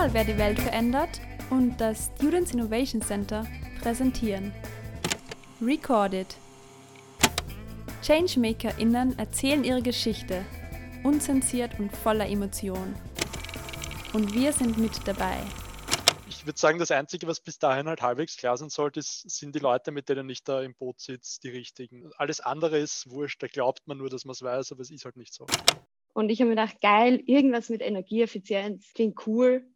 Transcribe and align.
mal, 0.00 0.14
wer 0.14 0.24
die 0.24 0.38
Welt 0.38 0.58
verändert 0.58 1.20
und 1.50 1.78
das 1.78 2.10
Students 2.16 2.52
Innovation 2.52 3.02
Center 3.02 3.46
präsentieren. 3.82 4.50
Recorded. 5.60 6.26
ChangemakerInnen 8.00 9.18
erzählen 9.18 9.62
ihre 9.62 9.82
Geschichte, 9.82 10.42
unzensiert 11.04 11.78
und 11.78 11.94
voller 11.94 12.26
Emotion. 12.26 12.94
Und 14.14 14.32
wir 14.32 14.54
sind 14.54 14.78
mit 14.78 15.06
dabei. 15.06 15.36
Ich 16.30 16.46
würde 16.46 16.58
sagen, 16.58 16.78
das 16.78 16.90
Einzige, 16.90 17.26
was 17.26 17.38
bis 17.38 17.58
dahin 17.58 17.86
halt 17.86 18.00
halbwegs 18.00 18.38
klar 18.38 18.56
sein 18.56 18.70
sollte, 18.70 19.00
ist, 19.00 19.28
sind 19.28 19.54
die 19.54 19.58
Leute, 19.58 19.90
mit 19.90 20.08
denen 20.08 20.30
ich 20.30 20.42
da 20.42 20.62
im 20.62 20.72
Boot 20.72 20.98
sitze, 20.98 21.40
die 21.42 21.50
richtigen. 21.50 22.10
Alles 22.16 22.40
andere 22.40 22.78
ist 22.78 23.10
wurscht, 23.10 23.42
da 23.42 23.48
glaubt 23.48 23.86
man 23.86 23.98
nur, 23.98 24.08
dass 24.08 24.24
man 24.24 24.32
es 24.32 24.40
weiß, 24.40 24.72
aber 24.72 24.80
es 24.80 24.90
ist 24.90 25.04
halt 25.04 25.18
nicht 25.18 25.34
so. 25.34 25.46
Und 26.12 26.30
ich 26.30 26.40
habe 26.40 26.50
mir 26.50 26.56
gedacht, 26.56 26.80
geil, 26.80 27.22
irgendwas 27.26 27.68
mit 27.68 27.82
Energieeffizienz 27.82 28.92
klingt 28.94 29.26
cool. 29.26 29.66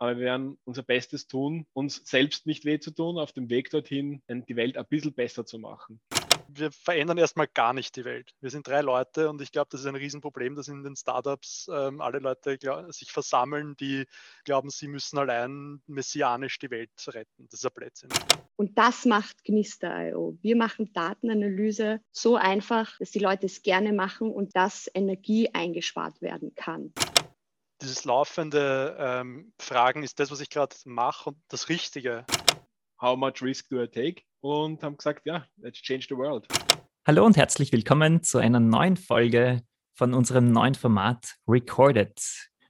Aber 0.00 0.16
wir 0.16 0.24
werden 0.24 0.58
unser 0.64 0.82
Bestes 0.82 1.28
tun, 1.28 1.66
uns 1.72 2.02
selbst 2.04 2.46
nicht 2.46 2.64
weh 2.64 2.80
zu 2.80 2.90
tun, 2.90 3.18
auf 3.18 3.32
dem 3.32 3.50
Weg 3.50 3.70
dorthin 3.70 4.22
die 4.28 4.56
Welt 4.56 4.76
ein 4.76 4.86
bisschen 4.86 5.12
besser 5.12 5.46
zu 5.46 5.58
machen 5.58 6.00
wir 6.54 6.70
verändern 6.72 7.18
erstmal 7.18 7.46
gar 7.46 7.72
nicht 7.72 7.96
die 7.96 8.04
Welt. 8.04 8.34
Wir 8.40 8.50
sind 8.50 8.66
drei 8.66 8.80
Leute 8.80 9.28
und 9.28 9.40
ich 9.40 9.52
glaube, 9.52 9.68
das 9.70 9.80
ist 9.80 9.86
ein 9.86 9.94
Riesenproblem, 9.94 10.54
dass 10.54 10.68
in 10.68 10.82
den 10.82 10.96
Startups 10.96 11.68
ähm, 11.72 12.00
alle 12.00 12.18
Leute 12.18 12.58
glaub, 12.58 12.92
sich 12.92 13.12
versammeln, 13.12 13.76
die 13.78 14.04
glauben, 14.44 14.70
sie 14.70 14.88
müssen 14.88 15.18
allein 15.18 15.80
messianisch 15.86 16.58
die 16.58 16.70
Welt 16.70 16.90
retten. 17.08 17.46
Das 17.50 17.60
ist 17.60 17.66
ein 17.66 17.72
Blödsinn. 17.74 18.10
Und 18.56 18.76
das 18.76 19.04
macht 19.04 19.44
Gnister.io. 19.44 20.38
Wir 20.42 20.56
machen 20.56 20.92
Datenanalyse 20.92 22.00
so 22.10 22.36
einfach, 22.36 22.98
dass 22.98 23.10
die 23.10 23.20
Leute 23.20 23.46
es 23.46 23.62
gerne 23.62 23.92
machen 23.92 24.30
und 24.30 24.54
dass 24.54 24.90
Energie 24.92 25.50
eingespart 25.52 26.20
werden 26.20 26.54
kann 26.54 26.92
dieses 27.82 28.04
laufende 28.04 28.96
ähm, 28.98 29.52
Fragen, 29.58 30.02
ist 30.02 30.20
das, 30.20 30.30
was 30.30 30.40
ich 30.40 30.50
gerade 30.50 30.76
mache 30.84 31.30
und 31.30 31.38
das 31.48 31.68
Richtige? 31.68 32.24
How 33.00 33.16
much 33.16 33.42
risk 33.42 33.68
do 33.70 33.82
I 33.82 33.88
take? 33.88 34.22
und 34.40 34.82
haben 34.82 34.96
gesagt, 34.96 35.26
ja, 35.26 35.44
let's 35.58 35.80
change 35.80 36.06
the 36.08 36.16
world. 36.16 36.46
Hallo 37.06 37.24
und 37.24 37.36
herzlich 37.36 37.72
willkommen 37.72 38.22
zu 38.22 38.38
einer 38.38 38.60
neuen 38.60 38.96
Folge 38.96 39.62
von 39.94 40.14
unserem 40.14 40.50
neuen 40.50 40.74
Format 40.74 41.34
Recorded, 41.46 42.18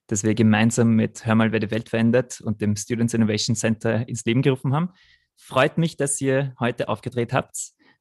das 0.08 0.24
wir 0.24 0.34
gemeinsam 0.34 0.94
mit 0.94 1.24
Hör 1.24 1.34
mal, 1.34 1.52
wer 1.52 1.60
die 1.60 1.70
Welt 1.70 1.88
verändert 1.88 2.40
und 2.40 2.60
dem 2.60 2.76
Students 2.76 3.14
Innovation 3.14 3.54
Center 3.54 4.08
ins 4.08 4.24
Leben 4.24 4.42
gerufen 4.42 4.74
haben. 4.74 4.90
Freut 5.36 5.78
mich, 5.78 5.96
dass 5.96 6.20
ihr 6.20 6.54
heute 6.58 6.88
aufgedreht 6.88 7.32
habt. 7.32 7.56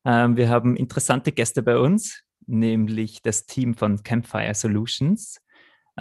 Ähm, 0.05 0.35
wir 0.35 0.49
haben 0.49 0.75
interessante 0.75 1.31
Gäste 1.31 1.61
bei 1.61 1.77
uns, 1.77 2.23
nämlich 2.47 3.21
das 3.21 3.45
Team 3.45 3.75
von 3.75 4.02
Campfire 4.02 4.55
Solutions. 4.55 5.39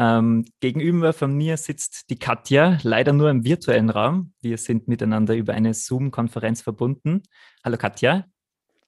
Ähm, 0.01 0.45
gegenüber 0.61 1.13
von 1.13 1.35
mir 1.35 1.57
sitzt 1.57 2.09
die 2.09 2.21
Katja, 2.21 2.79
leider 2.85 3.13
nur 3.13 3.31
im 3.31 3.43
virtuellen 3.43 3.91
Raum. 3.91 4.33
Wir 4.41 4.57
sind 4.57 4.87
miteinander 4.87 5.35
über 5.35 5.55
eine 5.55 5.75
Zoom-Konferenz 5.75 6.63
verbunden. 6.63 7.25
Hallo 7.65 7.77
Katja. 7.79 8.25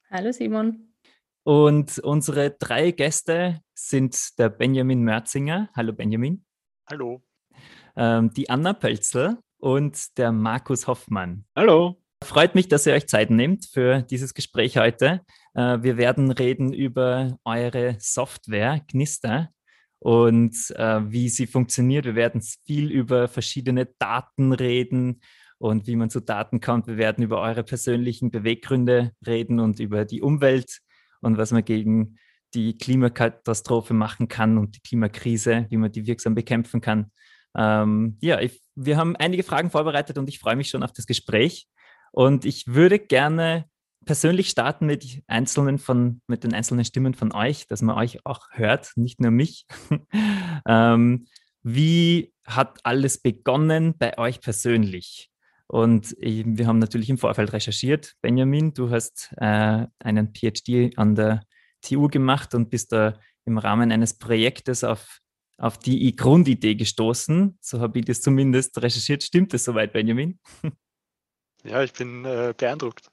Hallo 0.08 0.31
Simon. 0.31 0.94
Und 1.42 1.98
unsere 1.98 2.53
drei 2.53 2.92
Gäste 2.92 3.61
sind 3.75 4.38
der 4.38 4.50
Benjamin 4.50 5.03
Mörzinger. 5.03 5.69
Hallo 5.75 5.92
Benjamin. 5.92 6.44
Hallo. 6.88 7.25
Ähm, 7.97 8.33
die 8.33 8.48
Anna 8.48 8.72
Pölzel 8.72 9.38
und 9.58 10.16
der 10.16 10.31
Markus 10.31 10.86
Hoffmann. 10.86 11.44
Hallo. 11.56 12.00
Freut 12.22 12.55
mich, 12.55 12.69
dass 12.69 12.86
ihr 12.86 12.92
euch 12.92 13.08
Zeit 13.08 13.31
nehmt 13.31 13.66
für 13.66 14.03
dieses 14.03 14.33
Gespräch 14.33 14.77
heute. 14.77 15.22
Äh, 15.55 15.78
wir 15.83 15.97
werden 15.97 16.31
reden 16.31 16.72
über 16.72 17.36
eure 17.44 17.97
Software 17.98 18.81
Gnister 18.86 19.50
und 20.00 20.54
äh, 20.76 21.00
wie 21.10 21.28
sie 21.28 21.46
funktioniert. 21.46 22.06
Wir 22.06 22.16
werden 22.16 22.42
viel 22.66 22.90
über 22.90 23.28
verschiedene 23.28 23.86
Daten 23.98 24.52
reden 24.52 25.20
und 25.58 25.86
wie 25.86 25.97
man 25.97 26.10
zu 26.10 26.20
Daten 26.20 26.60
kommt. 26.60 26.86
Wir 26.86 26.97
werden 26.97 27.22
über 27.22 27.41
eure 27.41 27.62
persönlichen 27.62 28.30
Beweggründe 28.30 29.12
reden 29.26 29.60
und 29.60 29.78
über 29.78 30.04
die 30.04 30.22
Umwelt 30.22 30.80
und 31.20 31.36
was 31.36 31.52
man 31.52 31.64
gegen 31.64 32.16
die 32.54 32.76
Klimakatastrophe 32.76 33.94
machen 33.94 34.26
kann 34.26 34.58
und 34.58 34.76
die 34.76 34.80
Klimakrise, 34.80 35.66
wie 35.69 35.76
man 35.76 35.92
die 35.92 36.06
wirksam 36.06 36.34
bekämpfen 36.34 36.80
kann. 36.80 37.12
Ähm, 37.56 38.16
ja, 38.20 38.41
ich, 38.41 38.60
wir 38.75 38.96
haben 38.96 39.16
einige 39.16 39.42
Fragen 39.42 39.70
vorbereitet 39.70 40.19
und 40.19 40.28
ich 40.28 40.38
freue 40.38 40.56
mich 40.56 40.70
schon 40.70 40.82
auf 40.82 40.92
das 40.92 41.06
Gespräch. 41.06 41.69
Und 42.12 42.44
ich 42.44 42.66
würde 42.66 42.98
gerne 42.98 43.69
persönlich 44.05 44.49
starten 44.50 44.87
mit 44.87 45.22
einzelnen 45.27 45.78
von, 45.78 46.22
mit 46.27 46.44
den 46.44 46.55
einzelnen 46.55 46.84
Stimmen 46.84 47.15
von 47.15 47.33
euch, 47.33 47.66
dass 47.66 47.83
man 47.83 47.97
euch 47.97 48.25
auch 48.25 48.49
hört, 48.53 48.93
nicht 48.97 49.21
nur 49.21 49.31
mich. 49.31 49.66
ähm, 50.66 51.27
wie 51.62 52.33
hat 52.47 52.81
alles 52.84 53.19
begonnen 53.19 53.94
bei 53.99 54.16
euch 54.19 54.41
persönlich? 54.41 55.31
Und 55.66 56.16
ich, 56.19 56.44
wir 56.47 56.66
haben 56.66 56.78
natürlich 56.78 57.11
im 57.11 57.19
Vorfeld 57.19 57.53
recherchiert. 57.53 58.15
Benjamin, 58.22 58.75
du 58.75 58.91
hast 58.91 59.33
äh, 59.37 59.87
einen 60.00 60.34
PhD 60.34 60.99
an 60.99 61.15
der 61.15 61.43
TU 61.82 62.09
gemacht 62.09 62.55
und 62.55 62.71
bist 62.71 62.93
da 62.93 63.19
im 63.44 63.59
Rahmen 63.59 63.93
eines 63.93 64.19
Projektes 64.19 64.82
auf, 64.82 65.21
auf 65.59 65.78
die 65.78 66.17
Grundidee 66.17 66.75
gestoßen. 66.75 67.59
So 67.61 67.81
habe 67.81 68.00
ich 68.00 68.05
das 68.05 68.21
zumindest 68.21 68.81
recherchiert. 68.82 69.22
Stimmt 69.22 69.53
das 69.53 69.65
soweit, 69.65 69.93
Benjamin? 69.93 70.38
Ja, 71.62 71.82
ich 71.82 71.93
bin 71.93 72.25
äh, 72.25 72.55
beeindruckt. 72.56 73.11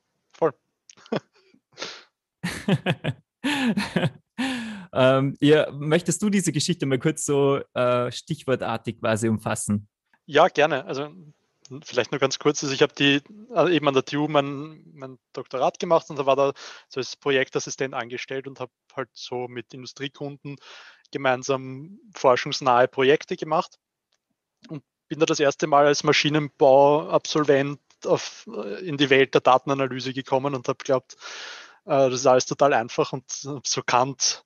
Ähm, 4.93 5.37
ja, 5.39 5.69
möchtest 5.71 6.21
du 6.21 6.29
diese 6.29 6.51
Geschichte 6.51 6.85
mal 6.85 6.99
kurz 6.99 7.25
so 7.25 7.59
äh, 7.73 8.11
stichwortartig 8.11 8.99
quasi 8.99 9.29
umfassen? 9.29 9.87
Ja, 10.25 10.47
gerne. 10.47 10.85
Also 10.85 11.13
vielleicht 11.83 12.11
nur 12.11 12.19
ganz 12.19 12.39
kurz. 12.39 12.63
Also 12.63 12.73
ich 12.73 12.81
habe 12.81 12.93
die 12.93 13.21
also 13.53 13.71
eben 13.71 13.87
an 13.87 13.93
der 13.93 14.05
TU 14.05 14.27
mein, 14.27 14.83
mein 14.93 15.19
Doktorat 15.33 15.79
gemacht 15.79 16.09
und 16.09 16.17
da 16.17 16.25
war 16.25 16.35
da 16.35 16.53
so 16.87 16.99
als 16.99 17.15
Projektassistent 17.15 17.93
angestellt 17.93 18.47
und 18.47 18.59
habe 18.59 18.71
halt 18.95 19.09
so 19.13 19.47
mit 19.47 19.73
Industriekunden 19.73 20.55
gemeinsam 21.11 21.99
forschungsnahe 22.15 22.87
Projekte 22.87 23.35
gemacht 23.35 23.77
und 24.69 24.83
bin 25.07 25.19
da 25.19 25.25
das 25.25 25.39
erste 25.39 25.67
Mal 25.67 25.85
als 25.85 26.03
Maschinenbauabsolvent 26.03 27.79
auf, 28.05 28.47
äh, 28.53 28.85
in 28.85 28.97
die 28.97 29.09
Welt 29.09 29.33
der 29.33 29.41
Datenanalyse 29.41 30.13
gekommen 30.13 30.55
und 30.55 30.67
habe 30.67 30.77
geglaubt, 30.77 31.13
äh, 31.13 31.17
das 31.87 32.13
ist 32.13 32.27
alles 32.27 32.45
total 32.45 32.73
einfach 32.73 33.13
und 33.13 33.29
so 33.29 33.81
Kant, 33.85 34.43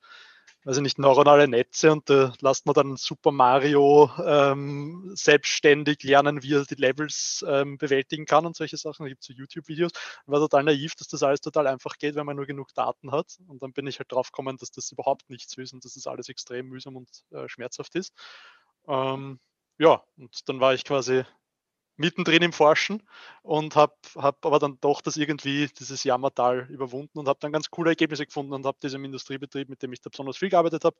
also 0.64 0.80
nicht 0.80 1.00
neuronale 1.00 1.48
Netze 1.48 1.92
und 1.92 2.08
da 2.10 2.34
lasst 2.40 2.68
man 2.68 2.76
dann 2.76 2.96
Super 2.96 3.32
Mario 3.32 4.12
ähm, 4.24 5.12
selbstständig 5.16 6.04
lernen, 6.04 6.44
wie 6.44 6.54
er 6.54 6.66
die 6.66 6.76
Levels 6.76 7.44
ähm, 7.48 7.80
bewältigen 7.80 8.26
kann 8.26 8.46
und 8.46 8.56
solche 8.56 8.78
Sachen. 8.78 9.04
Da 9.04 9.10
gibt 9.10 9.22
es 9.22 9.28
so 9.28 9.34
YouTube-Videos. 9.34 9.92
War 10.28 10.40
total 10.40 10.64
naiv, 10.64 10.94
dass 10.96 11.08
das 11.08 11.24
alles 11.24 11.42
total 11.42 11.66
einfach 11.66 11.98
geht, 11.98 12.14
wenn 12.14 12.28
man 12.28 12.36
nur 12.36 12.46
genug 12.46 12.74
Daten 12.76 13.12
hat. 13.12 13.40
Und 13.48 13.64
dann 13.64 13.74
bin 13.74 13.88
ich 13.88 13.98
halt 13.98 14.12
drauf 14.12 14.32
gekommen, 14.32 14.58
dass 14.58 14.70
das 14.70 14.92
überhaupt 14.92 15.30
nichts 15.32 15.58
ist 15.58 15.74
und 15.74 15.84
dass 15.84 15.96
das 15.96 16.06
alles 16.06 16.30
extrem 16.30 16.68
mühsam 16.68 16.96
und 16.96 17.10
äh, 17.32 17.50
schmerzhaft 17.50 17.96
ist. 17.96 18.14
Ähm, 18.88 19.40
ja, 19.80 20.04
und 20.18 20.48
dann 20.48 20.60
war 20.60 20.76
ich 20.76 20.86
quasi 20.86 21.24
mittendrin 21.98 22.42
im 22.42 22.54
Forschen 22.54 23.04
und 23.44 23.76
habe 23.76 23.96
hab 24.16 24.46
aber 24.46 24.60
dann 24.60 24.78
doch 24.82 25.02
das 25.02 25.18
irgendwie, 25.18 25.68
dieses 25.80 26.04
Jammertal 26.04 26.68
überwunden 26.70 27.20
und 27.20 27.28
habe 27.28 27.40
dann 27.40 27.52
ganz 27.52 27.70
coole 27.70 27.92
Ergebnisse 27.92 28.26
gefunden 28.26 28.54
und 28.54 28.66
habe 28.66 28.78
diesem 28.82 29.04
Industriebetrieb, 29.06 29.70
mit 29.70 29.84
dem 29.84 29.94
ich 29.94 30.02
da 30.02 30.10
besonders 30.10 30.38
viel 30.38 30.50
gearbeitet 30.50 30.84
habe, 30.86 30.98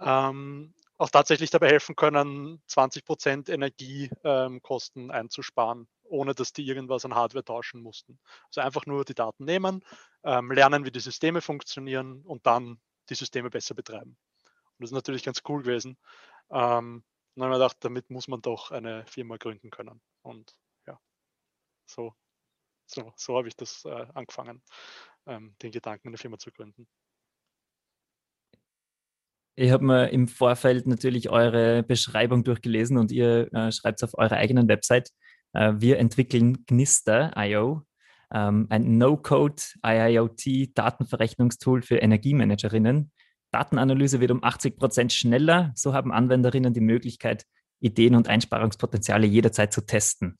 ähm, 0.00 0.74
auch 0.96 1.10
tatsächlich 1.10 1.50
dabei 1.50 1.68
helfen 1.68 1.96
können, 1.96 2.62
20 2.66 3.04
Prozent 3.04 3.48
Energiekosten 3.48 5.04
ähm, 5.04 5.10
einzusparen, 5.10 5.88
ohne 6.04 6.34
dass 6.34 6.52
die 6.52 6.66
irgendwas 6.66 7.04
an 7.04 7.14
Hardware 7.14 7.44
tauschen 7.44 7.82
mussten. 7.82 8.18
Also 8.48 8.60
einfach 8.60 8.86
nur 8.86 9.04
die 9.04 9.14
Daten 9.14 9.44
nehmen, 9.44 9.84
ähm, 10.24 10.50
lernen, 10.50 10.84
wie 10.84 10.90
die 10.90 11.00
Systeme 11.00 11.40
funktionieren 11.40 12.22
und 12.22 12.46
dann 12.46 12.80
die 13.08 13.14
Systeme 13.14 13.50
besser 13.50 13.74
betreiben. 13.74 14.16
Und 14.78 14.80
das 14.80 14.90
ist 14.90 14.94
natürlich 14.94 15.24
ganz 15.24 15.42
cool 15.48 15.62
gewesen. 15.62 15.96
Ähm, 16.50 17.04
und 17.36 17.40
dann 17.40 17.46
habe 17.46 17.54
ich 17.54 17.60
gedacht, 17.60 17.76
damit 17.80 18.10
muss 18.10 18.28
man 18.28 18.40
doch 18.42 18.70
eine 18.70 19.04
Firma 19.06 19.36
gründen 19.36 19.70
können. 19.70 20.00
Und 20.24 20.56
ja, 20.86 20.98
so, 21.86 22.14
so, 22.86 23.12
so 23.16 23.36
habe 23.36 23.48
ich 23.48 23.56
das 23.56 23.84
äh, 23.84 24.06
angefangen, 24.14 24.62
ähm, 25.26 25.54
den 25.62 25.70
Gedanken, 25.70 26.08
eine 26.08 26.18
Firma 26.18 26.38
zu 26.38 26.50
gründen. 26.50 26.88
Ich 29.56 29.70
habe 29.70 29.84
mir 29.84 30.10
im 30.10 30.26
Vorfeld 30.26 30.86
natürlich 30.88 31.30
eure 31.30 31.84
Beschreibung 31.84 32.42
durchgelesen 32.42 32.98
und 32.98 33.12
ihr 33.12 33.52
äh, 33.52 33.70
schreibt 33.70 34.02
es 34.02 34.08
auf 34.08 34.18
eurer 34.18 34.36
eigenen 34.36 34.66
Website. 34.66 35.10
Äh, 35.52 35.74
wir 35.76 35.98
entwickeln 35.98 36.64
Gnister.io, 36.66 37.82
ähm, 38.32 38.66
ein 38.70 38.98
No-Code 38.98 39.62
IIoT-Datenverrechnungstool 39.86 41.82
für 41.82 41.98
Energiemanagerinnen. 41.98 43.12
Datenanalyse 43.52 44.20
wird 44.20 44.32
um 44.32 44.42
80 44.42 44.76
Prozent 44.76 45.12
schneller. 45.12 45.70
So 45.76 45.94
haben 45.94 46.10
Anwenderinnen 46.10 46.74
die 46.74 46.80
Möglichkeit, 46.80 47.46
Ideen 47.80 48.14
und 48.14 48.28
Einsparungspotenziale 48.28 49.26
jederzeit 49.26 49.72
zu 49.72 49.84
testen. 49.84 50.38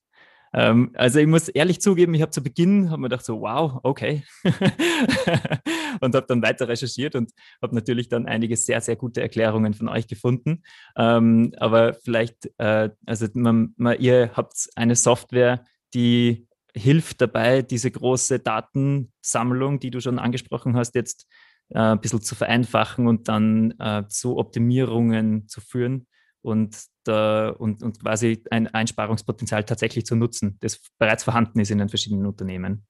Ähm, 0.54 0.92
also 0.94 1.18
ich 1.18 1.26
muss 1.26 1.48
ehrlich 1.48 1.80
zugeben, 1.80 2.14
ich 2.14 2.22
habe 2.22 2.30
zu 2.30 2.42
Beginn 2.42 2.90
habe 2.90 3.02
mir 3.02 3.08
gedacht 3.08 3.24
so, 3.24 3.40
wow, 3.40 3.80
okay. 3.82 4.22
und 6.00 6.14
habe 6.14 6.26
dann 6.28 6.42
weiter 6.42 6.68
recherchiert 6.68 7.16
und 7.16 7.32
habe 7.60 7.74
natürlich 7.74 8.08
dann 8.08 8.26
einige 8.26 8.56
sehr, 8.56 8.80
sehr 8.80 8.96
gute 8.96 9.20
Erklärungen 9.20 9.74
von 9.74 9.88
euch 9.88 10.06
gefunden. 10.06 10.62
Ähm, 10.96 11.52
aber 11.58 11.94
vielleicht, 11.94 12.50
äh, 12.58 12.90
also 13.04 13.26
man, 13.34 13.74
man, 13.76 13.98
ihr 13.98 14.30
habt 14.34 14.68
eine 14.76 14.94
Software, 14.94 15.64
die 15.92 16.46
hilft 16.72 17.20
dabei, 17.20 17.62
diese 17.62 17.90
große 17.90 18.38
Datensammlung, 18.38 19.80
die 19.80 19.90
du 19.90 20.00
schon 20.00 20.18
angesprochen 20.18 20.76
hast, 20.76 20.94
jetzt 20.94 21.26
äh, 21.70 21.78
ein 21.78 22.00
bisschen 22.00 22.22
zu 22.22 22.34
vereinfachen 22.34 23.06
und 23.06 23.28
dann 23.28 23.72
äh, 23.78 24.04
zu 24.08 24.36
Optimierungen 24.36 25.48
zu 25.48 25.60
führen 25.60 26.06
und, 26.42 26.76
da, 27.04 27.50
und, 27.50 27.82
und 27.82 28.00
quasi 28.00 28.42
ein 28.50 28.66
Einsparungspotenzial 28.66 29.64
tatsächlich 29.64 30.06
zu 30.06 30.16
nutzen, 30.16 30.58
das 30.60 30.80
bereits 30.98 31.24
vorhanden 31.24 31.60
ist 31.60 31.70
in 31.70 31.78
den 31.78 31.88
verschiedenen 31.88 32.26
Unternehmen. 32.26 32.86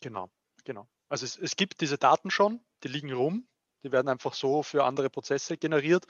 Genau, 0.00 0.30
genau. 0.64 0.88
Also 1.08 1.24
es, 1.24 1.36
es 1.36 1.56
gibt 1.56 1.80
diese 1.80 1.98
Daten 1.98 2.30
schon, 2.30 2.60
die 2.82 2.88
liegen 2.88 3.12
rum, 3.12 3.48
die 3.82 3.92
werden 3.92 4.08
einfach 4.08 4.34
so 4.34 4.62
für 4.62 4.84
andere 4.84 5.10
Prozesse 5.10 5.56
generiert. 5.56 6.06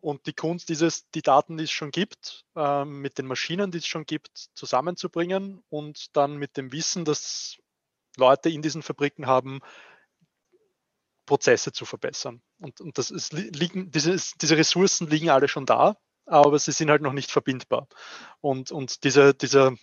Und 0.00 0.26
die 0.26 0.32
Kunst 0.32 0.68
dieses, 0.68 1.08
die 1.10 1.22
Daten, 1.22 1.56
die 1.56 1.64
es 1.64 1.70
schon 1.70 1.92
gibt, 1.92 2.44
äh, 2.56 2.84
mit 2.84 3.18
den 3.18 3.26
Maschinen, 3.26 3.70
die 3.70 3.78
es 3.78 3.86
schon 3.86 4.04
gibt, 4.04 4.48
zusammenzubringen 4.54 5.62
und 5.68 6.16
dann 6.16 6.38
mit 6.38 6.56
dem 6.56 6.72
Wissen, 6.72 7.04
das 7.04 7.58
Leute 8.16 8.50
in 8.50 8.62
diesen 8.62 8.82
Fabriken 8.82 9.26
haben, 9.26 9.60
Prozesse 11.24 11.72
zu 11.72 11.84
verbessern. 11.84 12.42
Und, 12.58 12.80
und 12.80 12.98
das 12.98 13.12
ist, 13.12 13.32
liegen, 13.32 13.92
diese, 13.92 14.16
diese 14.40 14.56
Ressourcen 14.56 15.08
liegen 15.08 15.30
alle 15.30 15.46
schon 15.46 15.66
da, 15.66 15.96
aber 16.26 16.58
sie 16.58 16.72
sind 16.72 16.90
halt 16.90 17.02
noch 17.02 17.12
nicht 17.12 17.30
verbindbar. 17.30 17.88
Und, 18.40 18.70
und 18.70 19.04
diese, 19.04 19.34
diese, 19.34 19.76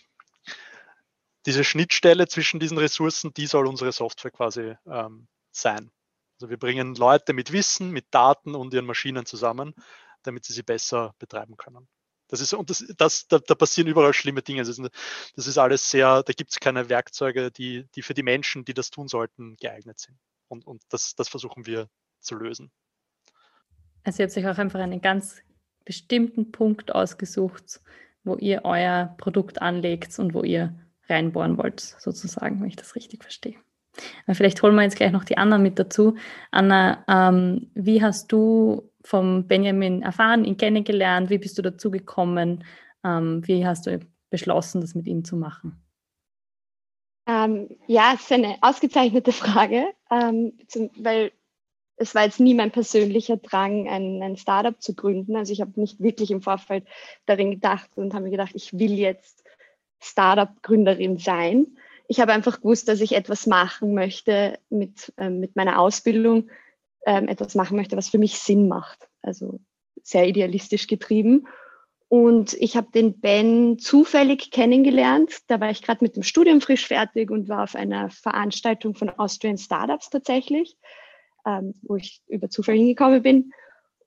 diese 1.46 1.64
Schnittstelle 1.64 2.28
zwischen 2.28 2.60
diesen 2.60 2.78
Ressourcen, 2.78 3.32
die 3.34 3.46
soll 3.46 3.66
unsere 3.66 3.92
Software 3.92 4.30
quasi 4.30 4.74
ähm, 4.86 5.28
sein. 5.50 5.90
Also 6.34 6.50
wir 6.50 6.58
bringen 6.58 6.94
Leute 6.94 7.32
mit 7.32 7.52
Wissen, 7.52 7.90
mit 7.90 8.06
Daten 8.10 8.54
und 8.54 8.72
ihren 8.72 8.86
Maschinen 8.86 9.26
zusammen, 9.26 9.74
damit 10.22 10.44
sie 10.44 10.52
sie 10.52 10.62
besser 10.62 11.14
betreiben 11.18 11.56
können. 11.56 11.88
Das 12.28 12.40
ist, 12.40 12.54
und 12.54 12.70
das, 12.70 12.84
das, 12.96 13.26
da, 13.26 13.40
da 13.40 13.54
passieren 13.54 13.88
überall 13.88 14.14
schlimme 14.14 14.40
Dinge. 14.40 14.62
Das 14.62 14.68
ist, 14.68 14.80
das 15.34 15.46
ist 15.46 15.58
alles 15.58 15.90
sehr, 15.90 16.22
da 16.22 16.32
gibt 16.32 16.52
es 16.52 16.60
keine 16.60 16.88
Werkzeuge, 16.88 17.50
die, 17.50 17.86
die 17.94 18.02
für 18.02 18.14
die 18.14 18.22
Menschen, 18.22 18.64
die 18.64 18.72
das 18.72 18.90
tun 18.90 19.08
sollten, 19.08 19.56
geeignet 19.56 19.98
sind. 19.98 20.16
Und, 20.48 20.66
und 20.66 20.82
das, 20.90 21.14
das 21.16 21.28
versuchen 21.28 21.66
wir 21.66 21.88
zu 22.20 22.36
lösen. 22.36 22.70
Also 24.04 24.22
ihr 24.22 24.28
habt 24.28 24.36
euch 24.38 24.46
auch 24.46 24.58
einfach 24.58 24.80
einen 24.80 25.00
ganz 25.00 25.42
bestimmten 25.90 26.52
Punkt 26.52 26.94
ausgesucht, 26.94 27.80
wo 28.22 28.36
ihr 28.36 28.60
euer 28.62 29.12
Produkt 29.18 29.60
anlegt 29.60 30.16
und 30.20 30.34
wo 30.34 30.44
ihr 30.44 30.72
reinbohren 31.08 31.58
wollt, 31.58 31.80
sozusagen, 31.80 32.60
wenn 32.60 32.68
ich 32.68 32.76
das 32.76 32.94
richtig 32.94 33.24
verstehe. 33.24 33.56
Aber 34.24 34.36
vielleicht 34.36 34.62
holen 34.62 34.76
wir 34.76 34.84
jetzt 34.84 34.94
gleich 34.94 35.10
noch 35.10 35.24
die 35.24 35.36
anderen 35.36 35.64
mit 35.64 35.80
dazu. 35.80 36.14
Anna, 36.52 37.04
ähm, 37.08 37.72
wie 37.74 38.00
hast 38.00 38.30
du 38.30 38.88
vom 39.02 39.48
Benjamin 39.48 40.02
erfahren, 40.02 40.44
ihn 40.44 40.56
kennengelernt? 40.56 41.28
Wie 41.28 41.38
bist 41.38 41.58
du 41.58 41.62
dazu 41.62 41.90
gekommen? 41.90 42.62
Ähm, 43.04 43.42
wie 43.48 43.66
hast 43.66 43.88
du 43.88 43.98
beschlossen, 44.30 44.80
das 44.80 44.94
mit 44.94 45.08
ihm 45.08 45.24
zu 45.24 45.34
machen? 45.36 45.82
Ähm, 47.26 47.68
ja, 47.88 48.12
es 48.14 48.20
ist 48.20 48.32
eine 48.32 48.58
ausgezeichnete 48.60 49.32
Frage, 49.32 49.86
ähm, 50.08 50.52
zum, 50.68 50.90
weil 51.00 51.32
es 52.00 52.14
war 52.14 52.24
jetzt 52.24 52.40
nie 52.40 52.54
mein 52.54 52.70
persönlicher 52.70 53.36
Drang, 53.36 53.86
ein, 53.86 54.22
ein 54.22 54.36
Startup 54.38 54.80
zu 54.80 54.94
gründen. 54.94 55.36
Also 55.36 55.52
ich 55.52 55.60
habe 55.60 55.78
nicht 55.78 56.00
wirklich 56.00 56.30
im 56.30 56.40
Vorfeld 56.40 56.86
darin 57.26 57.50
gedacht 57.50 57.90
und 57.94 58.14
habe 58.14 58.24
mir 58.24 58.30
gedacht, 58.30 58.52
ich 58.54 58.78
will 58.78 58.92
jetzt 58.92 59.44
Startup-Gründerin 60.00 61.18
sein. 61.18 61.66
Ich 62.08 62.18
habe 62.18 62.32
einfach 62.32 62.62
gewusst, 62.62 62.88
dass 62.88 63.02
ich 63.02 63.14
etwas 63.14 63.46
machen 63.46 63.92
möchte 63.92 64.58
mit, 64.70 65.12
ähm, 65.18 65.40
mit 65.40 65.56
meiner 65.56 65.78
Ausbildung, 65.78 66.50
ähm, 67.04 67.28
etwas 67.28 67.54
machen 67.54 67.76
möchte, 67.76 67.98
was 67.98 68.08
für 68.08 68.18
mich 68.18 68.38
Sinn 68.38 68.66
macht. 68.66 69.06
Also 69.20 69.60
sehr 70.02 70.26
idealistisch 70.26 70.86
getrieben. 70.86 71.46
Und 72.08 72.54
ich 72.54 72.76
habe 72.76 72.90
den 72.92 73.20
Ben 73.20 73.78
zufällig 73.78 74.50
kennengelernt. 74.50 75.42
Da 75.48 75.60
war 75.60 75.70
ich 75.70 75.82
gerade 75.82 76.02
mit 76.02 76.16
dem 76.16 76.22
Studium 76.22 76.62
frisch 76.62 76.86
fertig 76.86 77.30
und 77.30 77.50
war 77.50 77.64
auf 77.64 77.74
einer 77.74 78.08
Veranstaltung 78.08 78.94
von 78.94 79.10
Austrian 79.10 79.58
Startups 79.58 80.08
tatsächlich, 80.08 80.78
ähm, 81.46 81.74
wo 81.82 81.96
ich 81.96 82.22
über 82.26 82.50
Zufall 82.50 82.76
hingekommen 82.76 83.22
bin. 83.22 83.52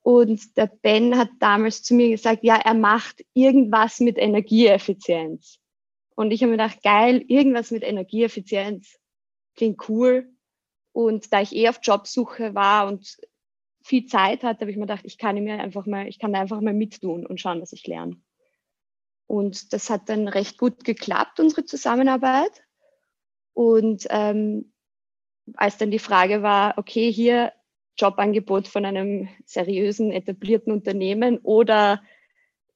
Und 0.02 0.58
der 0.58 0.68
Ben 0.68 1.18
hat 1.18 1.30
damals 1.40 1.82
zu 1.82 1.94
mir 1.94 2.10
gesagt, 2.10 2.44
ja, 2.44 2.58
er 2.58 2.74
macht 2.74 3.24
irgendwas 3.34 4.00
mit 4.00 4.18
Energieeffizienz. 4.18 5.60
Und 6.16 6.32
ich 6.32 6.42
habe 6.42 6.52
mir 6.52 6.58
gedacht, 6.58 6.84
geil, 6.84 7.24
irgendwas 7.28 7.72
mit 7.72 7.84
Energieeffizienz 7.84 9.00
klingt 9.56 9.88
cool. 9.90 10.30
Und 10.92 11.32
da 11.34 11.42
ich 11.42 11.56
eh 11.56 11.70
auf 11.70 11.80
Jobsuche 11.82 12.54
war 12.54 12.88
und 12.88 13.18
viel 13.82 14.06
Zeit 14.06 14.44
hatte, 14.44 14.62
habe 14.62 14.72
ich 14.72 14.78
mir 14.78 14.84
gedacht, 14.84 15.06
ich 15.06 15.18
kann 15.18 15.42
mir 15.44 15.60
einfach 15.60 15.86
mal, 15.86 16.08
ich 16.08 16.20
kann 16.20 16.36
einfach 16.36 16.62
mal 16.62 16.74
mittun 16.74 17.26
und 17.26 17.40
schauen, 17.40 17.62
was 17.62 17.74
ich 17.74 17.88
lerne. 17.88 18.22
Und 19.28 19.74
das 19.74 19.90
hat 19.90 20.10
dann 20.10 20.28
recht 20.28 20.58
gut 20.58 20.84
geklappt, 20.84 21.40
unsere 21.40 21.66
Zusammenarbeit. 21.66 22.64
Und 23.54 24.06
ähm, 24.10 24.73
als 25.56 25.78
dann 25.78 25.92
die 25.92 26.00
Frage 26.00 26.42
war, 26.42 26.78
okay, 26.78 27.12
hier 27.12 27.52
Jobangebot 27.98 28.68
von 28.68 28.86
einem 28.86 29.30
seriösen, 29.46 30.12
etablierten 30.12 30.74
Unternehmen 30.74 31.38
oder 31.40 32.02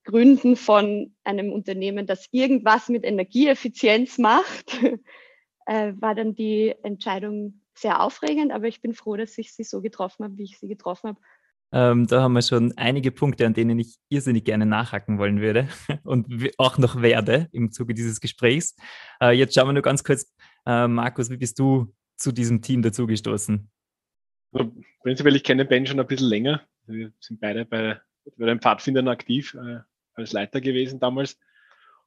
Gründen 0.04 0.56
von 0.56 1.16
einem 1.24 1.52
Unternehmen, 1.52 2.08
das 2.08 2.28
irgendwas 2.32 2.88
mit 2.88 3.04
Energieeffizienz 3.04 4.18
macht, 4.18 4.78
äh, 5.66 5.94
war 6.00 6.16
dann 6.16 6.34
die 6.34 6.74
Entscheidung 6.84 7.62
sehr 7.74 8.02
aufregend, 8.02 8.52
aber 8.52 8.68
ich 8.68 8.82
bin 8.82 8.94
froh, 8.94 9.18
dass 9.18 9.38
ich 9.38 9.54
sie 9.54 9.64
so 9.64 9.82
getroffen 9.82 10.24
habe, 10.24 10.38
wie 10.38 10.46
ich 10.46 10.60
sie 10.60 10.68
getroffen 10.68 11.10
habe. 11.10 11.20
Ähm, 11.74 12.08
da 12.08 12.22
haben 12.22 12.34
wir 12.34 12.42
schon 12.42 12.74
einige 12.78 13.12
Punkte, 13.12 13.46
an 13.46 13.54
denen 13.54 13.78
ich 13.78 13.98
irrsinnig 14.08 14.46
gerne 14.46 14.66
nachhaken 14.66 15.20
wollen 15.20 15.42
würde 15.42 15.68
und 16.04 16.28
auch 16.58 16.78
noch 16.78 17.02
werde 17.02 17.50
im 17.52 17.72
Zuge 17.72 17.94
dieses 17.94 18.22
Gesprächs. 18.22 18.76
Äh, 19.22 19.32
jetzt 19.32 19.54
schauen 19.54 19.68
wir 19.68 19.74
nur 19.74 19.82
ganz 19.82 20.04
kurz, 20.04 20.34
äh, 20.66 20.88
Markus, 20.88 21.30
wie 21.30 21.38
bist 21.38 21.60
du 21.60 21.94
zu 22.18 22.32
diesem 22.32 22.62
Team 22.62 22.82
dazugestoßen? 22.82 23.70
Also, 24.52 24.72
prinzipiell, 25.02 25.36
ich 25.36 25.44
kenne 25.44 25.66
Ben 25.66 25.86
schon 25.86 26.00
ein 26.00 26.08
bisschen 26.08 26.28
länger. 26.28 26.62
Wir 26.86 27.12
sind 27.20 27.40
beide 27.40 27.66
bei, 27.66 28.00
bei 28.38 28.46
den 28.46 28.60
Pfadfindern 28.60 29.08
aktiv, 29.08 29.54
äh, 29.56 29.80
als 30.14 30.34
Leiter 30.34 30.62
gewesen 30.62 31.00
damals. 31.00 31.38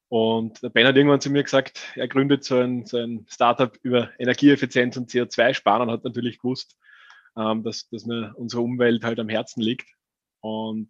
Und 0.09 0.61
der 0.61 0.69
Ben 0.69 0.85
hat 0.85 0.97
irgendwann 0.97 1.21
zu 1.21 1.29
mir 1.29 1.43
gesagt, 1.43 1.93
er 1.95 2.07
gründet 2.07 2.43
so 2.43 2.59
ein, 2.59 2.85
so 2.85 2.97
ein 2.97 3.25
Startup 3.29 3.77
über 3.81 4.09
Energieeffizienz 4.19 4.97
und 4.97 5.09
CO2-Sparen 5.09 5.83
und 5.83 5.91
hat 5.91 6.03
natürlich 6.03 6.39
gewusst, 6.39 6.77
ähm, 7.37 7.63
dass, 7.63 7.87
dass 7.89 8.05
mir 8.05 8.33
unsere 8.35 8.61
Umwelt 8.61 9.05
halt 9.05 9.19
am 9.19 9.29
Herzen 9.29 9.61
liegt. 9.61 9.89
Und 10.41 10.89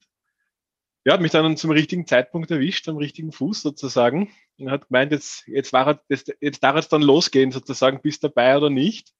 er 1.04 1.14
hat 1.14 1.22
mich 1.22 1.32
dann 1.32 1.58
zum 1.58 1.72
richtigen 1.72 2.06
Zeitpunkt 2.06 2.52
erwischt, 2.52 2.88
am 2.88 2.98
richtigen 2.98 3.32
Fuß 3.32 3.62
sozusagen. 3.62 4.32
Und 4.58 4.70
hat 4.70 4.88
gemeint, 4.88 5.12
jetzt, 5.12 5.48
jetzt, 5.48 5.74
war 5.74 5.88
er, 5.88 6.02
jetzt, 6.10 6.36
jetzt 6.40 6.64
darf 6.64 6.76
es 6.76 6.90
dann 6.90 7.02
losgehen, 7.02 7.52
sozusagen, 7.52 8.02
bist 8.02 8.24
dabei 8.24 8.56
oder 8.58 8.70
nicht. 8.70 9.12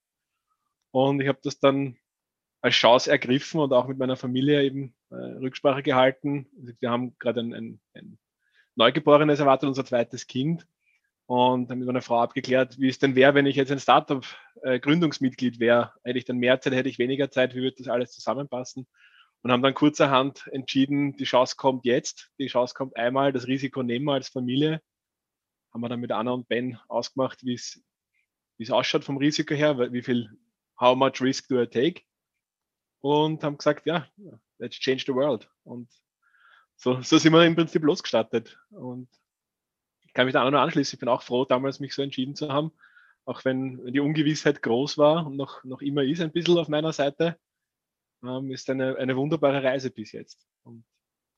Und 0.92 1.22
ich 1.22 1.28
habe 1.28 1.40
das 1.42 1.60
dann 1.60 1.98
als 2.62 2.76
Chance 2.76 3.10
ergriffen 3.10 3.60
und 3.60 3.74
auch 3.74 3.88
mit 3.88 3.98
meiner 3.98 4.16
Familie 4.16 4.64
eben 4.64 4.94
äh, 5.10 5.16
Rücksprache 5.16 5.82
gehalten. 5.82 6.48
Wir 6.80 6.92
haben 6.92 7.18
gerade 7.18 7.40
ein, 7.40 7.54
ein, 7.54 7.80
ein 7.96 8.20
Neugeborenes 8.76 9.40
erwartet, 9.40 9.68
unser 9.68 9.86
zweites 9.86 10.28
Kind. 10.28 10.68
Und 11.26 11.72
haben 11.72 11.80
mit 11.80 11.88
meiner 11.88 12.02
Frau 12.02 12.20
abgeklärt, 12.20 12.78
wie 12.78 12.90
es 12.90 13.00
denn 13.00 13.16
wäre, 13.16 13.34
wenn 13.34 13.46
ich 13.46 13.56
jetzt 13.56 13.72
ein 13.72 13.80
Startup-Gründungsmitglied 13.80 15.56
äh, 15.56 15.60
wäre. 15.60 15.94
Hätte 16.04 16.20
ich 16.20 16.26
dann 16.26 16.38
mehr 16.38 16.60
Zeit, 16.60 16.74
hätte 16.74 16.90
ich 16.90 17.00
weniger 17.00 17.32
Zeit, 17.32 17.56
wie 17.56 17.62
würde 17.62 17.78
das 17.78 17.88
alles 17.88 18.12
zusammenpassen? 18.12 18.86
Und 19.44 19.52
haben 19.52 19.64
dann 19.64 19.74
kurzerhand 19.74 20.48
entschieden, 20.52 21.16
die 21.18 21.24
Chance 21.24 21.56
kommt 21.56 21.86
jetzt, 21.86 22.32
die 22.38 22.48
Chance 22.48 22.76
kommt 22.76 22.96
einmal, 22.96 23.34
das 23.34 23.48
Risiko 23.48 23.82
nehmen 23.82 24.06
wir 24.06 24.14
als 24.14 24.30
Familie. 24.30 24.82
Haben 25.74 25.82
wir 25.82 25.90
dann 25.90 26.00
mit 26.00 26.12
Anna 26.12 26.32
und 26.32 26.48
Ben 26.48 26.78
ausgemacht, 26.88 27.44
wie 27.44 27.56
es, 27.56 27.84
wie 28.58 28.64
es 28.64 28.72
ausschaut 28.72 29.04
vom 29.04 29.18
Risiko 29.18 29.56
her, 29.56 29.92
wie 29.92 30.04
viel, 30.04 30.30
how 30.80 30.96
much 30.96 31.22
risk 31.22 31.48
do 31.48 31.60
I 31.62 31.66
take? 31.66 32.04
Und 33.00 33.44
haben 33.44 33.58
gesagt, 33.58 33.88
ja, 33.88 34.08
let's 34.60 34.78
change 34.78 35.06
the 35.08 35.14
world. 35.14 35.50
Und 35.64 35.90
so, 36.76 37.02
so 37.02 37.18
sind 37.18 37.34
wir 37.34 37.46
im 37.46 37.56
Prinzip 37.56 37.84
losgestartet. 37.84 38.60
Und 38.70 39.10
ich 40.02 40.14
kann 40.14 40.26
mich 40.26 40.34
da 40.34 40.46
auch 40.46 40.52
noch 40.52 40.62
anschließen. 40.62 40.98
Ich 40.98 41.00
bin 41.00 41.10
auch 41.10 41.24
froh, 41.24 41.46
damals 41.46 41.80
mich 41.80 41.96
so 41.96 42.04
entschieden 42.04 42.36
zu 42.36 42.50
haben. 42.52 42.72
Auch 43.26 43.46
wenn 43.46 43.86
die 43.92 44.00
Ungewissheit 44.00 44.62
groß 44.62 44.98
war 44.98 45.26
und 45.26 45.36
noch, 45.36 45.64
noch 45.64 45.82
immer 45.82 46.04
ist 46.04 46.22
ein 46.22 46.32
bisschen 46.32 46.58
auf 46.58 46.68
meiner 46.68 46.92
Seite, 46.92 47.40
ähm, 48.24 48.52
ist 48.52 48.70
eine, 48.70 48.98
eine 48.98 49.16
wunderbare 49.16 49.64
Reise 49.64 49.92
bis 49.92 50.12
jetzt. 50.12 50.48
Und 50.64 50.84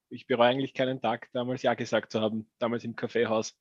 ich 0.09 0.27
bereue 0.27 0.49
eigentlich 0.49 0.73
keinen 0.73 1.01
Tag, 1.01 1.29
damals 1.33 1.63
Ja 1.63 1.73
gesagt 1.73 2.11
zu 2.11 2.21
haben, 2.21 2.49
damals 2.59 2.83
im 2.83 2.95
Kaffeehaus, 2.95 3.57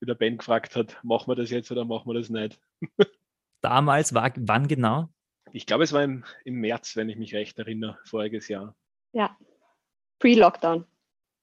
wie 0.00 0.06
der 0.06 0.14
Ben 0.14 0.38
gefragt 0.38 0.76
hat, 0.76 0.98
machen 1.02 1.28
wir 1.28 1.36
das 1.36 1.50
jetzt 1.50 1.70
oder 1.70 1.84
machen 1.84 2.08
wir 2.08 2.14
das 2.14 2.30
nicht? 2.30 2.60
damals 3.60 4.14
war 4.14 4.32
wann 4.36 4.68
genau? 4.68 5.08
Ich 5.52 5.66
glaube, 5.66 5.84
es 5.84 5.92
war 5.92 6.02
im, 6.02 6.24
im 6.44 6.56
März, 6.56 6.96
wenn 6.96 7.08
ich 7.08 7.16
mich 7.16 7.34
recht 7.34 7.58
erinnere, 7.58 7.98
voriges 8.04 8.48
Jahr. 8.48 8.74
Ja, 9.12 9.36
pre-Lockdown. 10.18 10.84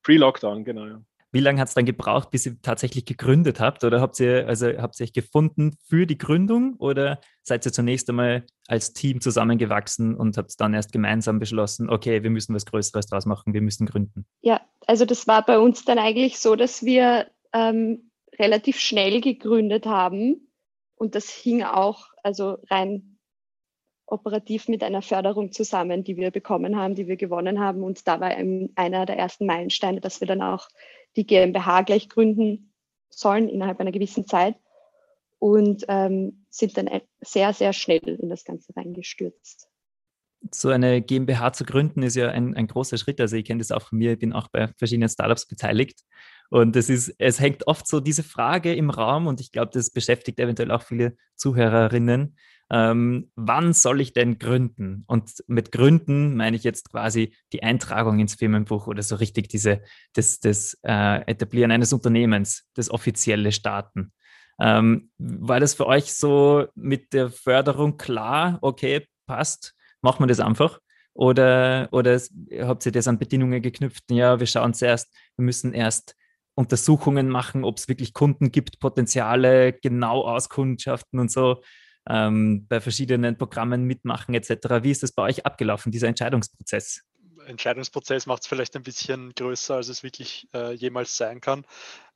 Pre-Lockdown, 0.04 0.66
genau. 0.66 0.86
Ja. 0.86 1.02
Wie 1.34 1.40
lange 1.40 1.62
hat 1.62 1.70
es 1.70 1.74
dann 1.74 1.86
gebraucht, 1.86 2.30
bis 2.30 2.46
ihr 2.46 2.62
tatsächlich 2.62 3.06
gegründet 3.06 3.60
habt? 3.60 3.84
Oder 3.84 4.02
habt 4.02 4.20
ihr, 4.20 4.48
also 4.48 4.68
habt 4.68 5.00
ihr 5.00 5.06
euch 5.06 5.14
gefunden 5.14 5.78
für 5.88 6.06
die 6.06 6.18
Gründung 6.18 6.76
oder 6.78 7.22
seid 7.44 7.66
ihr 7.66 7.72
zunächst 7.72 8.10
einmal 8.10 8.46
als 8.68 8.94
Team 8.94 9.22
zusammengewachsen 9.22 10.16
und 10.16 10.38
habt 10.38 10.60
dann 10.60 10.74
erst 10.74 10.92
gemeinsam 10.92 11.40
beschlossen, 11.40 11.90
okay, 11.90 12.24
wir 12.24 12.30
müssen 12.30 12.54
was 12.54 12.66
Größeres 12.66 13.08
draus 13.08 13.26
machen, 13.26 13.54
wir 13.54 13.62
müssen 13.62 13.86
gründen? 13.86 14.26
Ja, 14.42 14.62
also 14.88 15.06
das 15.06 15.26
war 15.28 15.46
bei 15.46 15.58
uns 15.58 15.86
dann 15.86 16.00
eigentlich 16.00 16.38
so, 16.40 16.56
dass 16.56 16.84
wir 16.84 17.28
ähm, 17.54 18.12
relativ 18.38 18.80
schnell 18.80 19.22
gegründet 19.22 19.86
haben. 19.86 20.52
Und 20.96 21.16
das 21.16 21.30
hing 21.30 21.64
auch, 21.64 22.08
also 22.24 22.58
rein 22.70 23.18
operativ 24.06 24.68
mit 24.68 24.84
einer 24.84 25.02
Förderung 25.02 25.52
zusammen, 25.52 26.04
die 26.04 26.18
wir 26.18 26.32
bekommen 26.32 26.76
haben, 26.76 26.96
die 26.96 27.08
wir 27.08 27.16
gewonnen 27.16 27.60
haben. 27.60 27.82
Und 27.82 28.08
da 28.08 28.20
war 28.20 28.30
einer 28.76 29.06
der 29.06 29.18
ersten 29.18 29.46
Meilensteine, 29.46 30.02
dass 30.02 30.20
wir 30.20 30.28
dann 30.28 30.42
auch 30.42 30.68
die 31.16 31.26
GmbH 31.26 31.82
gleich 31.82 32.10
gründen 32.10 32.74
sollen 33.10 33.50
innerhalb 33.50 33.80
einer 33.80 33.92
gewissen 33.92 34.26
Zeit 34.26 34.56
und 35.40 35.86
ähm, 35.88 36.46
sind 36.50 36.78
dann 36.78 36.90
sehr, 37.22 37.54
sehr 37.54 37.74
schnell 37.74 38.00
in 38.00 38.30
das 38.30 38.46
Ganze 38.46 38.76
reingestürzt. 38.76 39.68
So 40.52 40.70
eine 40.70 41.02
GmbH 41.02 41.54
zu 41.54 41.66
gründen 41.66 42.02
ist 42.02 42.16
ja 42.16 42.30
ein, 42.30 42.56
ein 42.56 42.68
großer 42.68 42.98
Schritt. 42.98 43.22
Also 43.22 43.36
ich 43.36 43.46
kenne 43.46 43.60
das 43.60 43.72
auch 43.72 43.84
von 43.84 44.00
mir, 44.00 44.14
ich 44.14 44.20
bin 44.20 44.34
auch 44.34 44.48
bei 44.48 44.70
verschiedenen 44.78 45.10
Startups 45.10 45.46
beteiligt. 45.46 46.02
Und 46.50 46.76
es 46.76 46.90
ist, 46.90 47.16
es 47.18 47.40
hängt 47.40 47.68
oft 47.68 47.88
so 47.88 48.00
diese 48.00 48.24
Frage 48.24 48.74
im 48.74 48.90
Raum 48.90 49.28
und 49.28 49.40
ich 49.40 49.52
glaube, 49.52 49.72
das 49.74 49.92
beschäftigt 49.92 50.40
eventuell 50.40 50.72
auch 50.72 50.84
viele 50.84 51.16
Zuhörerinnen 51.36 52.36
ähm, 52.74 53.30
wann 53.36 53.74
soll 53.74 54.00
ich 54.00 54.14
denn 54.14 54.40
gründen? 54.40 55.04
Und 55.06 55.44
mit 55.48 55.74
Gründen 55.74 56.38
meine 56.38 56.56
ich 56.56 56.64
jetzt 56.64 56.90
quasi 56.90 57.34
die 57.52 57.64
Eintragung 57.64 58.20
ins 58.20 58.36
Firmenbuch 58.36 58.88
oder 58.88 59.04
so 59.04 59.16
richtig 59.16 59.50
diese, 59.50 59.82
das, 60.14 60.40
das 60.40 60.78
äh, 60.84 61.22
Etablieren 61.30 61.72
eines 61.72 61.92
Unternehmens, 61.92 62.70
das 62.74 62.90
offizielle 62.90 63.52
Starten. 63.52 64.14
Ähm, 64.58 65.12
war 65.18 65.60
das 65.60 65.74
für 65.74 65.86
euch 65.86 66.14
so 66.14 66.66
mit 66.74 67.12
der 67.12 67.30
Förderung 67.30 67.98
klar, 67.98 68.58
okay, 68.62 69.06
passt, 69.28 69.76
machen 70.02 70.24
wir 70.24 70.28
das 70.28 70.40
einfach? 70.40 70.80
Oder, 71.14 71.90
oder 71.92 72.22
habt 72.62 72.86
ihr 72.86 72.94
das 72.94 73.08
an 73.10 73.20
Bedingungen 73.20 73.62
geknüpft? 73.62 74.06
Ja, 74.10 74.40
wir 74.40 74.48
schauen 74.48 74.74
zuerst, 74.74 75.14
wir 75.36 75.44
müssen 75.44 75.74
erst 75.74 76.16
Untersuchungen 76.56 77.28
machen, 77.28 77.66
ob 77.66 77.80
es 77.80 77.90
wirklich 77.90 78.14
Kunden 78.14 78.54
gibt, 78.54 78.80
Potenziale, 78.80 79.74
genau 79.74 80.22
auskundschaften 80.22 81.20
und 81.20 81.30
so 81.30 81.62
ähm, 82.10 82.68
bei 82.68 82.82
verschiedenen 82.82 83.38
Programmen 83.38 83.86
mitmachen 83.86 84.34
etc. 84.34 84.84
Wie 84.84 84.92
ist 84.92 85.04
das 85.04 85.12
bei 85.12 85.24
euch 85.24 85.46
abgelaufen, 85.46 85.92
dieser 85.92 86.08
Entscheidungsprozess? 86.08 87.02
Entscheidungsprozess 87.46 88.26
macht 88.26 88.44
es 88.44 88.48
vielleicht 88.48 88.76
ein 88.76 88.84
bisschen 88.84 89.34
größer, 89.36 89.76
als 89.76 89.88
es 89.88 90.04
wirklich 90.04 90.48
äh, 90.54 90.74
jemals 90.74 91.18
sein 91.18 91.42
kann. 91.42 91.66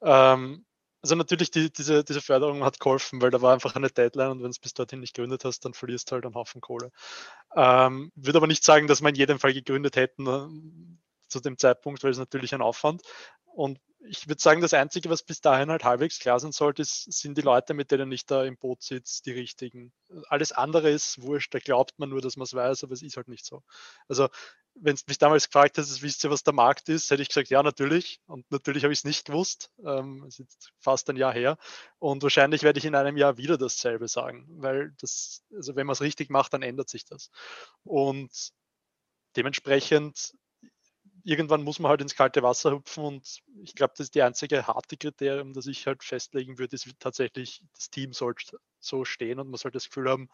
Ähm, 0.02 0.66
also 1.02 1.14
natürlich, 1.14 1.52
die, 1.52 1.72
diese, 1.72 2.04
diese 2.04 2.22
Förderung 2.22 2.64
hat 2.64 2.80
geholfen, 2.80 3.22
weil 3.22 3.30
da 3.30 3.40
war 3.42 3.54
einfach 3.54 3.76
eine 3.76 3.90
Deadline 3.90 4.32
und 4.32 4.44
wenn 4.44 4.50
du 4.50 4.60
bis 4.60 4.74
dorthin 4.74 5.02
nicht 5.02 5.14
gegründet 5.14 5.46
hast, 5.46 5.64
dann 5.64 5.76
verlierst 5.76 6.10
du 6.10 6.16
halt 6.16 6.26
einen 6.26 6.34
Haufen 6.34 6.62
Kohle. 6.62 6.92
Ähm, 7.56 8.12
würde 8.16 8.40
aber 8.40 8.48
nicht 8.48 8.64
sagen, 8.64 8.88
dass 8.88 9.02
wir 9.02 9.10
in 9.10 9.16
jedem 9.16 9.40
Fall 9.40 9.54
gegründet 9.54 9.98
hätten 9.98 10.26
äh, 10.26 10.48
zu 11.28 11.40
dem 11.42 11.60
Zeitpunkt, 11.60 12.04
weil 12.04 12.12
es 12.12 12.18
natürlich 12.18 12.56
ein 12.56 12.64
Aufwand. 12.64 13.04
Und 13.44 13.80
ich 14.08 14.28
würde 14.28 14.42
sagen, 14.42 14.62
das 14.62 14.74
Einzige, 14.74 15.10
was 15.10 15.24
bis 15.24 15.42
dahin 15.42 15.70
halt 15.70 15.84
halbwegs 15.84 16.20
klar 16.20 16.40
sein 16.40 16.52
sollte, 16.52 16.82
ist, 16.82 17.12
sind 17.12 17.38
die 17.38 17.42
Leute, 17.42 17.74
mit 17.74 17.92
denen 17.92 18.12
ich 18.12 18.26
da 18.26 18.44
im 18.44 18.58
Boot 18.58 18.82
sitze, 18.84 19.22
die 19.24 19.32
richtigen. 19.32 19.94
Alles 20.30 20.52
andere 20.52 20.90
ist 20.90 21.22
wurscht, 21.22 21.54
da 21.54 21.60
glaubt 21.60 21.98
man 21.98 22.10
nur, 22.10 22.22
dass 22.22 22.38
man 22.38 22.44
es 22.44 22.54
weiß, 22.54 22.84
aber 22.84 22.94
es 22.94 23.02
ist 23.02 23.18
halt 23.18 23.28
nicht 23.28 23.46
so. 23.46 23.64
Also, 24.08 24.30
wenn 24.76 24.96
du 24.96 25.02
mich 25.08 25.18
damals 25.18 25.46
gefragt 25.48 25.78
hättest, 25.78 26.02
wisst 26.02 26.24
ihr, 26.26 26.30
was 26.30 26.44
der 26.44 26.54
Markt 26.54 26.90
ist, 26.90 27.10
hätte 27.10 27.22
ich 27.22 27.30
gesagt, 27.30 27.50
ja, 27.50 27.64
natürlich. 27.64 28.20
Und 28.28 28.50
natürlich 28.52 28.84
habe 28.84 28.92
ich 28.92 29.00
es 29.00 29.06
nicht 29.06 29.26
gewusst. 29.26 29.72
Ähm, 29.86 30.26
es 30.28 30.40
ist 30.40 30.74
fast 30.80 31.10
ein 31.10 31.16
Jahr 31.16 31.34
her. 31.34 31.58
Und 31.98 32.24
wahrscheinlich 32.24 32.64
werde 32.64 32.80
ich 32.80 32.86
in 32.86 32.96
einem 32.96 33.16
Jahr 33.16 33.38
wieder 33.38 33.58
dasselbe 33.58 34.08
sagen, 34.10 34.46
weil 34.50 34.94
das, 35.00 35.44
also 35.56 35.76
wenn 35.76 35.88
man 35.88 35.94
es 35.94 36.02
richtig 36.02 36.30
macht, 36.30 36.54
dann 36.54 36.62
ändert 36.62 36.90
sich 36.90 37.06
das. 37.06 37.30
Und 37.84 38.52
dementsprechend 39.38 40.34
irgendwann 41.26 41.64
muss 41.64 41.80
man 41.80 41.90
halt 41.90 42.02
ins 42.02 42.16
kalte 42.16 42.44
Wasser 42.44 42.72
hüpfen 42.72 43.04
und 43.04 43.42
ich 43.64 43.74
glaube, 43.74 43.94
das 43.98 44.06
ist 44.08 44.16
die 44.16 44.22
einzige 44.22 44.68
harte 44.68 44.96
Kriterium, 44.96 45.54
das 45.54 45.66
ich 45.66 45.88
halt 45.88 46.04
festlegen 46.04 46.60
würde, 46.60 46.76
ist 46.76 46.88
tatsächlich, 47.00 47.64
das 47.74 47.90
Team 47.90 48.14
soll 48.14 48.36
so 48.80 49.06
stehen 49.06 49.40
und 49.40 49.50
man 49.50 49.58
soll 49.58 49.72
das 49.72 49.86
Gefühl 49.86 50.10
haben, 50.10 50.30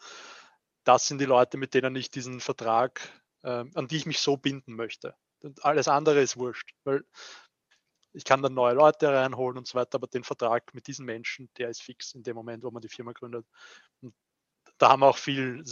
das 0.84 1.08
sind 1.08 1.18
die 1.18 1.24
Leute, 1.24 1.56
mit 1.56 1.74
denen 1.74 1.96
ich 1.96 2.10
diesen 2.10 2.40
Vertrag, 2.40 3.00
äh, 3.42 3.64
an 3.74 3.88
die 3.88 3.96
ich 3.96 4.06
mich 4.06 4.20
so 4.20 4.36
binden 4.36 4.74
möchte. 4.74 5.14
Und 5.42 5.64
alles 5.64 5.88
andere 5.88 6.20
ist 6.20 6.36
wurscht, 6.36 6.74
weil 6.84 7.04
ich 8.12 8.24
kann 8.24 8.42
dann 8.42 8.52
neue 8.52 8.74
Leute 8.74 9.08
reinholen 9.08 9.56
und 9.56 9.66
so 9.66 9.78
weiter, 9.78 9.96
aber 9.96 10.06
den 10.06 10.24
Vertrag 10.24 10.74
mit 10.74 10.86
diesen 10.86 11.06
Menschen, 11.06 11.48
der 11.56 11.70
ist 11.70 11.82
fix 11.82 12.12
in 12.14 12.22
dem 12.22 12.36
Moment, 12.36 12.62
wo 12.64 12.70
man 12.70 12.82
die 12.82 12.90
Firma 12.90 13.12
gründet. 13.12 13.46
Und 14.02 14.14
da 14.76 14.90
haben 14.90 15.00
wir 15.00 15.06
auch 15.06 15.16
viel 15.16 15.64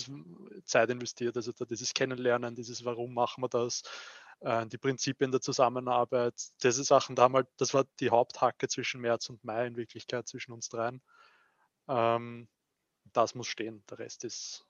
Zeit 0.65 0.89
investiert, 0.89 1.37
also 1.37 1.53
dieses 1.53 1.93
Kennenlernen, 1.93 2.55
dieses 2.55 2.85
Warum 2.85 3.13
machen 3.13 3.43
wir 3.43 3.49
das, 3.49 3.83
äh, 4.41 4.67
die 4.67 4.79
Prinzipien 4.79 5.31
der 5.31 5.41
Zusammenarbeit, 5.41 6.35
diese 6.63 6.85
Sachen, 6.85 7.17
da 7.17 7.23
haben 7.23 7.35
halt, 7.35 7.49
das 7.59 7.75
war 7.75 7.85
die 8.01 8.11
Haupthacke 8.11 8.69
zwischen 8.69 9.01
März 9.01 9.29
und 9.29 9.45
Mai 9.45 9.67
in 9.67 9.77
Wirklichkeit 9.77 10.29
zwischen 10.29 10.53
uns 10.53 10.69
dreien. 10.69 11.03
Ähm, 11.89 12.49
das 13.13 13.35
muss 13.35 13.49
stehen, 13.49 13.83
der 13.91 13.99
Rest 13.99 14.25
ist 14.25 14.67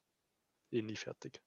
eh 0.71 0.83
nie 0.83 0.97
fertig. 0.97 1.41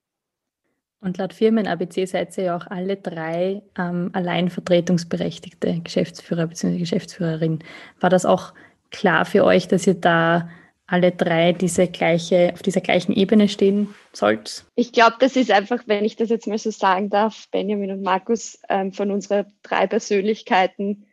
Und 0.99 1.17
laut 1.17 1.33
Firmen-ABC 1.33 2.05
seid 2.05 2.37
ihr 2.37 2.45
ja 2.45 2.55
auch 2.55 2.67
alle 2.67 2.95
drei 2.95 3.61
ähm, 3.77 4.09
allein 4.13 4.49
vertretungsberechtigte 4.49 5.81
Geschäftsführer 5.81 6.47
bzw. 6.47 6.77
Geschäftsführerin. 6.77 7.59
War 7.99 8.09
das 8.09 8.25
auch 8.25 8.53
klar 8.89 9.25
für 9.25 9.43
euch, 9.43 9.67
dass 9.67 9.85
ihr 9.85 9.95
da 9.95 10.49
alle 10.87 11.11
drei 11.11 11.53
diese 11.53 11.87
gleiche, 11.87 12.51
auf 12.53 12.61
dieser 12.61 12.81
gleichen 12.81 13.13
Ebene 13.13 13.47
stehen 13.47 13.93
sollt? 14.11 14.65
Ich 14.75 14.91
glaube, 14.91 15.15
das 15.19 15.35
ist 15.35 15.51
einfach, 15.51 15.83
wenn 15.87 16.05
ich 16.05 16.15
das 16.15 16.29
jetzt 16.29 16.47
mal 16.47 16.57
so 16.57 16.71
sagen 16.71 17.09
darf, 17.09 17.47
Benjamin 17.51 17.91
und 17.91 18.01
Markus, 18.01 18.59
ähm, 18.69 18.91
von 18.91 19.11
unseren 19.11 19.45
drei 19.63 19.87
Persönlichkeiten, 19.87 21.07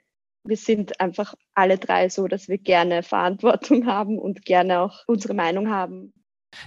wir 0.45 0.57
sind 0.57 1.01
einfach 1.01 1.35
alle 1.55 1.79
drei 1.79 2.09
so, 2.09 2.27
dass 2.27 2.49
wir 2.49 2.59
gerne 2.59 3.03
Verantwortung 3.03 3.87
haben 3.87 4.19
und 4.19 4.45
gerne 4.45 4.81
auch 4.81 5.05
unsere 5.07 5.35
Meinung 5.35 5.69
haben. 5.69 6.13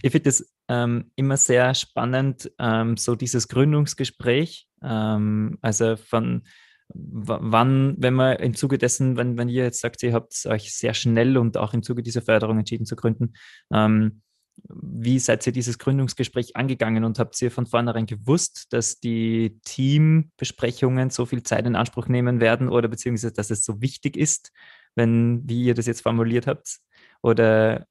Ich 0.02 0.12
finde 0.12 0.30
das 0.30 0.54
ähm, 0.70 1.12
immer 1.16 1.38
sehr 1.38 1.74
spannend, 1.76 2.52
ähm, 2.60 2.98
so 2.98 3.16
dieses 3.16 3.48
Gründungsgespräch. 3.48 4.68
Ähm, 4.82 5.58
also 5.62 5.98
von 5.98 6.44
wann, 6.90 7.96
wenn 7.98 8.14
man 8.14 8.38
im 8.38 8.56
Zuge 8.56 8.78
dessen, 8.78 9.18
wenn, 9.18 9.38
wenn 9.38 9.50
ihr 9.50 9.64
jetzt 9.64 9.82
sagt, 9.82 10.04
ihr 10.04 10.14
habt 10.14 10.46
euch 10.46 10.74
sehr 10.76 10.94
schnell 10.94 11.38
und 11.38 11.58
auch 11.58 11.74
im 11.74 11.84
Zuge 11.84 12.04
dieser 12.04 12.22
Förderung 12.22 12.60
entschieden 12.60 12.86
zu 12.86 12.96
gründen, 12.96 13.34
ähm, 13.72 14.22
wie 14.68 15.20
seid 15.20 15.46
ihr 15.48 15.54
dieses 15.54 15.80
Gründungsgespräch 15.80 16.56
angegangen 16.56 17.04
und 17.04 17.18
habt 17.20 17.42
ihr 17.42 17.52
von 17.52 17.66
vornherein 17.66 18.06
gewusst, 18.06 18.72
dass 18.72 19.00
die 19.00 19.60
Teambesprechungen 19.66 21.10
so 21.10 21.26
viel 21.26 21.44
Zeit 21.44 21.66
in 21.66 21.76
Anspruch 21.76 22.08
nehmen 22.08 22.40
werden 22.40 22.70
oder 22.70 22.88
beziehungsweise, 22.88 23.34
dass 23.34 23.50
es 23.50 23.66
so 23.66 23.82
wichtig 23.82 24.16
ist, 24.16 24.52
wenn, 24.96 25.42
wie 25.48 25.64
ihr 25.64 25.74
das 25.74 25.88
jetzt 25.88 26.02
formuliert 26.02 26.46
habt? 26.46 26.80
Oder 27.24 27.88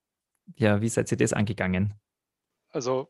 ja, 0.56 0.80
wie 0.80 0.88
seid 0.88 1.10
ihr 1.10 1.16
das 1.16 1.32
angegangen? 1.32 1.94
Also 2.70 3.08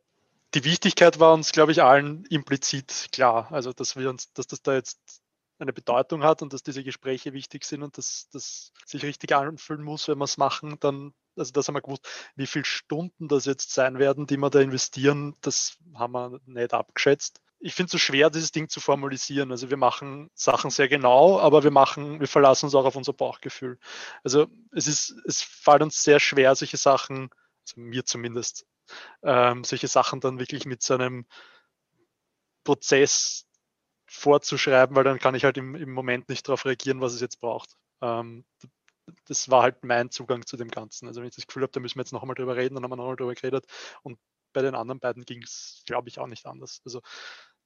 die 0.55 0.65
Wichtigkeit 0.65 1.19
war 1.19 1.33
uns, 1.35 1.53
glaube 1.53 1.73
ich, 1.73 1.83
allen 1.83 2.25
implizit 2.27 3.09
klar. 3.13 3.51
Also, 3.53 3.73
dass 3.73 3.97
wir 3.97 4.11
uns, 4.11 4.33
dass 4.33 4.47
das 4.47 4.63
da 4.63 4.75
jetzt 4.75 5.22
eine 5.59 5.73
Bedeutung 5.73 6.23
hat 6.23 6.43
und 6.43 6.53
dass 6.53 6.63
diese 6.63 6.85
Gespräche 6.85 7.33
wichtig 7.33 7.65
sind 7.65 7.83
und 7.83 7.97
dass 7.99 8.29
das 8.31 8.73
sich 8.85 9.03
richtig 9.03 9.33
anfühlen 9.33 9.83
muss, 9.83 10.09
wenn 10.09 10.19
wir 10.19 10.25
es 10.25 10.37
machen, 10.37 10.77
dann, 10.81 11.15
also 11.37 11.53
das 11.53 11.69
haben 11.69 11.75
wir 11.75 11.83
gewusst, 11.83 12.07
wie 12.35 12.47
viele 12.47 12.65
Stunden 12.65 13.29
das 13.29 13.45
jetzt 13.45 13.73
sein 13.73 13.99
werden, 13.99 14.27
die 14.27 14.37
wir 14.37 14.51
da 14.51 14.61
investieren, 14.61 15.37
das 15.41 15.77
haben 15.95 16.13
wir 16.13 16.41
nicht 16.47 16.75
abgeschätzt. 16.75 17.41
Ich 17.61 17.75
finde 17.75 17.87
es 17.87 17.93
so 17.93 17.99
schwer, 17.99 18.29
dieses 18.29 18.51
Ding 18.51 18.69
zu 18.69 18.81
formalisieren. 18.81 19.53
Also 19.53 19.71
wir 19.71 19.77
machen 19.77 20.31
Sachen 20.35 20.71
sehr 20.71 20.89
genau, 20.89 21.39
aber 21.39 21.63
wir 21.63 21.71
machen, 21.71 22.19
wir 22.19 22.27
verlassen 22.27 22.67
uns 22.67 22.75
auch 22.75 22.85
auf 22.85 22.97
unser 22.97 23.13
Bauchgefühl. 23.13 23.79
Also 24.25 24.49
es 24.73 24.89
ist, 24.89 25.15
es 25.27 25.43
fällt 25.43 25.83
uns 25.83 26.03
sehr 26.03 26.19
schwer, 26.19 26.57
solche 26.57 26.77
Sachen, 26.77 27.31
also 27.65 27.81
mir 27.81 28.05
zumindest, 28.05 28.67
ähm, 29.23 29.63
solche 29.63 29.87
Sachen 29.87 30.21
dann 30.21 30.41
wirklich 30.41 30.65
mit 30.67 30.83
so 30.83 30.95
einem 30.95 31.25
Prozess 32.65 33.47
vorzuschreiben, 34.13 34.95
weil 34.95 35.05
dann 35.05 35.19
kann 35.19 35.35
ich 35.35 35.45
halt 35.45 35.57
im, 35.57 35.75
im 35.75 35.93
Moment 35.93 36.29
nicht 36.29 36.47
darauf 36.47 36.65
reagieren, 36.67 37.01
was 37.01 37.15
es 37.15 37.21
jetzt 37.21 37.41
braucht. 37.41 37.77
Ähm, 38.03 38.45
das 39.27 39.51
war 39.51 39.63
halt 39.63 39.85
mein 39.85 40.11
Zugang 40.11 40.47
zu 40.47 40.57
dem 40.57 40.69
Ganzen. 40.69 41.09
Also 41.09 41.21
wenn 41.21 41.29
ich 41.29 41.35
das 41.35 41.47
Gefühl 41.47 41.63
habe, 41.63 41.73
da 41.73 41.81
müssen 41.81 41.97
wir 41.97 42.03
jetzt 42.03 42.13
noch 42.13 42.23
einmal 42.23 42.35
drüber 42.35 42.57
reden, 42.57 42.75
dann 42.75 42.85
haben 42.85 42.91
wir 42.91 42.97
noch 42.97 43.05
einmal 43.05 43.17
drüber 43.17 43.35
geredet. 43.35 43.67
Und 44.03 44.19
bei 44.53 44.63
den 44.63 44.75
anderen 44.75 45.01
beiden 45.01 45.25
ging 45.25 45.43
es, 45.43 45.83
glaube 45.87 46.09
ich, 46.09 46.19
auch 46.19 46.27
nicht 46.27 46.47
anders. 46.47 46.83
Also 46.85 47.01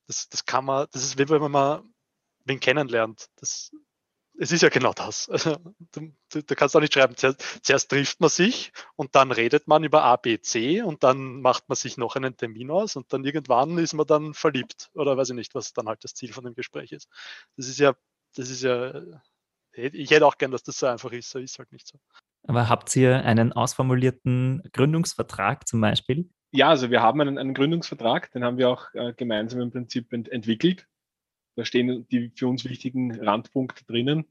das, 0.06 0.28
das 0.28 0.44
kann 0.44 0.64
man, 0.64 0.86
das 0.92 1.02
ist 1.02 1.18
wie 1.18 1.28
wenn 1.28 1.50
man 1.50 1.92
wen 2.44 2.60
kennenlernt. 2.60 3.26
Das, 3.36 3.72
es 4.38 4.52
ist 4.52 4.62
ja 4.62 4.68
genau 4.68 4.92
das. 4.92 5.28
Also, 5.32 5.56
du, 5.92 6.12
du, 6.30 6.54
kannst 6.54 6.76
auch 6.76 6.80
nicht 6.80 6.94
schreiben, 6.94 7.16
zuerst, 7.16 7.64
zuerst, 7.64 7.90
trifft 7.90 8.20
man 8.20 8.30
sich 8.30 8.72
und 8.96 9.14
dann 9.14 9.32
redet 9.32 9.68
man 9.68 9.84
über 9.84 10.04
A, 10.04 10.16
B, 10.16 10.40
C 10.40 10.82
und 10.82 11.02
dann 11.04 11.40
macht 11.40 11.68
man 11.68 11.76
sich 11.76 11.96
noch 11.96 12.16
einen 12.16 12.36
Termin 12.36 12.70
aus 12.70 12.96
und 12.96 13.12
dann 13.12 13.24
irgendwann 13.24 13.78
ist 13.78 13.94
man 13.94 14.06
dann 14.06 14.34
verliebt 14.34 14.90
oder 14.94 15.16
weiß 15.16 15.30
ich 15.30 15.36
nicht, 15.36 15.54
was 15.54 15.72
dann 15.72 15.86
halt 15.86 16.04
das 16.04 16.14
Ziel 16.14 16.32
von 16.32 16.44
dem 16.44 16.54
Gespräch 16.54 16.92
ist. 16.92 17.08
Das 17.56 17.68
ist 17.68 17.78
ja, 17.78 17.94
das 18.34 18.50
ist 18.50 18.62
ja 18.62 19.02
ich 19.76 20.10
hätte 20.10 20.26
auch 20.26 20.38
gern, 20.38 20.50
dass 20.50 20.62
das 20.62 20.78
so 20.78 20.86
einfach 20.86 21.12
ist, 21.12 21.30
so 21.30 21.38
ist 21.38 21.58
halt 21.58 21.72
nicht 21.72 21.86
so. 21.86 21.98
Aber 22.44 22.68
habt 22.68 22.94
ihr 22.96 23.24
einen 23.24 23.52
ausformulierten 23.52 24.62
Gründungsvertrag 24.72 25.66
zum 25.68 25.80
Beispiel? 25.80 26.30
Ja, 26.52 26.68
also 26.68 26.90
wir 26.90 27.02
haben 27.02 27.20
einen, 27.20 27.38
einen 27.38 27.54
Gründungsvertrag, 27.54 28.30
den 28.32 28.44
haben 28.44 28.56
wir 28.56 28.70
auch 28.70 28.94
äh, 28.94 29.12
gemeinsam 29.14 29.60
im 29.60 29.70
Prinzip 29.70 30.12
ent 30.12 30.28
entwickelt. 30.28 30.86
Da 31.56 31.64
stehen 31.64 32.06
die 32.08 32.30
für 32.34 32.48
uns 32.48 32.64
wichtigen 32.64 33.18
Randpunkte 33.18 33.84
drinnen. 33.84 34.26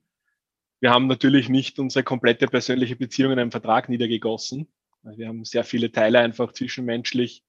Wir 0.79 0.91
haben 0.91 1.07
natürlich 1.07 1.49
nicht 1.49 1.79
unsere 1.79 2.03
komplette 2.03 2.47
persönliche 2.47 2.95
Beziehung 2.95 3.33
in 3.33 3.39
einem 3.39 3.51
Vertrag 3.51 3.89
niedergegossen. 3.89 4.67
Wir 5.01 5.27
haben 5.27 5.43
sehr 5.43 5.63
viele 5.63 5.91
Teile 5.91 6.19
einfach 6.19 6.51
zwischenmenschlich 6.51 7.43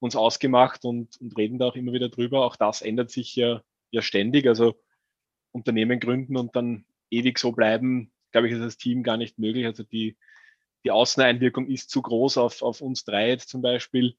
uns 0.00 0.16
ausgemacht 0.16 0.84
und, 0.84 1.16
und 1.20 1.36
reden 1.36 1.58
da 1.58 1.68
auch 1.68 1.76
immer 1.76 1.92
wieder 1.92 2.08
drüber. 2.08 2.44
Auch 2.44 2.56
das 2.56 2.82
ändert 2.82 3.10
sich 3.10 3.36
ja, 3.36 3.62
ja 3.90 4.02
ständig. 4.02 4.46
Also 4.46 4.74
Unternehmen 5.52 6.00
gründen 6.00 6.36
und 6.36 6.54
dann 6.56 6.84
ewig 7.10 7.38
so 7.38 7.52
bleiben, 7.52 8.12
glaube 8.32 8.48
ich, 8.48 8.54
ist 8.54 8.62
das 8.62 8.76
Team 8.76 9.02
gar 9.02 9.16
nicht 9.16 9.38
möglich. 9.38 9.66
Also 9.66 9.84
die, 9.84 10.16
die 10.84 10.90
Außeneinwirkung 10.90 11.68
ist 11.68 11.90
zu 11.90 12.02
groß 12.02 12.38
auf, 12.38 12.62
auf 12.62 12.80
uns 12.80 13.04
drei 13.04 13.28
jetzt 13.28 13.48
zum 13.48 13.62
Beispiel, 13.62 14.16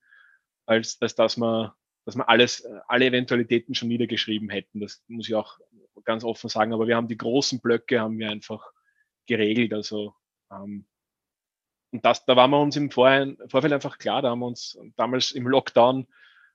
als, 0.66 0.98
als 1.02 1.16
dass 1.16 1.38
man, 1.38 1.72
dass 2.06 2.16
man 2.16 2.28
alles, 2.28 2.66
alle 2.88 3.06
Eventualitäten 3.06 3.76
schon 3.76 3.88
niedergeschrieben 3.90 4.50
hätten. 4.50 4.80
Das 4.80 5.04
muss 5.08 5.28
ich 5.28 5.36
auch 5.36 5.60
ganz 6.04 6.24
offen 6.24 6.50
sagen. 6.50 6.74
Aber 6.74 6.88
wir 6.88 6.96
haben 6.96 7.08
die 7.08 7.18
großen 7.18 7.60
Blöcke 7.60 8.00
haben 8.00 8.20
wir 8.20 8.30
einfach 8.30 8.72
geregelt. 9.26 9.74
Also 9.74 10.14
ähm, 10.52 10.86
und 11.92 12.04
das, 12.04 12.26
da 12.26 12.36
waren 12.36 12.52
wir 12.52 12.60
uns 12.60 12.76
im 12.76 12.92
Vorhinein, 12.92 13.38
Vorfeld 13.48 13.72
einfach 13.72 13.98
klar. 13.98 14.22
Da 14.22 14.30
haben 14.30 14.40
wir 14.40 14.48
uns 14.48 14.78
damals 14.98 15.32
im 15.32 15.48
Lockdown 15.48 16.08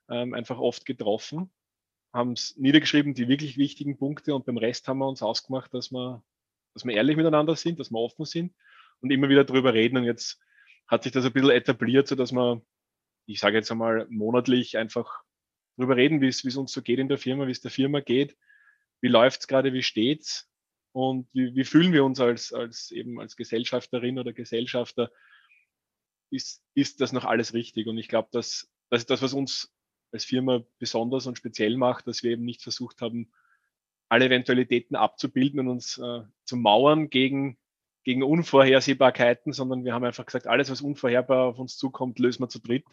ähm, 0.09 0.33
einfach 0.33 0.59
oft 0.59 0.85
getroffen, 0.85 1.49
haben 2.13 2.33
es 2.33 2.55
niedergeschrieben, 2.57 3.13
die 3.13 3.27
wirklich 3.27 3.57
wichtigen 3.57 3.97
Punkte 3.97 4.35
und 4.35 4.45
beim 4.45 4.57
Rest 4.57 4.87
haben 4.87 4.99
wir 4.99 5.07
uns 5.07 5.23
ausgemacht, 5.23 5.73
dass 5.73 5.91
wir, 5.91 6.23
dass 6.73 6.85
wir 6.85 6.93
ehrlich 6.93 7.17
miteinander 7.17 7.55
sind, 7.55 7.79
dass 7.79 7.89
wir 7.89 7.97
offen 7.97 8.25
sind 8.25 8.53
und 9.01 9.11
immer 9.11 9.29
wieder 9.29 9.43
drüber 9.43 9.73
reden. 9.73 9.97
Und 9.97 10.03
jetzt 10.03 10.39
hat 10.87 11.03
sich 11.03 11.11
das 11.11 11.25
ein 11.25 11.33
bisschen 11.33 11.49
etabliert, 11.49 12.07
so 12.07 12.15
dass 12.15 12.31
wir, 12.31 12.61
ich 13.25 13.39
sage 13.39 13.57
jetzt 13.57 13.71
einmal, 13.71 14.05
monatlich 14.09 14.77
einfach 14.77 15.23
drüber 15.81 15.97
reden, 15.97 16.21
wie 16.21 16.27
es, 16.27 16.43
uns 16.55 16.71
so 16.71 16.81
geht 16.81 16.99
in 16.99 17.09
der 17.09 17.17
Firma, 17.17 17.47
wie 17.47 17.51
es 17.51 17.61
der 17.61 17.71
Firma 17.71 17.99
geht, 17.99 18.37
wie 19.01 19.07
läuft 19.07 19.41
es 19.41 19.47
gerade, 19.47 19.73
wie 19.73 19.83
steht's 19.83 20.49
und 20.93 21.27
wie, 21.33 21.55
wie 21.55 21.63
fühlen 21.63 21.93
wir 21.93 22.03
uns 22.03 22.19
als, 22.19 22.53
als 22.53 22.91
eben 22.91 23.19
als 23.19 23.35
Gesellschafterin 23.35 24.19
oder 24.19 24.33
Gesellschafter, 24.33 25.11
ist, 26.29 26.63
ist 26.73 27.01
das 27.01 27.11
noch 27.11 27.25
alles 27.25 27.53
richtig? 27.53 27.87
Und 27.87 27.97
ich 27.97 28.07
glaube, 28.07 28.29
dass 28.31 28.71
das 28.89 29.05
das, 29.05 29.21
was 29.21 29.33
uns 29.33 29.73
als 30.11 30.25
Firma 30.25 30.63
besonders 30.79 31.27
und 31.27 31.37
speziell 31.37 31.77
macht, 31.77 32.07
dass 32.07 32.23
wir 32.23 32.31
eben 32.31 32.45
nicht 32.45 32.61
versucht 32.61 33.01
haben, 33.01 33.31
alle 34.09 34.25
Eventualitäten 34.25 34.95
abzubilden 34.95 35.61
und 35.61 35.69
uns 35.69 35.97
äh, 35.97 36.21
zu 36.43 36.57
mauern 36.57 37.09
gegen 37.09 37.57
gegen 38.03 38.23
Unvorhersehbarkeiten, 38.23 39.53
sondern 39.53 39.85
wir 39.85 39.93
haben 39.93 40.05
einfach 40.05 40.25
gesagt, 40.25 40.47
alles, 40.47 40.71
was 40.71 40.81
unvorherbar 40.81 41.45
auf 41.45 41.59
uns 41.59 41.77
zukommt, 41.77 42.19
lösen 42.19 42.41
wir 42.41 42.49
zu 42.49 42.59
dritt. 42.59 42.85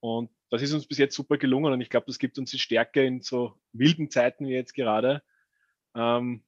Und 0.00 0.30
das 0.48 0.62
ist 0.62 0.72
uns 0.72 0.86
bis 0.86 0.98
jetzt 0.98 1.14
super 1.14 1.38
gelungen 1.38 1.72
und 1.72 1.80
ich 1.80 1.90
glaube, 1.90 2.06
das 2.06 2.18
gibt 2.18 2.38
uns 2.38 2.50
die 2.50 2.58
Stärke 2.58 3.04
in 3.04 3.20
so 3.20 3.54
wilden 3.72 4.10
Zeiten 4.10 4.46
wie 4.46 4.52
jetzt 4.52 4.74
gerade, 4.74 5.22
ähm, 5.94 6.42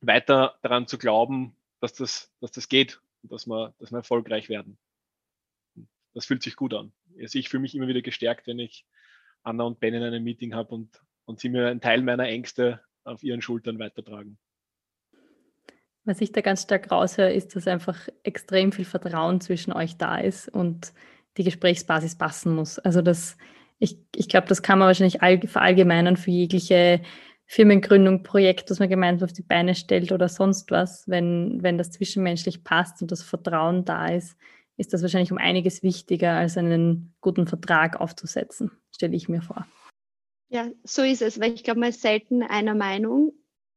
weiter 0.00 0.58
daran 0.62 0.86
zu 0.86 0.98
glauben, 0.98 1.56
dass 1.80 1.94
das, 1.94 2.32
dass 2.40 2.52
das 2.52 2.68
geht 2.68 3.00
und 3.22 3.32
dass 3.32 3.46
wir, 3.46 3.74
dass 3.78 3.90
wir 3.90 3.98
erfolgreich 3.98 4.48
werden. 4.48 4.78
Das 6.12 6.26
fühlt 6.26 6.42
sich 6.42 6.56
gut 6.56 6.74
an. 6.74 6.92
Also 7.20 7.38
ich 7.38 7.48
fühle 7.48 7.62
mich 7.62 7.74
immer 7.74 7.88
wieder 7.88 8.02
gestärkt, 8.02 8.46
wenn 8.46 8.58
ich 8.58 8.86
Anna 9.42 9.64
und 9.64 9.80
Ben 9.80 9.94
in 9.94 10.02
einem 10.02 10.22
Meeting 10.22 10.54
habe 10.54 10.74
und, 10.74 11.02
und 11.24 11.40
sie 11.40 11.48
mir 11.48 11.68
einen 11.68 11.80
Teil 11.80 12.02
meiner 12.02 12.28
Ängste 12.28 12.80
auf 13.04 13.22
ihren 13.22 13.42
Schultern 13.42 13.78
weitertragen. 13.78 14.38
Was 16.04 16.20
ich 16.20 16.32
da 16.32 16.42
ganz 16.42 16.62
stark 16.62 16.90
raushöre, 16.90 17.32
ist, 17.32 17.56
dass 17.56 17.66
einfach 17.66 18.08
extrem 18.22 18.72
viel 18.72 18.84
Vertrauen 18.84 19.40
zwischen 19.40 19.72
euch 19.72 19.96
da 19.96 20.18
ist 20.18 20.48
und 20.48 20.92
die 21.36 21.44
Gesprächsbasis 21.44 22.16
passen 22.16 22.54
muss. 22.54 22.78
Also 22.78 23.02
das, 23.02 23.36
ich, 23.78 23.98
ich 24.14 24.28
glaube, 24.28 24.46
das 24.48 24.62
kann 24.62 24.78
man 24.78 24.86
wahrscheinlich 24.86 25.22
all, 25.22 25.40
verallgemeinern 25.40 26.16
für 26.16 26.30
jegliche 26.30 27.00
Firmengründung, 27.46 28.22
Projekt, 28.22 28.70
das 28.70 28.78
man 28.78 28.88
gemeinsam 28.88 29.26
auf 29.26 29.32
die 29.32 29.42
Beine 29.42 29.74
stellt 29.74 30.12
oder 30.12 30.28
sonst 30.28 30.70
was. 30.70 31.08
Wenn, 31.08 31.62
wenn 31.62 31.78
das 31.78 31.90
zwischenmenschlich 31.90 32.64
passt 32.64 33.02
und 33.02 33.12
das 33.12 33.22
Vertrauen 33.22 33.84
da 33.84 34.08
ist, 34.08 34.36
ist 34.76 34.92
das 34.92 35.02
wahrscheinlich 35.02 35.30
um 35.30 35.38
einiges 35.38 35.82
wichtiger, 35.82 36.32
als 36.32 36.56
einen 36.56 37.14
guten 37.20 37.46
Vertrag 37.46 38.00
aufzusetzen, 38.00 38.72
stelle 38.92 39.14
ich 39.14 39.28
mir 39.28 39.42
vor. 39.42 39.66
Ja, 40.48 40.68
so 40.84 41.02
ist 41.02 41.22
es, 41.22 41.40
weil 41.40 41.52
ich 41.52 41.64
glaube, 41.64 41.80
man 41.80 41.90
ist 41.90 42.00
selten 42.00 42.42
einer 42.42 42.74
Meinung 42.74 43.32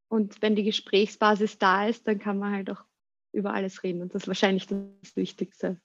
und 0.10 0.42
wenn 0.42 0.56
die 0.56 0.64
Gesprächsbasis 0.64 1.58
da 1.58 1.88
ist, 1.88 2.08
dann 2.08 2.20
kann 2.20 2.38
man 2.38 2.54
halt 2.54 2.70
auch 2.70 2.84
über 3.32 3.54
alles 3.54 3.84
reden. 3.84 4.02
Und 4.02 4.16
das 4.16 4.24
ist 4.24 4.28
wahrscheinlich 4.28 4.68
das 4.68 5.16
Wichtigste. 5.16 5.80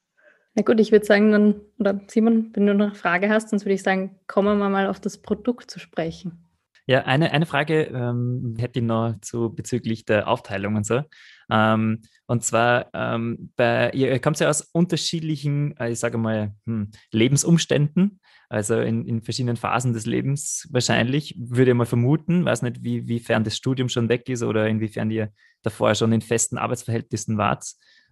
Na 0.55 0.63
gut, 0.63 0.81
ich 0.81 0.93
würde 0.93 1.07
sagen, 1.07 1.33
dann, 1.33 1.61
oder 1.79 2.01
Simon, 2.09 2.51
wenn 2.55 2.67
du 2.67 2.75
noch 2.75 2.87
eine 2.87 2.95
Frage 2.95 3.31
hast, 3.31 3.49
sonst 3.49 3.65
würde 3.65 3.75
ich 3.75 3.83
sagen, 3.83 4.19
kommen 4.27 4.59
wir 4.59 4.69
mal 4.69 4.87
auf 4.87 5.01
das 5.01 5.23
Produkt 5.23 5.71
zu 5.71 5.79
sprechen. 5.79 6.53
Ja, 6.87 7.05
eine, 7.05 7.31
eine 7.31 7.47
Frage 7.47 7.85
ähm, 7.85 8.57
hätte 8.59 8.81
ich 8.81 8.85
noch 8.85 9.15
zu 9.21 9.55
bezüglich 9.55 10.05
der 10.05 10.27
Aufteilung 10.27 10.75
und 10.75 10.85
so. 10.85 11.03
Ähm, 11.49 12.03
und 12.27 12.43
zwar, 12.43 12.91
ähm, 12.93 13.53
bei, 13.57 13.91
ihr 13.93 14.19
kommt 14.19 14.41
ja 14.41 14.49
aus 14.49 14.63
unterschiedlichen, 14.73 15.77
äh, 15.79 15.93
ich 15.93 16.01
sage 16.01 16.19
mal, 16.19 16.55
hm, 16.67 16.91
Lebensumständen, 17.13 18.21
also 18.49 18.81
in, 18.81 19.07
in 19.07 19.23
verschiedenen 19.23 19.57
Phasen 19.57 19.93
des 19.93 20.07
Lebens 20.07 20.69
wahrscheinlich, 20.73 21.37
würde 21.39 21.71
ich 21.71 21.77
mal 21.77 21.87
vermuten, 21.87 22.45
weiß 22.45 22.63
nicht, 22.63 22.83
wie, 22.83 23.07
wiefern 23.07 23.45
das 23.45 23.57
Studium 23.57 23.89
schon 23.89 24.09
weg 24.09 24.29
ist 24.29 24.43
oder 24.43 24.67
inwiefern 24.67 25.11
ihr 25.11 25.33
davor 25.63 25.95
schon 25.95 26.13
in 26.13 26.21
festen 26.21 26.59
Arbeitsverhältnissen 26.59 27.39
wart. 27.39 27.65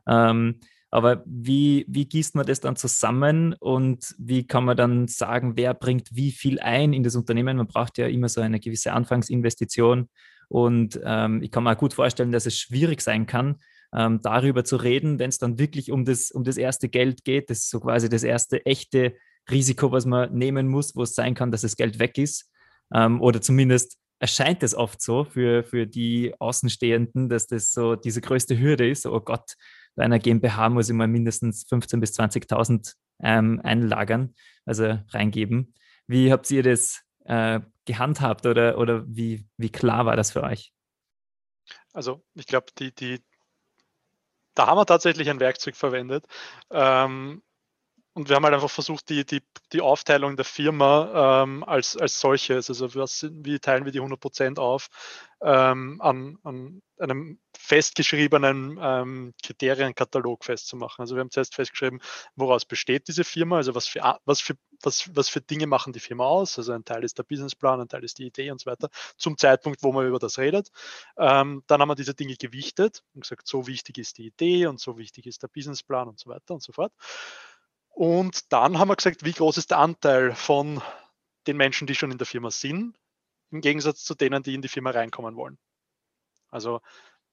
Ähm, 0.06 0.60
aber 0.90 1.22
wie, 1.24 1.84
wie 1.88 2.06
gießt 2.06 2.34
man 2.34 2.46
das 2.46 2.60
dann 2.60 2.76
zusammen 2.76 3.54
und 3.60 4.14
wie 4.18 4.46
kann 4.46 4.64
man 4.64 4.76
dann 4.76 5.06
sagen, 5.06 5.56
wer 5.56 5.72
bringt 5.72 6.08
wie 6.12 6.32
viel 6.32 6.58
ein 6.58 6.92
in 6.92 7.04
das 7.04 7.14
Unternehmen? 7.14 7.56
Man 7.56 7.68
braucht 7.68 7.96
ja 7.98 8.08
immer 8.08 8.28
so 8.28 8.40
eine 8.40 8.58
gewisse 8.58 8.92
Anfangsinvestition. 8.92 10.08
Und 10.48 11.00
ähm, 11.04 11.42
ich 11.42 11.52
kann 11.52 11.62
mir 11.62 11.72
auch 11.72 11.78
gut 11.78 11.94
vorstellen, 11.94 12.32
dass 12.32 12.46
es 12.46 12.58
schwierig 12.58 13.02
sein 13.02 13.26
kann, 13.26 13.60
ähm, 13.94 14.20
darüber 14.20 14.64
zu 14.64 14.76
reden, 14.76 15.20
wenn 15.20 15.28
es 15.28 15.38
dann 15.38 15.60
wirklich 15.60 15.92
um 15.92 16.04
das, 16.04 16.32
um 16.32 16.42
das 16.42 16.56
erste 16.56 16.88
Geld 16.88 17.24
geht. 17.24 17.50
Das 17.50 17.58
ist 17.58 17.70
so 17.70 17.78
quasi 17.78 18.08
das 18.08 18.24
erste 18.24 18.66
echte 18.66 19.14
Risiko, 19.48 19.92
was 19.92 20.06
man 20.06 20.34
nehmen 20.34 20.66
muss, 20.66 20.96
wo 20.96 21.04
es 21.04 21.14
sein 21.14 21.34
kann, 21.34 21.52
dass 21.52 21.60
das 21.60 21.76
Geld 21.76 22.00
weg 22.00 22.18
ist. 22.18 22.50
Ähm, 22.92 23.20
oder 23.20 23.40
zumindest 23.40 23.96
erscheint 24.18 24.64
es 24.64 24.74
oft 24.74 25.00
so 25.00 25.24
für, 25.24 25.62
für 25.62 25.86
die 25.86 26.34
Außenstehenden, 26.40 27.28
dass 27.28 27.46
das 27.46 27.70
so 27.70 27.94
diese 27.94 28.20
größte 28.20 28.58
Hürde 28.58 28.88
ist. 28.88 29.06
Oh 29.06 29.20
Gott, 29.20 29.54
bei 30.00 30.06
einer 30.06 30.18
GmbH 30.18 30.70
muss 30.70 30.88
ich 30.88 30.94
mal 30.94 31.08
mindestens 31.08 31.66
15.000 31.66 32.00
bis 32.00 32.18
20.000 32.18 32.94
ähm, 33.22 33.60
einlagern, 33.62 34.34
also 34.64 34.98
reingeben. 35.10 35.74
Wie 36.06 36.32
habt 36.32 36.50
ihr 36.50 36.62
das 36.62 37.02
äh, 37.26 37.60
gehandhabt 37.84 38.46
oder, 38.46 38.78
oder 38.78 39.04
wie, 39.06 39.46
wie 39.58 39.68
klar 39.68 40.06
war 40.06 40.16
das 40.16 40.32
für 40.32 40.42
euch? 40.42 40.72
Also 41.92 42.24
ich 42.32 42.46
glaube, 42.46 42.68
die, 42.78 42.94
die, 42.94 43.22
da 44.54 44.68
haben 44.68 44.78
wir 44.78 44.86
tatsächlich 44.86 45.28
ein 45.28 45.38
Werkzeug 45.38 45.76
verwendet. 45.76 46.24
Ähm, 46.70 47.42
und 48.12 48.28
wir 48.28 48.36
haben 48.36 48.44
halt 48.44 48.54
einfach 48.54 48.70
versucht, 48.70 49.08
die, 49.08 49.24
die, 49.24 49.42
die 49.72 49.80
Aufteilung 49.80 50.36
der 50.36 50.44
Firma 50.44 51.42
ähm, 51.42 51.62
als, 51.64 51.96
als 51.96 52.18
solches, 52.18 52.68
also 52.68 52.94
was, 52.94 53.26
wie 53.30 53.58
teilen 53.60 53.84
wir 53.84 53.92
die 53.92 54.00
100% 54.00 54.58
auf, 54.58 54.88
ähm, 55.42 56.00
an, 56.00 56.38
an 56.42 56.82
einem 56.98 57.38
festgeschriebenen 57.56 58.78
ähm, 58.82 59.34
Kriterienkatalog 59.42 60.44
festzumachen. 60.44 61.02
Also 61.02 61.14
wir 61.14 61.20
haben 61.20 61.30
zuerst 61.30 61.54
festgeschrieben, 61.54 62.00
woraus 62.34 62.64
besteht 62.64 63.08
diese 63.08 63.24
Firma, 63.24 63.56
also 63.58 63.74
was 63.74 63.86
für, 63.86 64.00
was, 64.24 64.40
für, 64.40 64.54
was, 64.82 65.08
was 65.14 65.28
für 65.28 65.40
Dinge 65.40 65.66
machen 65.68 65.92
die 65.92 66.00
Firma 66.00 66.24
aus. 66.24 66.58
Also 66.58 66.72
ein 66.72 66.84
Teil 66.84 67.04
ist 67.04 67.16
der 67.16 67.22
Businessplan, 67.22 67.80
ein 67.80 67.88
Teil 67.88 68.02
ist 68.04 68.18
die 68.18 68.26
Idee 68.26 68.50
und 68.50 68.60
so 68.60 68.70
weiter, 68.70 68.90
zum 69.16 69.38
Zeitpunkt, 69.38 69.82
wo 69.82 69.92
man 69.92 70.06
über 70.06 70.18
das 70.18 70.36
redet. 70.38 70.70
Ähm, 71.16 71.62
dann 71.68 71.80
haben 71.80 71.88
wir 71.88 71.94
diese 71.94 72.14
Dinge 72.14 72.34
gewichtet 72.34 73.04
und 73.14 73.22
gesagt, 73.22 73.46
so 73.46 73.68
wichtig 73.68 73.98
ist 73.98 74.18
die 74.18 74.26
Idee 74.26 74.66
und 74.66 74.80
so 74.80 74.98
wichtig 74.98 75.26
ist 75.26 75.42
der 75.42 75.48
Businessplan 75.48 76.08
und 76.08 76.18
so 76.18 76.28
weiter 76.28 76.54
und 76.54 76.62
so 76.62 76.72
fort. 76.72 76.92
Und 78.00 78.50
dann 78.50 78.78
haben 78.78 78.88
wir 78.88 78.96
gesagt, 78.96 79.26
wie 79.26 79.32
groß 79.32 79.58
ist 79.58 79.72
der 79.72 79.78
Anteil 79.78 80.34
von 80.34 80.80
den 81.46 81.58
Menschen, 81.58 81.86
die 81.86 81.94
schon 81.94 82.10
in 82.10 82.16
der 82.16 82.26
Firma 82.26 82.50
sind, 82.50 82.96
im 83.50 83.60
Gegensatz 83.60 84.04
zu 84.04 84.14
denen, 84.14 84.42
die 84.42 84.54
in 84.54 84.62
die 84.62 84.68
Firma 84.68 84.88
reinkommen 84.88 85.36
wollen. 85.36 85.58
Also 86.48 86.80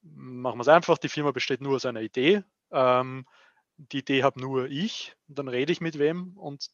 machen 0.01 0.57
wir 0.57 0.63
es 0.63 0.67
einfach, 0.67 0.97
die 0.97 1.07
Firma 1.07 1.31
besteht 1.31 1.61
nur 1.61 1.77
aus 1.77 1.85
einer 1.85 2.01
Idee. 2.01 2.43
Ähm, 2.71 3.25
die 3.77 3.99
Idee 3.99 4.23
habe 4.23 4.41
nur 4.41 4.65
ich, 4.65 5.15
und 5.29 5.39
dann 5.39 5.47
rede 5.47 5.71
ich 5.71 5.79
mit 5.79 5.99
wem 5.99 6.35
und 6.35 6.67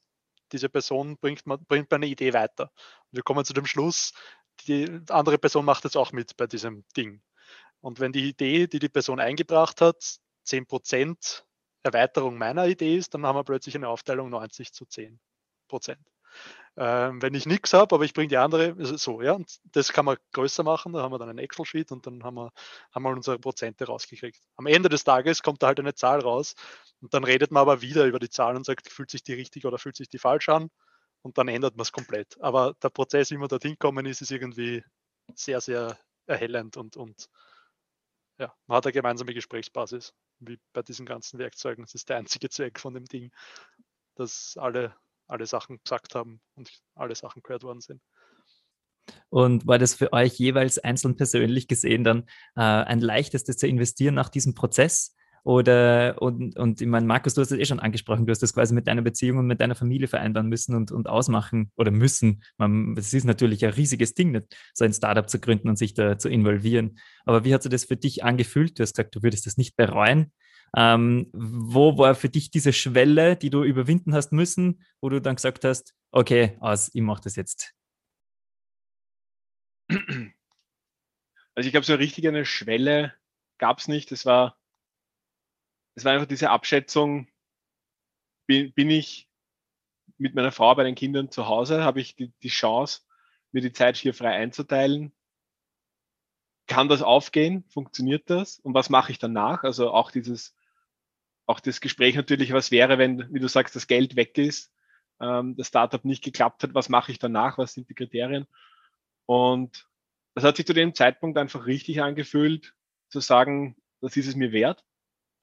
diese 0.51 0.69
Person 0.69 1.19
bringt, 1.19 1.43
bringt 1.45 1.91
meine 1.91 2.08
Idee 2.08 2.34
weiter. 2.34 2.71
Und 3.12 3.17
wir 3.17 3.21
kommen 3.21 3.45
zu 3.45 3.53
dem 3.53 3.67
Schluss, 3.67 4.13
die 4.65 5.01
andere 5.10 5.38
Person 5.38 5.65
macht 5.65 5.84
jetzt 5.84 5.97
auch 5.97 6.12
mit 6.12 6.36
bei 6.36 6.47
diesem 6.47 6.84
Ding. 6.97 7.21
Und 7.79 7.99
wenn 7.99 8.12
die 8.12 8.27
Idee, 8.27 8.65
die 8.65 8.79
die 8.79 8.89
Person 8.89 9.19
eingebracht 9.19 9.82
hat, 9.82 10.17
10% 10.47 11.43
Erweiterung 11.84 12.38
meiner 12.38 12.67
Idee 12.67 12.98
ist, 12.98 13.13
dann 13.13 13.26
haben 13.26 13.38
wir 13.38 13.43
plötzlich 13.43 13.76
eine 13.76 13.89
Aufteilung 13.89 14.30
90 14.30 14.74
zu 14.74 14.86
10 14.86 15.19
Prozent. 15.67 16.00
äh, 16.76 17.12
wenn 17.22 17.34
ich 17.36 17.46
nichts 17.46 17.74
habe, 17.74 17.96
aber 17.96 18.06
ich 18.06 18.13
bringe 18.13 18.30
die 18.30 18.38
andere, 18.38 18.76
also 18.80 18.98
so, 18.98 19.22
ja, 19.22 19.34
und 19.34 19.60
das 19.74 19.93
kann 19.93 20.06
man 20.06 20.17
größer 20.34 20.63
machen, 20.63 20.93
da 20.93 21.04
haben 21.04 21.12
wir 21.12 21.19
dann 21.19 21.30
ein 21.30 21.38
Excel-Sheet 21.38 21.91
und 21.91 22.08
dann 22.08 22.24
haben 22.24 22.36
wir, 22.36 22.52
haben 22.93 23.04
wir 23.04 23.12
unsere 23.12 23.39
Prozente 23.39 23.86
rausgekriegt. 23.86 24.41
Am 24.56 24.65
Ende 24.67 24.89
des 24.89 25.04
Tages 25.04 25.43
kommt 25.43 25.62
da 25.63 25.67
halt 25.67 25.80
eine 25.80 25.93
Zahl 25.96 26.19
raus 26.22 26.56
und 27.02 27.13
dann 27.13 27.24
redet 27.24 27.52
man 27.52 27.62
aber 27.62 27.82
wieder 27.82 28.06
über 28.06 28.19
die 28.19 28.30
Zahl 28.30 28.56
und 28.56 28.65
sagt, 28.65 28.89
fühlt 28.89 29.12
sich 29.12 29.24
die 29.24 29.34
richtig 29.34 29.65
oder 29.65 29.78
fühlt 29.78 29.96
sich 29.96 30.10
die 30.10 30.19
falsch 30.19 30.50
an 30.50 30.69
und 31.22 31.38
dann 31.38 31.48
ändert 31.48 31.76
man 31.76 31.84
es 31.84 31.91
komplett. 31.91 32.38
Aber 32.41 32.76
der 32.82 32.89
Prozess, 32.89 33.32
wie 33.32 33.38
man 33.38 33.50
dorthin 33.50 33.78
kommen 33.78 34.06
ist, 34.06 34.22
ist 34.22 34.32
irgendwie 34.32 34.84
sehr, 35.36 35.62
sehr 35.62 35.98
erhellend 36.28 36.78
und, 36.78 36.98
und 36.98 37.28
ja, 38.43 38.53
man 38.67 38.77
hat 38.77 38.86
eine 38.86 38.91
gemeinsame 38.91 39.34
Gesprächsbasis, 39.34 40.13
wie 40.39 40.60
bei 40.73 40.82
diesen 40.82 41.06
ganzen 41.06 41.39
Werkzeugen. 41.39 41.86
Das 41.86 41.95
ist 41.95 42.10
der 42.10 42.17
einzige 42.17 42.49
Zweck 42.49 42.77
von 42.77 42.93
dem 42.93 43.06
Ding, 43.06 43.32
dass 44.15 44.58
alle, 44.60 44.93
alle 45.27 45.45
Sachen 45.45 45.79
gesagt 45.82 46.13
haben 46.13 46.41
und 46.56 46.69
alle 46.93 47.15
Sachen 47.15 47.41
gehört 47.41 47.63
worden 47.63 47.79
sind. 47.79 48.01
Und 49.29 49.65
war 49.65 49.79
das 49.79 49.95
für 49.95 50.12
euch 50.12 50.34
jeweils 50.34 50.77
einzeln 50.77 51.15
persönlich 51.15 51.69
gesehen 51.69 52.03
dann 52.03 52.23
äh, 52.56 52.62
ein 52.62 52.99
leichtes, 52.99 53.45
das 53.45 53.58
zu 53.58 53.67
investieren 53.67 54.15
nach 54.15 54.29
diesem 54.29 54.53
Prozess? 54.53 55.15
Oder, 55.45 56.21
und, 56.21 56.58
und 56.58 56.79
ich 56.79 56.88
meine, 56.88 57.06
Markus, 57.06 57.34
du 57.34 57.41
hast 57.41 57.51
es 57.51 57.60
eh 57.60 57.65
schon 57.65 57.82
angesprochen, 57.82 58.25
du 58.25 58.32
hast 58.32 58.41
das 58.41 58.53
quasi 58.53 58.73
mit 58.73 58.88
deiner 58.88 59.01
Beziehung 59.01 59.39
und 59.39 59.47
mit 59.47 59.60
deiner 59.60 59.75
Familie 59.75 60.08
vereinbaren 60.08 60.47
müssen 60.47 60.73
und, 60.73 60.91
und 60.91 61.10
ausmachen 61.10 61.69
oder 61.75 61.91
müssen. 61.91 62.43
Es 62.95 63.13
ist 63.13 63.25
natürlich 63.25 63.65
ein 63.65 63.73
riesiges 63.73 64.13
Ding, 64.13 64.41
so 64.73 64.86
ein 64.86 64.93
Startup 64.93 65.29
zu 65.29 65.39
gründen 65.39 65.67
und 65.67 65.77
sich 65.77 65.93
da 65.93 66.17
zu 66.17 66.29
involvieren. 66.29 66.97
Aber 67.25 67.43
wie 67.43 67.53
hat 67.53 67.63
sich 67.63 67.71
das 67.71 67.84
für 67.84 67.97
dich 67.97 68.23
angefühlt? 68.23 68.79
Du 68.79 68.84
hast 68.84 68.93
gesagt, 68.93 69.15
du 69.15 69.21
würdest 69.21 69.45
das 69.45 69.58
nicht 69.58 69.75
bereuen. 69.75 70.32
Ähm, 70.75 71.29
wo 71.34 71.97
war 71.97 72.15
für 72.15 72.29
dich 72.29 72.49
diese 72.49 72.73
Schwelle, 72.73 73.36
die 73.36 73.49
du 73.49 73.63
überwinden 73.63 74.15
hast 74.15 74.32
müssen, 74.32 74.82
wo 75.01 75.10
du 75.10 75.21
dann 75.21 75.36
gesagt 75.36 75.65
hast, 75.65 75.93
okay, 76.12 76.58
aus, 76.62 76.89
ich 76.93 77.01
mache 77.01 77.21
das 77.23 77.36
jetzt? 77.36 77.73
Also 81.56 81.67
ich 81.67 81.71
glaube, 81.71 81.86
so 81.86 81.93
richtig 81.95 82.27
eine 82.27 82.45
Schwelle 82.45 83.13
gab 83.60 83.77
es 83.77 83.88
nicht. 83.88 84.12
Es 84.12 84.25
war 84.25 84.58
es 85.95 86.06
war 86.06 86.13
einfach 86.13 86.27
diese 86.27 86.49
Abschätzung, 86.49 87.27
bin, 88.45 88.73
bin 88.73 88.89
ich 88.89 89.29
mit 90.17 90.36
meiner 90.36 90.51
Frau 90.51 90.73
bei 90.75 90.84
den 90.84 90.95
Kindern 90.95 91.32
zu 91.32 91.47
Hause, 91.47 91.84
habe 91.84 92.01
ich 92.01 92.15
die, 92.15 92.32
die 92.41 92.49
Chance, 92.49 93.01
mir 93.51 93.62
die 93.62 93.73
Zeit 93.73 93.97
hier 93.97 94.13
frei 94.13 94.32
einzuteilen. 94.32 95.12
Kann 96.67 96.88
das 96.88 97.01
aufgehen? 97.01 97.65
Funktioniert 97.69 98.29
das? 98.29 98.60
Und 98.60 98.73
was 98.73 98.89
mache 98.89 99.12
ich 99.12 99.19
danach? 99.19 99.63
Also 99.63 99.91
auch 99.91 100.12
dieses, 100.12 100.56
auch 101.45 101.60
das 101.60 101.82
Gespräch 101.82 102.15
natürlich, 102.15 102.53
was 102.53 102.71
wäre, 102.71 102.97
wenn, 102.97 103.34
wie 103.34 103.39
du 103.39 103.47
sagst, 103.47 103.75
das 103.75 103.88
Geld 103.88 104.15
weg 104.15 104.38
ist, 104.38 104.71
ähm, 105.19 105.56
das 105.56 105.67
Startup 105.67 106.03
nicht 106.06 106.23
geklappt 106.23 106.63
hat, 106.63 106.73
was 106.73 106.89
mache 106.89 107.12
ich 107.12 107.19
danach? 107.19 107.58
Was 107.58 107.73
sind 107.73 107.89
die 107.89 107.95
Kriterien? 107.95 108.47
Und 109.25 109.88
das 110.36 110.43
hat 110.43 110.58
sich 110.58 110.65
zu 110.65 110.73
dem 110.73 110.95
Zeitpunkt 110.95 111.38
einfach 111.38 111.65
richtig 111.65 112.01
angefühlt, 112.01 112.73
zu 113.10 113.19
sagen, 113.19 113.75
das 114.01 114.17
ist 114.17 114.27
es 114.27 114.36
mir 114.36 114.51
wert. 114.51 114.84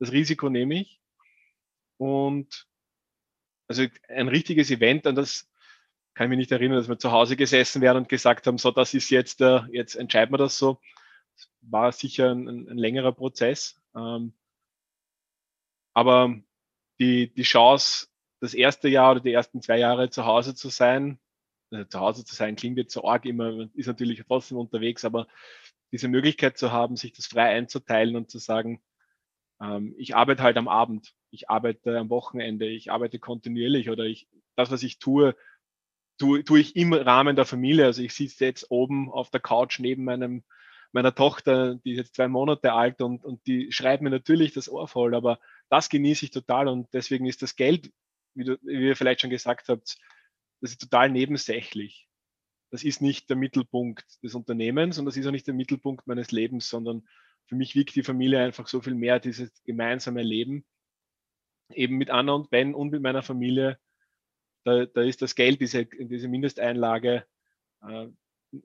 Das 0.01 0.13
Risiko 0.13 0.49
nehme 0.49 0.81
ich. 0.81 1.01
Und 1.99 2.67
also 3.69 3.85
ein 4.09 4.27
richtiges 4.27 4.71
Event, 4.71 5.07
an 5.07 5.15
das 5.15 5.49
kann 6.15 6.27
ich 6.27 6.31
mich 6.31 6.39
nicht 6.39 6.53
erinnern, 6.53 6.79
dass 6.79 6.89
wir 6.89 6.99
zu 6.99 7.13
Hause 7.13 7.37
gesessen 7.37 7.81
wären 7.83 7.99
und 7.99 8.09
gesagt 8.09 8.47
haben, 8.47 8.59
so, 8.59 8.71
das 8.73 8.95
ist 8.95 9.11
jetzt, 9.11 9.41
äh, 9.41 9.61
jetzt 9.71 9.95
entscheiden 9.95 10.33
wir 10.33 10.39
das 10.39 10.59
so. 10.59 10.81
Das 11.37 11.49
war 11.61 11.93
sicher 11.93 12.33
ein, 12.35 12.49
ein, 12.49 12.79
längerer 12.79 13.13
Prozess. 13.13 13.81
Ähm, 13.95 14.35
aber 15.95 16.35
die, 16.99 17.33
die 17.33 17.43
Chance, 17.43 18.09
das 18.41 18.55
erste 18.55 18.89
Jahr 18.89 19.13
oder 19.13 19.21
die 19.21 19.33
ersten 19.33 19.63
zwei 19.63 19.79
Jahre 19.79 20.11
zu 20.11 20.25
Hause 20.25 20.55
zu 20.55 20.69
sein, 20.69 21.19
also 21.71 21.85
zu 21.85 22.01
Hause 22.01 22.25
zu 22.25 22.35
sein, 22.35 22.57
klingt 22.57 22.79
jetzt 22.79 22.93
so 22.93 23.05
arg 23.05 23.25
immer, 23.25 23.69
ist 23.75 23.87
natürlich 23.87 24.23
trotzdem 24.27 24.59
unterwegs, 24.59 25.05
aber 25.05 25.29
diese 25.93 26.09
Möglichkeit 26.09 26.59
zu 26.59 26.73
haben, 26.73 26.97
sich 26.97 27.13
das 27.13 27.27
frei 27.27 27.51
einzuteilen 27.51 28.17
und 28.17 28.31
zu 28.31 28.39
sagen, 28.39 28.83
ähm, 29.61 29.95
ich 29.99 30.17
arbeite 30.17 30.43
halt 30.43 30.57
am 30.57 30.69
Abend, 30.69 31.15
ich 31.31 31.51
arbeite 31.51 31.99
am 31.99 32.11
Wochenende, 32.11 32.67
ich 32.67 32.91
arbeite 32.91 33.19
kontinuierlich 33.19 33.91
oder 33.91 34.05
ich, 34.05 34.29
das, 34.57 34.71
was 34.71 34.83
ich 34.83 34.99
tue, 34.99 35.37
tue, 36.19 36.45
tue 36.45 36.61
ich 36.61 36.77
im 36.77 36.93
Rahmen 36.93 37.37
der 37.37 37.45
Familie. 37.45 37.87
Also 37.87 38.03
ich 38.03 38.15
sitze 38.15 38.45
jetzt 38.45 38.71
oben 38.71 39.11
auf 39.11 39.31
der 39.31 39.41
Couch 39.41 39.79
neben 39.79 40.05
meinem, 40.05 40.45
meiner 40.93 41.15
Tochter, 41.15 41.77
die 41.77 41.93
ist 41.93 41.99
jetzt 41.99 42.15
zwei 42.17 42.29
Monate 42.29 42.73
alt 42.73 43.01
und, 43.01 43.25
und 43.25 43.47
die 43.47 43.71
schreibt 43.73 44.03
mir 44.03 44.11
natürlich 44.11 44.53
das 44.53 44.69
Ohr 44.69 44.89
voll, 44.89 45.15
aber 45.15 45.39
das 45.69 45.89
genieße 45.89 46.25
ich 46.27 46.31
total 46.31 46.69
und 46.69 46.89
deswegen 46.93 47.27
ist 47.27 47.43
das 47.43 47.57
Geld, 47.57 47.93
wie, 48.35 48.45
du, 48.45 48.59
wie 48.63 48.89
ihr 48.89 48.97
vielleicht 48.97 49.21
schon 49.21 49.31
gesagt 49.31 49.69
habt, 49.69 49.99
das 50.61 50.73
ist 50.73 50.81
total 50.81 51.11
nebensächlich. 51.11 52.09
Das 52.71 52.85
ist 52.85 53.01
nicht 53.03 53.29
der 53.29 53.37
Mittelpunkt 53.37 54.05
des 54.23 54.35
Unternehmens 54.35 54.99
und 54.99 55.07
das 55.07 55.17
ist 55.17 55.27
auch 55.27 55.33
nicht 55.33 55.47
der 55.47 55.55
Mittelpunkt 55.55 56.07
meines 56.07 56.31
Lebens, 56.31 56.69
sondern 56.69 57.09
für 57.47 57.57
mich 57.57 57.75
wiegt 57.75 57.95
die 57.95 58.03
Familie 58.03 58.41
einfach 58.41 58.69
so 58.69 58.81
viel 58.81 58.95
mehr, 58.95 59.19
dieses 59.21 59.63
gemeinsame 59.65 60.23
Leben. 60.23 60.65
Eben 61.73 61.97
mit 61.97 62.11
Anna 62.11 62.33
und 62.33 62.51
Ben 62.51 62.75
und 62.75 62.91
mit 62.91 63.03
meiner 63.03 63.23
Familie, 63.23 63.79
da, 64.65 64.87
da 64.87 65.03
ist 65.03 65.23
das 65.23 65.35
Geld, 65.35 65.61
diese, 65.61 65.87
diese 65.87 66.29
Mindesteinlage, 66.29 67.27
äh, 67.83 68.09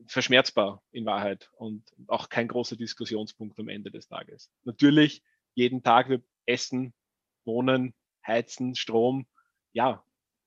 verschmerzbar 0.07 0.83
in 0.91 1.05
Wahrheit 1.05 1.49
und 1.57 1.83
auch 2.07 2.29
kein 2.29 2.47
großer 2.47 2.75
Diskussionspunkt 2.75 3.59
am 3.59 3.69
Ende 3.69 3.91
des 3.91 4.07
Tages. 4.07 4.51
Natürlich, 4.63 5.23
jeden 5.53 5.83
Tag 5.83 6.09
wir 6.09 6.23
essen, 6.45 6.93
wohnen, 7.45 7.93
heizen, 8.25 8.75
Strom. 8.75 9.27
Ja, 9.73 10.03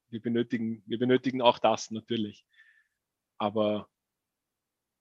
wir 0.09 0.21
benötigen, 0.21 0.83
wir 0.87 0.99
benötigen 0.99 1.41
auch 1.41 1.59
das 1.59 1.91
natürlich. 1.91 2.45
Aber 3.39 3.89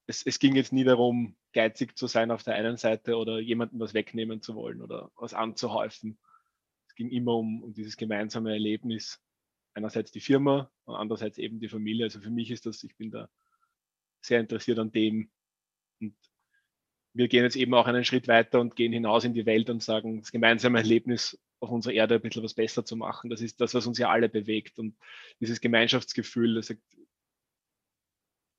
es, 0.07 0.25
es 0.25 0.39
ging 0.39 0.55
jetzt 0.55 0.73
nie 0.73 0.85
darum, 0.85 1.35
geizig 1.53 1.97
zu 1.97 2.07
sein 2.07 2.31
auf 2.31 2.41
der 2.41 2.55
einen 2.55 2.77
Seite 2.77 3.17
oder 3.17 3.39
jemandem 3.39 3.79
was 3.79 3.93
wegnehmen 3.93 4.41
zu 4.41 4.55
wollen 4.55 4.81
oder 4.81 5.11
was 5.17 5.33
anzuhäufen. 5.33 6.17
Es 6.87 6.95
ging 6.95 7.09
immer 7.09 7.35
um, 7.35 7.61
um 7.61 7.73
dieses 7.73 7.97
gemeinsame 7.97 8.51
Erlebnis. 8.51 9.21
Einerseits 9.73 10.11
die 10.11 10.21
Firma 10.21 10.71
und 10.85 10.95
andererseits 10.95 11.37
eben 11.37 11.59
die 11.59 11.67
Familie. 11.67 12.05
Also 12.05 12.21
für 12.21 12.31
mich 12.31 12.49
ist 12.49 12.65
das, 12.65 12.83
ich 12.83 12.95
bin 12.95 13.11
da 13.11 13.29
sehr 14.21 14.39
interessiert 14.39 14.79
an 14.79 14.91
dem. 14.91 15.29
Und 15.99 16.15
wir 17.13 17.27
gehen 17.27 17.43
jetzt 17.43 17.57
eben 17.57 17.73
auch 17.73 17.85
einen 17.85 18.05
Schritt 18.05 18.27
weiter 18.27 18.59
und 18.59 18.75
gehen 18.75 18.93
hinaus 18.93 19.25
in 19.25 19.33
die 19.33 19.45
Welt 19.45 19.69
und 19.69 19.83
sagen, 19.83 20.21
das 20.21 20.31
gemeinsame 20.31 20.79
Erlebnis 20.79 21.37
auf 21.59 21.69
unserer 21.69 21.93
Erde 21.93 22.15
ein 22.15 22.21
bisschen 22.21 22.43
was 22.43 22.53
besser 22.53 22.85
zu 22.85 22.95
machen. 22.95 23.29
Das 23.29 23.41
ist 23.41 23.59
das, 23.59 23.73
was 23.73 23.85
uns 23.87 23.97
ja 23.97 24.09
alle 24.09 24.29
bewegt. 24.29 24.79
Und 24.79 24.95
dieses 25.39 25.59
Gemeinschaftsgefühl, 25.59 26.55
das 26.55 26.67
sagt, 26.67 26.81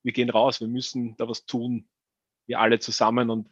wir 0.03 0.13
gehen 0.13 0.31
raus, 0.31 0.61
wir 0.61 0.69
müssen 0.69 1.17
da 1.17 1.29
was 1.29 1.47
tun, 1.47 1.89
wir 2.47 2.61
alle 2.61 2.79
zusammen. 2.79 3.31
Und 3.31 3.49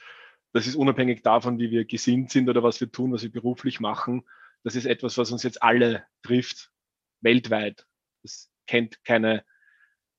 das 0.52 0.66
ist 0.66 0.76
unabhängig 0.76 1.22
davon, 1.22 1.58
wie 1.58 1.70
wir 1.70 1.84
gesinnt 1.84 2.30
sind 2.30 2.48
oder 2.48 2.62
was 2.62 2.80
wir 2.80 2.90
tun, 2.90 3.12
was 3.12 3.22
wir 3.22 3.32
beruflich 3.32 3.80
machen. 3.80 4.22
Das 4.64 4.74
ist 4.74 4.86
etwas, 4.86 5.18
was 5.18 5.30
uns 5.30 5.42
jetzt 5.42 5.62
alle 5.62 6.04
trifft, 6.22 6.70
weltweit. 7.20 7.86
Das 8.22 8.50
kennt 8.66 9.04
keine, 9.04 9.44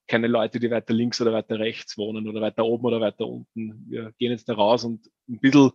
keine 0.08 0.28
Leute, 0.28 0.60
die 0.60 0.72
weiter 0.72 0.94
links 0.94 1.20
oder 1.22 1.34
weiter 1.34 1.60
rechts 1.60 1.98
wohnen 1.98 2.28
oder 2.28 2.42
weiter 2.42 2.66
oben 2.66 2.86
oder 2.86 3.02
weiter 3.02 3.28
unten. 3.28 3.86
Wir 3.90 4.14
gehen 4.18 4.32
jetzt 4.32 4.48
da 4.48 4.54
raus 4.54 4.84
und 4.84 5.10
ein 5.28 5.40
bisschen, 5.40 5.70
ein 5.70 5.74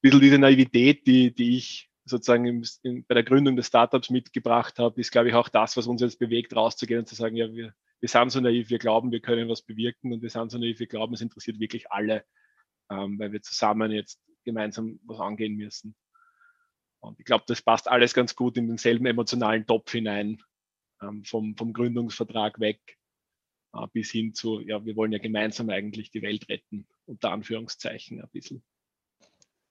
bisschen 0.00 0.20
diese 0.20 0.38
Naivität, 0.38 1.06
die, 1.06 1.34
die 1.34 1.56
ich 1.56 1.90
sozusagen 2.04 2.44
im, 2.46 2.64
in, 2.82 3.04
bei 3.06 3.14
der 3.14 3.24
Gründung 3.24 3.56
des 3.56 3.68
Startups 3.68 4.10
mitgebracht 4.10 4.78
habe, 4.78 5.00
ist, 5.00 5.10
glaube 5.10 5.28
ich, 5.28 5.34
auch 5.34 5.48
das, 5.48 5.76
was 5.76 5.86
uns 5.86 6.00
jetzt 6.00 6.18
bewegt, 6.18 6.54
rauszugehen 6.54 7.00
und 7.00 7.06
zu 7.06 7.14
sagen, 7.14 7.36
ja, 7.36 7.52
wir, 7.52 7.74
wir 8.02 8.08
sind 8.08 8.30
so 8.30 8.40
naiv, 8.40 8.68
wir 8.68 8.80
glauben, 8.80 9.12
wir 9.12 9.20
können 9.20 9.48
was 9.48 9.62
bewirken 9.62 10.12
und 10.12 10.22
wir 10.22 10.28
sind 10.28 10.50
so 10.50 10.58
naiv, 10.58 10.80
wir 10.80 10.88
glauben, 10.88 11.14
es 11.14 11.20
interessiert 11.20 11.60
wirklich 11.60 11.92
alle, 11.92 12.24
ähm, 12.90 13.16
weil 13.20 13.32
wir 13.32 13.40
zusammen 13.42 13.92
jetzt 13.92 14.20
gemeinsam 14.44 14.98
was 15.04 15.20
angehen 15.20 15.56
müssen. 15.56 15.94
Und 16.98 17.20
ich 17.20 17.24
glaube, 17.24 17.44
das 17.46 17.62
passt 17.62 17.88
alles 17.88 18.12
ganz 18.12 18.34
gut 18.34 18.56
in 18.56 18.66
denselben 18.66 19.06
emotionalen 19.06 19.66
Topf 19.66 19.92
hinein, 19.92 20.42
ähm, 21.00 21.24
vom, 21.24 21.56
vom 21.56 21.72
Gründungsvertrag 21.72 22.58
weg 22.58 22.80
äh, 23.72 23.86
bis 23.92 24.10
hin 24.10 24.34
zu, 24.34 24.58
ja, 24.58 24.84
wir 24.84 24.96
wollen 24.96 25.12
ja 25.12 25.18
gemeinsam 25.18 25.70
eigentlich 25.70 26.10
die 26.10 26.22
Welt 26.22 26.48
retten, 26.48 26.88
unter 27.06 27.30
Anführungszeichen 27.30 28.20
ein 28.20 28.30
bisschen 28.30 28.64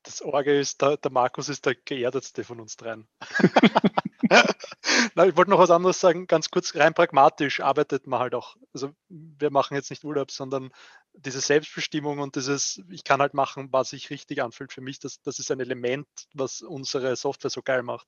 das 0.04 0.22
Orge 0.22 0.60
ist, 0.60 0.82
der, 0.82 0.98
der 0.98 1.12
Markus 1.12 1.50
ist 1.50 1.66
der 1.66 1.76
geerdetste 1.76 2.44
von 2.44 2.60
uns 2.60 2.76
dreien. 2.78 3.08
Na, 5.16 5.26
ich 5.26 5.36
wollte 5.36 5.52
noch 5.52 5.60
was 5.60 5.72
anderes 5.72 6.00
sagen, 6.00 6.28
ganz 6.28 6.50
kurz, 6.50 6.76
rein 6.76 6.94
pragmatisch 6.94 7.60
arbeitet 7.60 8.08
man 8.08 8.20
halt 8.20 8.34
auch. 8.34 8.56
Also 8.74 8.94
wir 9.10 9.52
machen 9.52 9.76
jetzt 9.76 9.90
nicht 9.90 10.04
Urlaub, 10.04 10.32
sondern 10.32 10.72
diese 11.14 11.42
Selbstbestimmung 11.42 12.20
und 12.20 12.36
dieses, 12.36 12.82
ich 12.90 13.04
kann 13.04 13.20
halt 13.20 13.34
machen, 13.34 13.70
was 13.72 13.90
sich 13.90 14.10
richtig 14.10 14.42
anfühlt 14.42 14.72
für 14.72 14.82
mich, 14.82 15.00
das, 15.00 15.22
das 15.22 15.40
ist 15.40 15.52
ein 15.52 15.60
Element, 15.60 16.08
was 16.34 16.62
unsere 16.62 17.16
Software 17.16 17.50
so 17.50 17.62
geil 17.62 17.84
macht 17.84 18.08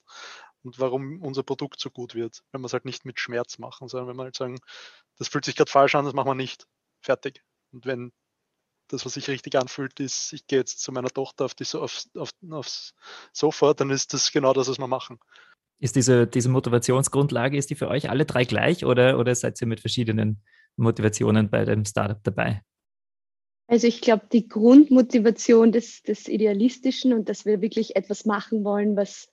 und 0.64 0.80
warum 0.80 1.22
unser 1.22 1.44
Produkt 1.44 1.80
so 1.80 1.90
gut 1.90 2.16
wird, 2.16 2.44
wenn 2.52 2.62
wir 2.62 2.68
es 2.68 2.74
halt 2.74 2.86
nicht 2.86 3.06
mit 3.06 3.20
Schmerz 3.20 3.58
machen, 3.58 3.88
sondern 3.90 4.10
wenn 4.10 4.18
wir 4.18 4.24
halt 4.24 4.36
sagen, 4.36 4.60
das 5.18 5.28
fühlt 5.28 5.46
sich 5.46 5.56
gerade 5.56 5.72
falsch 5.72 5.96
an, 5.96 6.06
das 6.06 6.14
machen 6.14 6.30
wir 6.30 6.36
nicht. 6.36 6.66
Fertig. 7.02 7.44
Und 7.72 7.86
wenn 7.86 8.14
das, 8.94 9.06
was 9.06 9.14
sich 9.14 9.28
richtig 9.28 9.56
anfühlt, 9.56 10.00
ist, 10.00 10.34
ich 10.34 10.48
gehe 10.48 10.60
jetzt 10.60 10.80
zu 10.80 10.92
meiner 10.92 11.10
Tochter 11.10 11.46
auf 11.46 11.56
die, 11.56 11.66
auf, 11.76 12.06
auf, 12.16 12.32
aufs 12.50 12.94
Sofa, 13.34 13.74
dann 13.74 13.90
ist 13.90 14.14
das 14.14 14.32
genau 14.32 14.54
das, 14.54 14.68
was 14.68 14.80
wir 14.80 14.88
machen. 14.88 15.20
Ist 15.80 15.96
diese, 15.96 16.28
diese 16.28 16.50
Motivationsgrundlage, 16.50 17.58
ist 17.58 17.70
die 17.70 17.76
für 17.76 17.90
euch 17.90 18.10
alle 18.10 18.26
drei 18.26 18.46
gleich 18.46 18.86
oder, 18.86 19.20
oder 19.20 19.36
seid 19.36 19.60
ihr 19.60 19.68
mit 19.68 19.82
verschiedenen 19.82 20.42
Motivationen 20.78 21.50
bei 21.50 21.66
dem 21.66 21.84
Startup 21.84 22.24
dabei? 22.24 22.62
Also 23.68 23.88
ich 23.88 24.02
glaube, 24.02 24.28
die 24.32 24.48
Grundmotivation 24.48 25.72
des, 25.72 26.04
des 26.04 26.28
Idealistischen 26.28 27.14
und 27.14 27.28
dass 27.30 27.46
wir 27.46 27.62
wirklich 27.62 27.96
etwas 27.96 28.26
machen 28.26 28.64
wollen, 28.64 28.96
was 28.96 29.30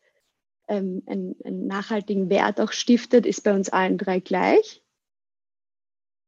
ähm, 0.69 1.03
einen, 1.07 1.37
einen 1.45 1.67
nachhaltigen 1.67 2.31
Wert 2.31 2.61
auch 2.61 2.73
stiftet, 2.73 3.27
ist 3.27 3.43
bei 3.43 3.55
uns 3.55 3.69
allen 3.69 3.99
drei 3.99 4.21
gleich. 4.21 4.83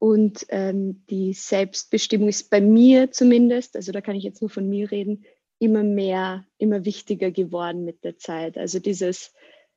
Und 0.02 0.46
ähm, 0.48 1.04
die 1.10 1.32
Selbstbestimmung 1.32 2.26
ist 2.26 2.50
bei 2.50 2.60
mir 2.60 3.12
zumindest, 3.12 3.76
also 3.76 3.92
da 3.92 4.00
kann 4.00 4.16
ich 4.16 4.24
jetzt 4.24 4.40
nur 4.40 4.50
von 4.50 4.68
mir 4.68 4.90
reden, 4.90 5.24
immer 5.60 5.84
mehr, 5.84 6.44
immer 6.58 6.84
wichtiger 6.84 7.30
geworden 7.30 7.84
mit 7.84 8.02
der 8.02 8.18
Zeit. 8.18 8.58
Also 8.58 8.80
dieses, 8.80 9.32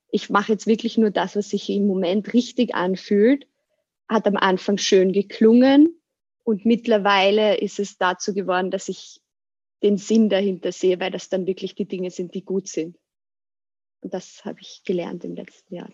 ich 0.10 0.32
mache 0.32 0.54
jetzt 0.54 0.66
wirklich 0.66 0.98
nur 0.98 1.12
das, 1.12 1.36
was 1.36 1.52
sich 1.52 1.70
im 1.70 1.86
Moment 1.86 2.34
richtig 2.34 2.74
anfühlt, 2.74 3.48
hat 4.10 4.26
am 4.26 4.36
Anfang 4.36 4.80
schön 4.80 5.14
geklungen 5.14 6.02
und 6.44 6.66
mittlerweile 6.66 7.60
ist 7.60 7.78
es 7.78 8.00
dazu 8.00 8.34
geworden, 8.34 8.72
dass 8.72 8.90
ich 8.90 9.22
den 9.84 10.00
Sinn 10.00 10.30
dahinter 10.30 10.72
sehe, 10.72 11.00
weil 11.00 11.12
das 11.12 11.30
dann 11.30 11.46
wirklich 11.46 11.76
die 11.76 11.88
Dinge 11.88 12.10
sind, 12.10 12.34
die 12.34 12.44
gut 12.44 12.68
sind. 12.68 12.98
Und 14.02 14.16
das 14.16 14.44
habe 14.44 14.58
ich 14.60 14.82
gelernt 14.86 15.24
im 15.24 15.36
letzten 15.36 15.76
Jahr. 15.76 15.94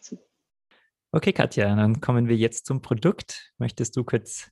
Okay, 1.13 1.33
Katja, 1.33 1.75
dann 1.75 1.99
kommen 1.99 2.29
wir 2.29 2.37
jetzt 2.37 2.65
zum 2.65 2.81
Produkt. 2.81 3.51
Möchtest 3.57 3.97
du 3.97 4.05
kurz 4.05 4.49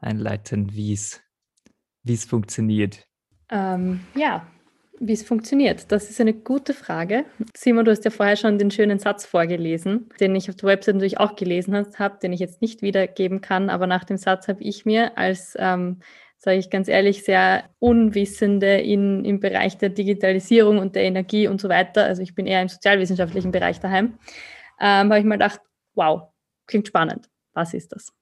einleiten, 0.00 0.72
wie 0.72 0.92
es, 0.94 2.24
funktioniert? 2.24 3.06
Ähm, 3.48 4.00
ja, 4.16 4.44
wie 4.98 5.12
es 5.12 5.22
funktioniert, 5.22 5.92
das 5.92 6.10
ist 6.10 6.20
eine 6.20 6.32
gute 6.32 6.74
Frage. 6.74 7.24
Simon, 7.56 7.84
du 7.84 7.92
hast 7.92 8.04
ja 8.04 8.10
vorher 8.10 8.34
schon 8.34 8.58
den 8.58 8.72
schönen 8.72 8.98
Satz 8.98 9.24
vorgelesen, 9.24 10.08
den 10.18 10.34
ich 10.34 10.48
auf 10.48 10.56
der 10.56 10.70
Website 10.70 10.96
natürlich 10.96 11.20
auch 11.20 11.36
gelesen 11.36 11.86
habe, 11.96 12.18
den 12.20 12.32
ich 12.32 12.40
jetzt 12.40 12.62
nicht 12.62 12.82
wiedergeben 12.82 13.40
kann, 13.40 13.70
aber 13.70 13.86
nach 13.86 14.02
dem 14.02 14.16
Satz 14.16 14.48
habe 14.48 14.62
ich 14.64 14.84
mir 14.84 15.16
als, 15.16 15.54
ähm, 15.56 16.00
sage 16.36 16.58
ich 16.58 16.68
ganz 16.68 16.88
ehrlich, 16.88 17.22
sehr 17.22 17.70
Unwissende 17.78 18.80
in, 18.80 19.24
im 19.24 19.38
Bereich 19.38 19.78
der 19.78 19.90
Digitalisierung 19.90 20.78
und 20.78 20.96
der 20.96 21.04
Energie 21.04 21.46
und 21.46 21.60
so 21.60 21.68
weiter, 21.68 22.04
also 22.04 22.22
ich 22.22 22.34
bin 22.34 22.46
eher 22.46 22.60
im 22.60 22.68
sozialwissenschaftlichen 22.68 23.52
Bereich 23.52 23.78
daheim, 23.78 24.18
ähm, 24.80 25.10
habe 25.10 25.20
ich 25.20 25.24
mal 25.24 25.36
gedacht, 25.36 25.60
wow, 25.94 26.32
klingt 26.66 26.88
spannend. 26.88 27.28
Was 27.52 27.74
ist 27.74 27.92
das? 27.92 28.12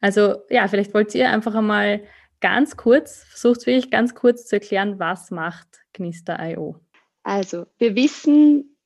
Also 0.00 0.42
ja, 0.48 0.68
vielleicht 0.68 0.94
wollt 0.94 1.14
ihr 1.14 1.30
einfach 1.30 1.54
einmal 1.54 2.04
ganz 2.40 2.76
kurz, 2.76 3.24
versucht 3.24 3.66
wirklich 3.66 3.90
ganz 3.90 4.14
kurz 4.14 4.46
zu 4.46 4.56
erklären, 4.56 4.98
was 4.98 5.30
macht 5.30 5.80
Gnister.io? 5.92 6.80
Also 7.22 7.66
wir 7.78 7.94
wissen 7.96 8.76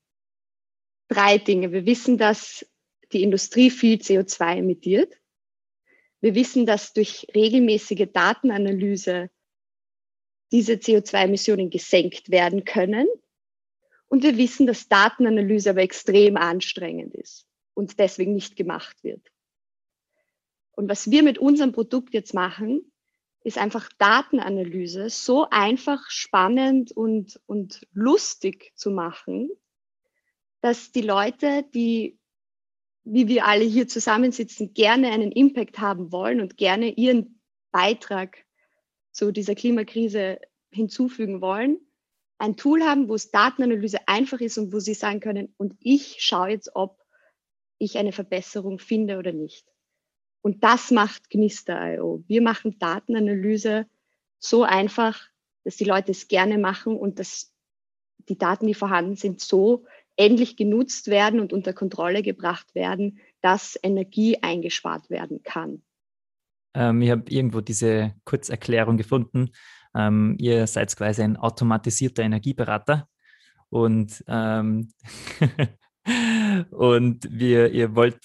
drei 1.08 1.38
Dinge. 1.38 1.72
Wir 1.72 1.86
wissen, 1.86 2.18
dass 2.18 2.66
die 3.12 3.22
Industrie 3.22 3.70
viel 3.70 3.98
CO2 3.98 4.58
emittiert. 4.58 5.20
Wir 6.20 6.34
wissen, 6.34 6.66
dass 6.66 6.92
durch 6.92 7.26
regelmäßige 7.34 8.08
Datenanalyse 8.12 9.30
diese 10.50 10.74
CO2-Emissionen 10.74 11.70
gesenkt 11.70 12.30
werden 12.30 12.64
können. 12.64 13.06
Und 14.14 14.22
wir 14.22 14.38
wissen, 14.38 14.68
dass 14.68 14.86
Datenanalyse 14.86 15.70
aber 15.70 15.82
extrem 15.82 16.36
anstrengend 16.36 17.16
ist 17.16 17.48
und 17.74 17.98
deswegen 17.98 18.32
nicht 18.32 18.54
gemacht 18.54 19.02
wird. 19.02 19.32
Und 20.70 20.88
was 20.88 21.10
wir 21.10 21.24
mit 21.24 21.38
unserem 21.38 21.72
Produkt 21.72 22.14
jetzt 22.14 22.32
machen, 22.32 22.92
ist 23.42 23.58
einfach 23.58 23.90
Datenanalyse 23.98 25.10
so 25.10 25.48
einfach, 25.50 26.08
spannend 26.10 26.92
und, 26.92 27.40
und 27.46 27.88
lustig 27.92 28.70
zu 28.76 28.92
machen, 28.92 29.50
dass 30.60 30.92
die 30.92 31.02
Leute, 31.02 31.64
die, 31.74 32.16
wie 33.02 33.26
wir 33.26 33.46
alle 33.46 33.64
hier 33.64 33.88
zusammensitzen, 33.88 34.74
gerne 34.74 35.10
einen 35.10 35.32
Impact 35.32 35.80
haben 35.80 36.12
wollen 36.12 36.40
und 36.40 36.56
gerne 36.56 36.90
ihren 36.90 37.40
Beitrag 37.72 38.46
zu 39.10 39.32
dieser 39.32 39.56
Klimakrise 39.56 40.38
hinzufügen 40.70 41.40
wollen, 41.40 41.80
ein 42.44 42.56
Tool 42.56 42.82
haben, 42.82 43.08
wo 43.08 43.14
es 43.14 43.30
Datenanalyse 43.30 44.06
einfach 44.06 44.40
ist 44.40 44.58
und 44.58 44.72
wo 44.72 44.78
sie 44.78 44.94
sagen 44.94 45.20
können, 45.20 45.54
und 45.56 45.74
ich 45.80 46.16
schaue 46.20 46.50
jetzt, 46.50 46.70
ob 46.74 47.00
ich 47.78 47.98
eine 47.98 48.12
Verbesserung 48.12 48.78
finde 48.78 49.18
oder 49.18 49.32
nicht. 49.32 49.66
Und 50.42 50.62
das 50.62 50.90
macht 50.90 51.30
Gnister.io. 51.30 52.22
Wir 52.26 52.42
machen 52.42 52.78
Datenanalyse 52.78 53.86
so 54.38 54.62
einfach, 54.62 55.20
dass 55.64 55.76
die 55.76 55.84
Leute 55.84 56.12
es 56.12 56.28
gerne 56.28 56.58
machen 56.58 56.96
und 56.96 57.18
dass 57.18 57.52
die 58.28 58.38
Daten, 58.38 58.66
die 58.66 58.74
vorhanden 58.74 59.16
sind, 59.16 59.40
so 59.40 59.86
endlich 60.16 60.56
genutzt 60.56 61.08
werden 61.08 61.40
und 61.40 61.52
unter 61.52 61.72
Kontrolle 61.72 62.22
gebracht 62.22 62.74
werden, 62.74 63.18
dass 63.40 63.78
Energie 63.82 64.38
eingespart 64.42 65.10
werden 65.10 65.42
kann. 65.42 65.82
Ähm, 66.74 67.02
ich 67.02 67.10
habe 67.10 67.30
irgendwo 67.30 67.60
diese 67.60 68.14
Kurzerklärung 68.24 68.96
gefunden. 68.96 69.50
Ähm, 69.94 70.36
ihr 70.38 70.66
seid 70.66 70.94
quasi 70.96 71.22
ein 71.22 71.36
automatisierter 71.36 72.22
Energieberater 72.22 73.08
und, 73.68 74.24
ähm, 74.28 74.92
und 76.70 77.26
wir, 77.30 77.72
ihr 77.72 77.94
wollt 77.94 78.20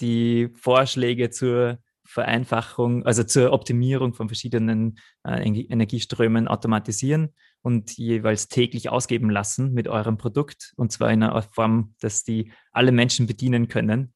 die 0.00 0.50
Vorschläge 0.54 1.30
zur 1.30 1.78
Vereinfachung, 2.04 3.06
also 3.06 3.22
zur 3.22 3.52
Optimierung 3.52 4.14
von 4.14 4.28
verschiedenen 4.28 4.98
äh, 5.24 5.42
Energieströmen 5.42 6.48
automatisieren 6.48 7.34
und 7.62 7.96
jeweils 7.96 8.48
täglich 8.48 8.88
ausgeben 8.88 9.30
lassen 9.30 9.72
mit 9.72 9.86
eurem 9.86 10.18
Produkt 10.18 10.72
und 10.76 10.90
zwar 10.90 11.12
in 11.12 11.22
einer 11.22 11.40
Form, 11.42 11.94
dass 12.00 12.24
die 12.24 12.52
alle 12.72 12.90
Menschen 12.90 13.26
bedienen 13.26 13.68
können. 13.68 14.12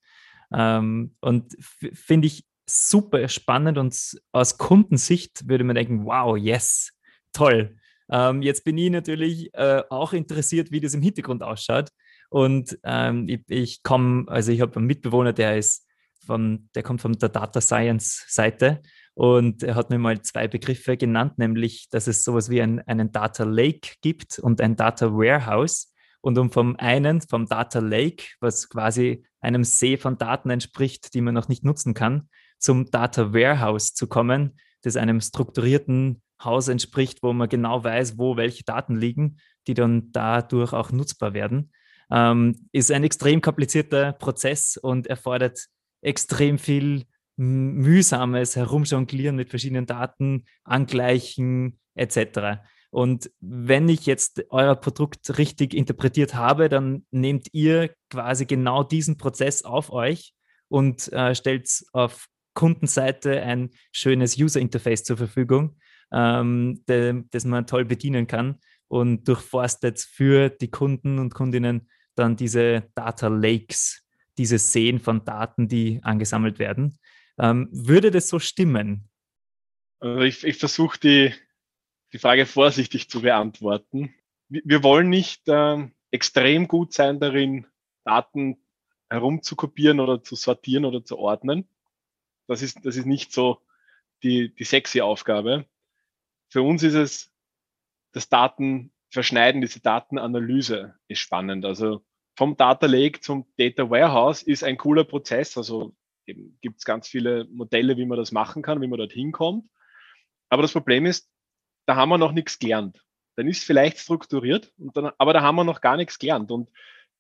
Ähm, 0.53 1.15
und 1.21 1.55
finde 1.93 2.27
ich 2.27 2.45
super 2.67 3.29
spannend 3.29 3.79
und 3.79 3.97
aus 4.33 4.59
Kundensicht 4.59 5.49
würde 5.49 5.65
man 5.65 5.77
denken, 5.77 6.05
wow, 6.05 6.37
yes, 6.37 6.93
toll. 7.33 7.77
Ähm, 8.11 8.43
jetzt 8.43 8.65
bin 8.65 8.79
ich 8.79 8.91
natürlich 8.91 9.53
äh, 9.55 9.83
auch 9.91 10.13
interessiert, 10.13 10.71
wie 10.71 10.81
das 10.81 10.95
im 10.95 11.03
Hintergrund 11.03 11.43
ausschaut. 11.43 11.91
Und 12.31 12.79
ähm, 12.85 13.29
ich, 13.29 13.41
ich 13.49 13.83
komme, 13.83 14.25
also 14.29 14.53
ich 14.53 14.61
habe 14.61 14.77
einen 14.77 14.87
Mitbewohner, 14.87 15.33
der 15.33 15.59
ist 15.59 15.87
von, 16.25 16.69
der 16.75 16.83
kommt 16.83 17.01
von 17.01 17.13
der 17.13 17.29
Data 17.29 17.61
Science 17.61 18.25
Seite 18.29 18.81
und 19.15 19.63
er 19.63 19.77
hat 19.77 19.91
mir 19.91 19.99
mal 19.99 20.21
zwei 20.23 20.49
Begriffe 20.49 20.97
genannt, 20.97 21.39
nämlich, 21.39 21.89
dass 21.91 22.09
es 22.09 22.25
sowas 22.25 22.51
wie 22.51 22.61
ein, 22.61 22.81
einen 22.81 23.13
Data 23.13 23.45
Lake 23.45 23.95
gibt 24.03 24.39
und 24.39 24.61
ein 24.61 24.77
Data 24.77 25.13
Warehouse. 25.13 25.93
Und 26.21 26.39
um 26.39 26.51
vom 26.51 26.77
einen, 26.77 27.21
vom 27.21 27.47
Data 27.47 27.81
Lake, 27.81 28.25
was 28.41 28.69
quasi 28.71 29.27
einem 29.41 29.63
See 29.63 29.99
von 29.99 30.17
Daten 30.17 30.49
entspricht, 30.49 31.13
die 31.13 31.21
man 31.21 31.35
noch 31.35 31.49
nicht 31.49 31.65
nutzen 31.65 31.93
kann, 31.93 32.31
zum 32.65 32.91
Data 32.91 33.35
Warehouse 33.35 33.93
zu 33.93 34.07
kommen, 34.07 34.59
das 34.83 34.97
einem 34.97 35.21
strukturierten 35.21 36.23
Haus 36.43 36.69
entspricht, 36.69 37.23
wo 37.23 37.33
man 37.35 37.49
genau 37.49 37.85
weiß, 37.85 38.19
wo 38.19 38.39
welche 38.39 38.65
Daten 38.65 38.97
liegen, 38.97 39.37
die 39.67 39.75
dann 39.75 40.11
dadurch 40.13 40.73
auch 40.73 40.91
nutzbar 40.91 41.35
werden, 41.35 41.73
ähm, 42.11 42.69
ist 42.73 42.91
ein 42.91 43.05
extrem 43.05 43.43
komplizierter 43.43 44.13
Prozess 44.15 44.79
und 44.79 45.07
erfordert 45.07 45.67
extrem 46.01 46.59
viel 46.59 47.05
mühsames 47.37 48.57
Herumjonglieren 48.57 49.37
mit 49.37 49.51
verschiedenen 49.51 49.87
Daten, 49.87 50.45
Angleichen 50.65 51.79
etc. 51.95 52.63
Und 52.91 53.31
wenn 53.41 53.89
ich 53.89 54.07
jetzt 54.07 54.45
euer 54.51 54.77
Produkt 54.77 55.37
richtig 55.39 55.75
interpretiert 55.75 56.35
habe, 56.35 56.69
dann 56.71 57.05
nehmt 57.11 57.49
ihr 57.53 57.91
quasi 58.09 58.47
genau 58.47 58.85
diesen 58.85 59.19
Prozess 59.19 59.65
auf 59.65 59.91
euch 59.91 60.33
und 60.69 61.13
äh, 61.13 61.35
stellt 61.35 61.69
auf 61.93 62.29
Kundenseite 62.55 63.43
ein 63.43 63.71
schönes 63.93 64.39
User 64.39 64.61
Interface 64.61 65.05
zur 65.05 65.17
Verfügung, 65.17 65.77
ähm, 66.13 66.83
de, 66.89 67.25
das 67.31 67.45
man 67.45 67.67
toll 67.67 67.85
bedienen 67.85 68.27
kann 68.27 68.59
und 68.89 69.29
durchforstet 69.29 70.01
für 70.01 70.49
die 70.49 70.71
Kunden 70.71 71.19
und 71.19 71.35
Kundinnen 71.35 71.89
dann 72.15 72.37
diese 72.37 72.91
Data 72.95 73.29
Lakes, 73.29 74.05
diese 74.39 74.59
Seen 74.59 75.01
von 75.01 75.25
Daten, 75.25 75.69
die 75.69 76.01
angesammelt 76.03 76.59
werden. 76.59 76.99
Ähm, 77.39 77.69
würde 77.73 78.11
das 78.11 78.29
so 78.29 78.39
stimmen? 78.39 79.09
Also 80.01 80.21
ich, 80.21 80.45
ich 80.45 80.59
versuche 80.59 80.99
die, 81.01 81.35
die 82.13 82.19
Frage 82.19 82.47
vorsichtig 82.47 83.09
zu 83.09 83.23
beantworten. 83.23 84.15
Wir, 84.49 84.63
wir 84.65 84.83
wollen 84.83 85.09
nicht 85.09 85.43
ähm, 85.47 85.93
extrem 86.11 86.69
gut 86.69 86.93
sein 86.93 87.19
darin, 87.19 87.67
Daten 88.05 88.59
herumzukopieren 89.11 90.01
oder 90.01 90.23
zu 90.23 90.37
sortieren 90.37 90.85
oder 90.85 91.05
zu 91.05 91.19
ordnen. 91.19 91.69
Das 92.47 92.63
ist, 92.63 92.85
das 92.85 92.97
ist 92.97 93.07
nicht 93.07 93.33
so 93.33 93.61
die, 94.23 94.55
die 94.55 94.65
sexy 94.65 95.01
Aufgabe. 95.01 95.67
Für 96.49 96.63
uns 96.63 96.83
ist 96.83 96.95
es 96.95 97.33
das 98.13 98.29
Datenverschneiden, 98.29 99.61
diese 99.61 99.81
Datenanalyse 99.81 100.95
ist 101.09 101.19
spannend. 101.19 101.65
Also 101.65 102.05
vom 102.37 102.57
Data 102.57 102.87
Lake 102.87 103.21
zum 103.21 103.47
Data 103.57 103.91
Warehouse 103.91 104.43
ist 104.43 104.65
ein 104.65 104.77
cooler 104.77 105.05
Prozess. 105.05 105.57
Also 105.57 105.95
gibt 106.27 106.79
es 106.79 106.85
ganz 106.85 107.09
viele 107.09 107.45
Modelle, 107.47 107.97
wie 107.97 108.07
man 108.07 108.19
das 108.19 108.33
machen 108.33 108.63
kann, 108.63 108.81
wie 108.81 108.87
man 108.87 108.99
dort 108.99 109.13
hinkommt. 109.13 109.69
Aber 110.49 110.63
das 110.63 110.73
Problem 110.73 111.07
ist, 111.07 111.29
da 111.87 111.97
haben 111.97 112.09
wir 112.09 112.19
noch 112.19 112.33
nichts 112.33 112.59
gelernt. 112.59 113.05
Dann 113.37 113.49
ist 113.49 113.65
vielleicht 113.65 113.99
strukturiert, 113.99 114.73
dann, 114.77 115.11
aber 115.19 115.33
da 115.33 115.43
haben 115.43 115.57
wir 115.57 115.65
noch 115.65 115.81
gar 115.81 115.97
nichts 115.97 116.19
gelernt. 116.19 116.51
Und 116.51 116.71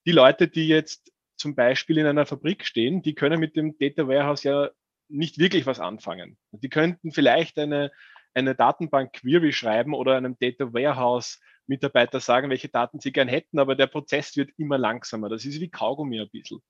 die 0.07 0.13
Leute, 0.13 0.49
die 0.49 0.69
jetzt 0.69 1.13
zum 1.37 1.55
Beispiel 1.55 1.99
in 1.99 2.07
einer 2.07 2.27
Fabrik 2.27 2.65
stehen, 2.65 3.03
die 3.03 3.15
können 3.15 3.41
mit 3.41 3.57
dem 3.57 3.77
Data 3.79 4.07
Warehouse 4.07 4.45
ja 4.45 4.71
nicht 5.15 5.39
wirklich 5.39 5.67
was 5.67 5.81
anfangen. 5.81 6.37
Die 6.51 6.69
könnten 6.69 7.13
vielleicht 7.13 7.59
eine, 7.59 7.91
eine 8.35 8.55
Datenbank-Query 8.55 9.53
schreiben 9.53 9.95
oder 9.95 10.17
einem 10.17 10.37
Data 10.39 10.73
Warehouse-Mitarbeiter 10.73 12.21
sagen, 12.21 12.51
welche 12.51 12.69
Daten 12.69 13.01
sie 13.01 13.13
gern 13.13 13.29
hätten, 13.29 13.59
aber 13.59 13.77
der 13.77 13.87
Prozess 13.87 14.37
wird 14.37 14.51
immer 14.59 14.77
langsamer. 14.77 15.29
Das 15.29 15.45
ist 15.45 15.61
wie 15.61 15.71
Kaugummi 15.71 16.21
ein 16.21 16.31
bisschen. 16.31 16.61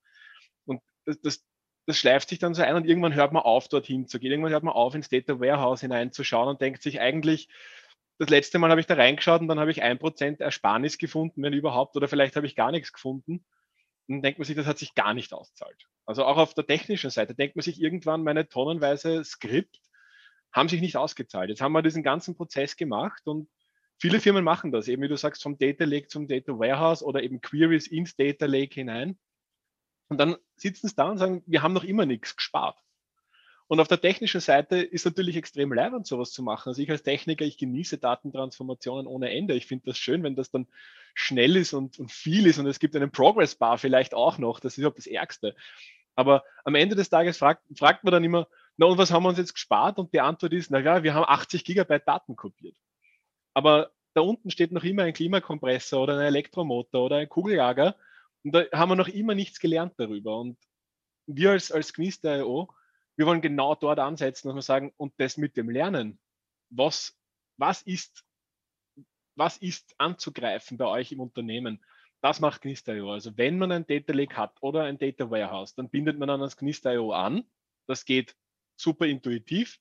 Und 0.66 0.80
das, 1.06 1.20
das, 1.20 1.44
das 1.86 1.98
schleift 1.98 2.28
sich 2.28 2.38
dann 2.38 2.54
so 2.54 2.62
ein 2.62 2.76
und 2.76 2.86
irgendwann 2.86 3.14
hört 3.14 3.32
man 3.32 3.42
auf, 3.42 3.68
dorthin 3.68 4.06
zu 4.06 4.18
gehen. 4.18 4.30
Irgendwann 4.30 4.52
hört 4.52 4.64
man 4.64 4.74
auf, 4.74 4.94
ins 4.94 5.08
Data 5.08 5.40
Warehouse 5.40 5.80
hineinzuschauen 5.80 6.48
und 6.48 6.60
denkt 6.60 6.82
sich 6.82 7.00
eigentlich, 7.00 7.48
das 8.18 8.28
letzte 8.28 8.58
Mal 8.58 8.70
habe 8.70 8.80
ich 8.80 8.86
da 8.86 8.94
reingeschaut 8.94 9.40
und 9.40 9.48
dann 9.48 9.58
habe 9.58 9.70
ich 9.70 9.82
ein 9.82 9.98
Prozent 9.98 10.40
Ersparnis 10.40 10.98
gefunden, 10.98 11.42
wenn 11.42 11.52
überhaupt, 11.52 11.96
oder 11.96 12.08
vielleicht 12.08 12.36
habe 12.36 12.46
ich 12.46 12.54
gar 12.54 12.70
nichts 12.70 12.92
gefunden. 12.92 13.44
Dann 14.08 14.22
denkt 14.22 14.38
man 14.38 14.46
sich, 14.46 14.56
das 14.56 14.66
hat 14.66 14.78
sich 14.78 14.94
gar 14.94 15.14
nicht 15.14 15.32
auszahlt. 15.32 15.86
Also 16.06 16.24
auch 16.24 16.36
auf 16.36 16.54
der 16.54 16.66
technischen 16.66 17.10
Seite 17.10 17.34
denkt 17.34 17.56
man 17.56 17.62
sich 17.62 17.80
irgendwann, 17.80 18.22
meine 18.22 18.48
tonnenweise 18.48 19.24
Skript 19.24 19.80
haben 20.52 20.68
sich 20.68 20.80
nicht 20.80 20.96
ausgezahlt. 20.96 21.48
Jetzt 21.50 21.60
haben 21.60 21.72
wir 21.72 21.82
diesen 21.82 22.02
ganzen 22.02 22.36
Prozess 22.36 22.76
gemacht 22.76 23.26
und 23.26 23.48
viele 23.98 24.20
Firmen 24.20 24.44
machen 24.44 24.70
das, 24.70 24.88
eben 24.88 25.02
wie 25.02 25.08
du 25.08 25.16
sagst, 25.16 25.42
vom 25.42 25.58
Data 25.58 25.84
Lake 25.84 26.08
zum 26.08 26.28
Data 26.28 26.52
Warehouse 26.52 27.02
oder 27.02 27.22
eben 27.22 27.40
Queries 27.40 27.86
ins 27.86 28.14
Data 28.16 28.46
Lake 28.46 28.74
hinein. 28.74 29.18
Und 30.08 30.18
dann 30.18 30.36
sitzen 30.56 30.88
sie 30.88 30.94
da 30.94 31.10
und 31.10 31.18
sagen, 31.18 31.42
wir 31.46 31.62
haben 31.62 31.72
noch 31.72 31.84
immer 31.84 32.06
nichts 32.06 32.36
gespart. 32.36 32.78
Und 33.66 33.80
auf 33.80 33.88
der 33.88 34.00
technischen 34.00 34.40
Seite 34.40 34.76
ist 34.76 35.06
natürlich 35.06 35.36
extrem 35.36 35.72
leibend, 35.72 36.06
sowas 36.06 36.32
zu 36.32 36.42
machen. 36.42 36.68
Also 36.68 36.82
ich 36.82 36.90
als 36.90 37.02
Techniker, 37.02 37.44
ich 37.44 37.56
genieße 37.56 37.98
Datentransformationen 37.98 39.06
ohne 39.06 39.30
Ende. 39.30 39.54
Ich 39.54 39.66
finde 39.66 39.86
das 39.86 39.98
schön, 39.98 40.22
wenn 40.22 40.36
das 40.36 40.50
dann 40.50 40.66
schnell 41.14 41.56
ist 41.56 41.72
und, 41.72 41.98
und 41.98 42.12
viel 42.12 42.46
ist 42.46 42.58
und 42.58 42.66
es 42.66 42.78
gibt 42.78 42.94
einen 42.94 43.10
Progress 43.10 43.54
Bar 43.54 43.78
vielleicht 43.78 44.14
auch 44.14 44.38
noch. 44.38 44.60
Das 44.60 44.74
ist 44.74 44.78
überhaupt 44.78 44.98
das 44.98 45.06
Ärgste. 45.06 45.54
Aber 46.14 46.44
am 46.64 46.74
Ende 46.74 46.94
des 46.94 47.08
Tages 47.08 47.38
fragt, 47.38 47.62
fragt 47.76 48.04
man 48.04 48.12
dann 48.12 48.24
immer, 48.24 48.46
na 48.76 48.86
und 48.86 48.98
was 48.98 49.10
haben 49.10 49.22
wir 49.22 49.30
uns 49.30 49.38
jetzt 49.38 49.54
gespart? 49.54 49.98
Und 49.98 50.12
die 50.12 50.20
Antwort 50.20 50.52
ist, 50.52 50.70
na 50.70 50.80
ja, 50.80 51.02
wir 51.02 51.14
haben 51.14 51.24
80 51.26 51.64
Gigabyte 51.64 52.06
Daten 52.06 52.36
kopiert. 52.36 52.76
Aber 53.54 53.92
da 54.12 54.20
unten 54.20 54.50
steht 54.50 54.72
noch 54.72 54.84
immer 54.84 55.04
ein 55.04 55.14
Klimakompressor 55.14 56.02
oder 56.02 56.18
ein 56.18 56.26
Elektromotor 56.26 57.06
oder 57.06 57.16
ein 57.16 57.28
Kugeljager 57.28 57.96
und 58.44 58.54
da 58.54 58.64
haben 58.72 58.90
wir 58.90 58.96
noch 58.96 59.08
immer 59.08 59.34
nichts 59.34 59.58
gelernt 59.58 59.94
darüber. 59.96 60.38
Und 60.38 60.58
wir 61.26 61.52
als, 61.52 61.72
als 61.72 61.94
Gnist.io, 61.94 62.68
wir 63.16 63.26
wollen 63.26 63.40
genau 63.40 63.74
dort 63.74 63.98
ansetzen, 63.98 64.48
dass 64.48 64.56
wir 64.56 64.62
sagen, 64.62 64.92
und 64.96 65.12
das 65.18 65.36
mit 65.36 65.56
dem 65.56 65.70
Lernen, 65.70 66.18
was, 66.70 67.16
was 67.56 67.82
ist, 67.82 68.24
was 69.36 69.56
ist 69.56 69.94
anzugreifen 69.98 70.78
bei 70.78 70.86
euch 70.86 71.12
im 71.12 71.20
Unternehmen? 71.20 71.84
Das 72.20 72.40
macht 72.40 72.62
Gnist.io. 72.62 73.12
Also 73.12 73.36
wenn 73.36 73.58
man 73.58 73.70
ein 73.70 73.86
Data 73.86 74.12
Lake 74.12 74.36
hat 74.36 74.56
oder 74.60 74.84
ein 74.84 74.98
Data 74.98 75.30
Warehouse, 75.30 75.74
dann 75.74 75.90
bindet 75.90 76.18
man 76.18 76.30
an 76.30 76.40
das 76.40 76.56
Gnist.io 76.56 77.12
an. 77.12 77.44
Das 77.86 78.04
geht 78.04 78.34
super 78.76 79.06
intuitiv. 79.06 79.78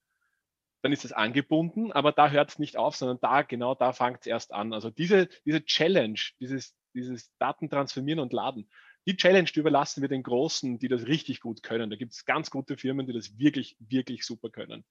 Dann 0.81 0.91
ist 0.91 1.05
es 1.05 1.13
angebunden, 1.13 1.93
aber 1.93 2.11
da 2.11 2.29
hört 2.29 2.49
es 2.49 2.59
nicht 2.59 2.75
auf, 2.75 2.97
sondern 2.97 3.19
da, 3.21 3.43
genau 3.43 3.73
da 3.73 3.93
fängt 3.93 4.21
es 4.21 4.27
erst 4.27 4.53
an. 4.53 4.73
Also 4.73 4.89
diese, 4.89 5.29
diese 5.45 5.63
Challenge, 5.63 6.19
dieses, 6.41 6.75
dieses 6.93 7.33
Daten 7.37 7.69
transformieren 7.69 8.19
und 8.19 8.33
laden, 8.33 8.69
die 9.05 9.17
Challenge, 9.17 9.49
die 9.49 9.59
überlassen 9.59 10.01
wir 10.01 10.09
den 10.09 10.23
Großen, 10.23 10.79
die 10.79 10.87
das 10.87 11.07
richtig 11.07 11.41
gut 11.41 11.63
können. 11.63 11.89
Da 11.89 11.95
gibt 11.95 12.13
es 12.13 12.25
ganz 12.25 12.49
gute 12.49 12.77
Firmen, 12.77 13.05
die 13.05 13.13
das 13.13 13.37
wirklich, 13.37 13.75
wirklich 13.79 14.25
super 14.25 14.49
können. 14.49 14.85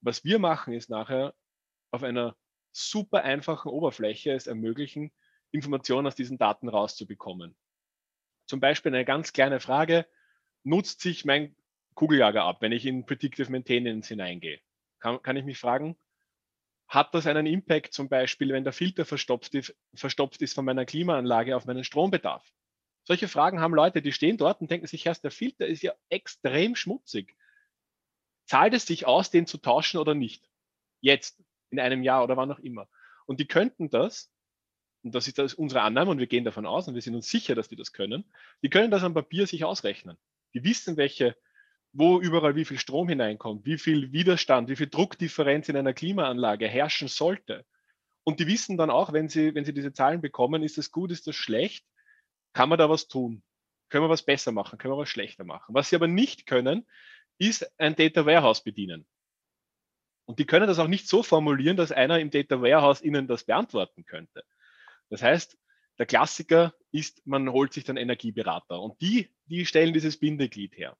Was 0.00 0.24
wir 0.24 0.38
machen, 0.38 0.74
ist 0.74 0.90
nachher 0.90 1.34
auf 1.90 2.02
einer 2.02 2.36
super 2.72 3.24
einfachen 3.24 3.70
Oberfläche 3.70 4.32
es 4.32 4.46
ermöglichen, 4.46 5.12
Informationen 5.50 6.06
aus 6.06 6.14
diesen 6.14 6.38
Daten 6.38 6.68
rauszubekommen. 6.68 7.56
Zum 8.46 8.60
Beispiel 8.60 8.94
eine 8.94 9.04
ganz 9.04 9.32
kleine 9.32 9.60
Frage, 9.60 10.06
nutzt 10.62 11.00
sich 11.00 11.24
mein 11.24 11.56
Kugeljager 11.94 12.44
ab, 12.44 12.60
wenn 12.60 12.72
ich 12.72 12.86
in 12.86 13.06
Predictive 13.06 13.50
Maintenance 13.50 14.08
hineingehe? 14.08 14.60
Kann, 15.00 15.22
kann 15.22 15.36
ich 15.36 15.44
mich 15.44 15.58
fragen, 15.58 15.96
hat 16.88 17.14
das 17.14 17.26
einen 17.26 17.46
Impact 17.46 17.92
zum 17.92 18.08
Beispiel, 18.08 18.52
wenn 18.52 18.64
der 18.64 18.72
Filter 18.72 19.04
verstopft 19.04 19.54
ist, 19.54 19.76
verstopft 19.94 20.42
ist 20.42 20.54
von 20.54 20.64
meiner 20.64 20.84
Klimaanlage 20.86 21.56
auf 21.56 21.66
meinen 21.66 21.84
Strombedarf? 21.84 22.52
Solche 23.06 23.28
Fragen 23.28 23.60
haben 23.60 23.74
Leute, 23.74 24.02
die 24.02 24.12
stehen 24.12 24.36
dort 24.36 24.60
und 24.60 24.70
denken 24.70 24.88
sich 24.88 25.06
erst, 25.06 25.22
der 25.22 25.30
Filter 25.30 25.66
ist 25.66 25.82
ja 25.82 25.94
extrem 26.08 26.74
schmutzig. 26.74 27.36
Zahlt 28.46 28.74
es 28.74 28.84
sich 28.84 29.06
aus, 29.06 29.30
den 29.30 29.46
zu 29.46 29.58
tauschen 29.58 29.98
oder 29.98 30.14
nicht? 30.14 30.50
Jetzt, 31.00 31.40
in 31.70 31.78
einem 31.78 32.02
Jahr 32.02 32.24
oder 32.24 32.36
wann 32.36 32.50
auch 32.50 32.58
immer. 32.58 32.88
Und 33.26 33.38
die 33.38 33.46
könnten 33.46 33.90
das, 33.90 34.30
und 35.02 35.14
das 35.14 35.28
ist 35.28 35.38
das 35.38 35.54
unsere 35.54 35.82
Annahme 35.82 36.10
und 36.10 36.18
wir 36.18 36.26
gehen 36.26 36.44
davon 36.44 36.66
aus 36.66 36.88
und 36.88 36.94
wir 36.94 37.02
sind 37.02 37.14
uns 37.14 37.30
sicher, 37.30 37.54
dass 37.54 37.68
die 37.68 37.76
das 37.76 37.92
können, 37.92 38.24
die 38.62 38.70
können 38.70 38.90
das 38.90 39.04
am 39.04 39.14
Papier 39.14 39.46
sich 39.46 39.64
ausrechnen. 39.64 40.18
Die 40.52 40.64
wissen, 40.64 40.96
welche 40.96 41.36
wo 41.98 42.20
überall 42.20 42.56
wie 42.56 42.66
viel 42.66 42.78
Strom 42.78 43.08
hineinkommt, 43.08 43.64
wie 43.64 43.78
viel 43.78 44.12
Widerstand, 44.12 44.68
wie 44.68 44.76
viel 44.76 44.88
Druckdifferenz 44.88 45.68
in 45.70 45.76
einer 45.76 45.94
Klimaanlage 45.94 46.68
herrschen 46.68 47.08
sollte. 47.08 47.64
Und 48.22 48.38
die 48.38 48.46
wissen 48.46 48.76
dann 48.76 48.90
auch, 48.90 49.14
wenn 49.14 49.28
sie, 49.28 49.54
wenn 49.54 49.64
sie 49.64 49.72
diese 49.72 49.94
Zahlen 49.94 50.20
bekommen, 50.20 50.62
ist 50.62 50.76
das 50.76 50.90
gut, 50.90 51.10
ist 51.10 51.26
das 51.26 51.36
schlecht, 51.36 51.86
kann 52.56 52.70
man 52.70 52.78
da 52.78 52.88
was 52.88 53.06
tun? 53.06 53.42
Können 53.90 54.04
wir 54.04 54.08
was 54.08 54.22
besser 54.22 54.50
machen? 54.50 54.78
Können 54.78 54.94
wir 54.94 54.98
was 54.98 55.10
schlechter 55.10 55.44
machen? 55.44 55.74
Was 55.74 55.90
sie 55.90 55.96
aber 55.96 56.08
nicht 56.08 56.46
können, 56.46 56.86
ist 57.36 57.70
ein 57.78 57.94
Data 57.94 58.24
Warehouse 58.24 58.64
bedienen. 58.64 59.06
Und 60.24 60.38
die 60.38 60.46
können 60.46 60.66
das 60.66 60.78
auch 60.78 60.88
nicht 60.88 61.06
so 61.06 61.22
formulieren, 61.22 61.76
dass 61.76 61.92
einer 61.92 62.18
im 62.18 62.30
Data 62.30 62.62
Warehouse 62.62 63.02
ihnen 63.02 63.28
das 63.28 63.44
beantworten 63.44 64.06
könnte. 64.06 64.42
Das 65.10 65.22
heißt, 65.22 65.58
der 65.98 66.06
Klassiker 66.06 66.72
ist, 66.92 67.26
man 67.26 67.52
holt 67.52 67.74
sich 67.74 67.84
dann 67.84 67.98
Energieberater 67.98 68.80
und 68.80 68.98
die, 69.02 69.28
die 69.44 69.66
stellen 69.66 69.92
dieses 69.92 70.18
Bindeglied 70.18 70.78
her. 70.78 70.96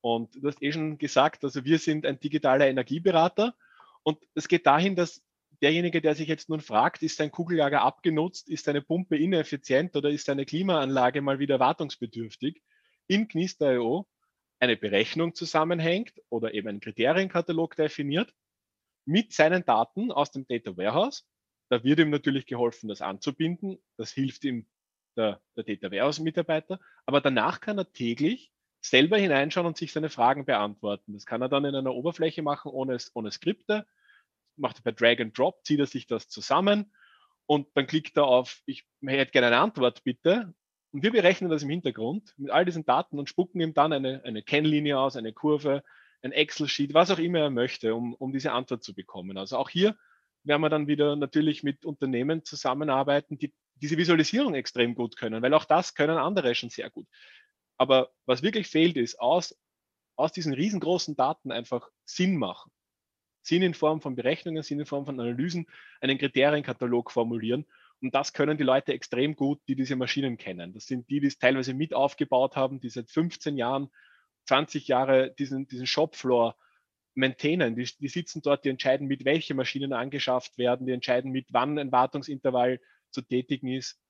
Und 0.00 0.34
du 0.34 0.48
hast 0.48 0.60
eh 0.60 0.72
schon 0.72 0.98
gesagt, 0.98 1.44
also 1.44 1.64
wir 1.64 1.78
sind 1.78 2.04
ein 2.04 2.18
digitaler 2.18 2.66
Energieberater 2.66 3.54
und 4.02 4.18
es 4.34 4.48
geht 4.48 4.66
dahin, 4.66 4.96
dass 4.96 5.22
derjenige, 5.64 6.02
der 6.02 6.14
sich 6.14 6.28
jetzt 6.28 6.50
nun 6.50 6.60
fragt, 6.60 7.02
ist 7.02 7.16
sein 7.16 7.30
Kugellager 7.30 7.80
abgenutzt, 7.80 8.50
ist 8.50 8.66
seine 8.66 8.82
Pumpe 8.82 9.16
ineffizient 9.16 9.96
oder 9.96 10.10
ist 10.10 10.26
seine 10.26 10.44
Klimaanlage 10.44 11.22
mal 11.22 11.38
wieder 11.38 11.58
wartungsbedürftig, 11.58 12.62
in 13.06 13.28
Gnist.io 13.28 14.06
eine 14.60 14.76
Berechnung 14.76 15.34
zusammenhängt 15.34 16.12
oder 16.28 16.52
eben 16.52 16.68
einen 16.68 16.80
Kriterienkatalog 16.80 17.76
definiert 17.76 18.34
mit 19.06 19.32
seinen 19.32 19.64
Daten 19.64 20.12
aus 20.12 20.32
dem 20.32 20.46
Data 20.46 20.76
Warehouse. 20.76 21.26
Da 21.70 21.82
wird 21.82 21.98
ihm 21.98 22.10
natürlich 22.10 22.44
geholfen, 22.44 22.88
das 22.88 23.00
anzubinden. 23.00 23.78
Das 23.96 24.12
hilft 24.12 24.44
ihm 24.44 24.66
der, 25.16 25.40
der 25.56 25.64
Data 25.64 25.90
Warehouse-Mitarbeiter. 25.90 26.78
Aber 27.06 27.22
danach 27.22 27.62
kann 27.62 27.78
er 27.78 27.90
täglich 27.90 28.52
selber 28.82 29.16
hineinschauen 29.16 29.66
und 29.66 29.78
sich 29.78 29.92
seine 29.92 30.10
Fragen 30.10 30.44
beantworten. 30.44 31.14
Das 31.14 31.24
kann 31.24 31.40
er 31.40 31.48
dann 31.48 31.64
in 31.64 31.74
einer 31.74 31.94
Oberfläche 31.94 32.42
machen, 32.42 32.70
ohne, 32.70 32.98
ohne 33.14 33.30
Skripte. 33.30 33.86
Macht 34.56 34.78
er 34.78 34.82
per 34.82 34.92
Drag 34.92 35.20
and 35.20 35.36
Drop, 35.36 35.64
zieht 35.64 35.80
er 35.80 35.86
sich 35.86 36.06
das 36.06 36.28
zusammen 36.28 36.92
und 37.46 37.68
dann 37.74 37.86
klickt 37.86 38.16
er 38.16 38.26
auf, 38.26 38.62
ich 38.66 38.86
hätte 39.04 39.32
gerne 39.32 39.48
eine 39.48 39.58
Antwort 39.58 40.02
bitte. 40.04 40.54
Und 40.92 41.02
wir 41.02 41.10
berechnen 41.10 41.50
das 41.50 41.62
im 41.62 41.70
Hintergrund 41.70 42.32
mit 42.36 42.50
all 42.50 42.64
diesen 42.64 42.84
Daten 42.84 43.18
und 43.18 43.28
spucken 43.28 43.60
ihm 43.60 43.74
dann 43.74 43.92
eine, 43.92 44.22
eine 44.24 44.42
Kennlinie 44.42 44.98
aus, 44.98 45.16
eine 45.16 45.32
Kurve, 45.32 45.82
ein 46.22 46.32
Excel-Sheet, 46.32 46.94
was 46.94 47.10
auch 47.10 47.18
immer 47.18 47.40
er 47.40 47.50
möchte, 47.50 47.94
um, 47.94 48.14
um 48.14 48.32
diese 48.32 48.52
Antwort 48.52 48.82
zu 48.82 48.94
bekommen. 48.94 49.36
Also 49.36 49.58
auch 49.58 49.68
hier 49.68 49.96
werden 50.44 50.62
wir 50.62 50.68
dann 50.70 50.86
wieder 50.86 51.16
natürlich 51.16 51.62
mit 51.62 51.84
Unternehmen 51.84 52.44
zusammenarbeiten, 52.44 53.38
die 53.38 53.52
diese 53.76 53.96
Visualisierung 53.96 54.54
extrem 54.54 54.94
gut 54.94 55.16
können, 55.16 55.42
weil 55.42 55.52
auch 55.52 55.64
das 55.64 55.94
können 55.94 56.16
andere 56.16 56.54
schon 56.54 56.70
sehr 56.70 56.90
gut. 56.90 57.08
Aber 57.76 58.12
was 58.24 58.42
wirklich 58.42 58.68
fehlt, 58.68 58.96
ist 58.96 59.20
aus, 59.20 59.58
aus 60.16 60.32
diesen 60.32 60.54
riesengroßen 60.54 61.16
Daten 61.16 61.50
einfach 61.50 61.88
Sinn 62.04 62.36
machen. 62.36 62.70
Sinn 63.44 63.62
in 63.62 63.74
Form 63.74 64.00
von 64.00 64.16
Berechnungen, 64.16 64.62
Sinn 64.62 64.80
in 64.80 64.86
Form 64.86 65.04
von 65.04 65.20
Analysen, 65.20 65.66
einen 66.00 66.18
Kriterienkatalog 66.18 67.10
formulieren. 67.10 67.66
Und 68.00 68.14
das 68.14 68.32
können 68.32 68.56
die 68.56 68.64
Leute 68.64 68.92
extrem 68.92 69.36
gut, 69.36 69.60
die 69.68 69.76
diese 69.76 69.96
Maschinen 69.96 70.38
kennen. 70.38 70.72
Das 70.72 70.86
sind 70.86 71.08
die, 71.10 71.20
die 71.20 71.26
es 71.26 71.38
teilweise 71.38 71.74
mit 71.74 71.94
aufgebaut 71.94 72.56
haben, 72.56 72.80
die 72.80 72.88
seit 72.88 73.10
15 73.10 73.56
Jahren, 73.56 73.90
20 74.46 74.88
Jahre 74.88 75.30
diesen, 75.38 75.68
diesen 75.68 75.86
Shopfloor 75.86 76.56
maintainen. 77.14 77.76
Die, 77.76 77.88
die 77.98 78.08
sitzen 78.08 78.42
dort, 78.42 78.64
die 78.64 78.70
entscheiden 78.70 79.06
mit, 79.06 79.24
welche 79.24 79.54
Maschinen 79.54 79.92
angeschafft 79.92 80.58
werden, 80.58 80.86
die 80.86 80.92
entscheiden 80.92 81.30
mit, 81.30 81.46
wann 81.50 81.78
ein 81.78 81.92
Wartungsintervall 81.92 82.80
zu 83.10 83.22
tätigen 83.22 83.68
ist. 83.68 84.00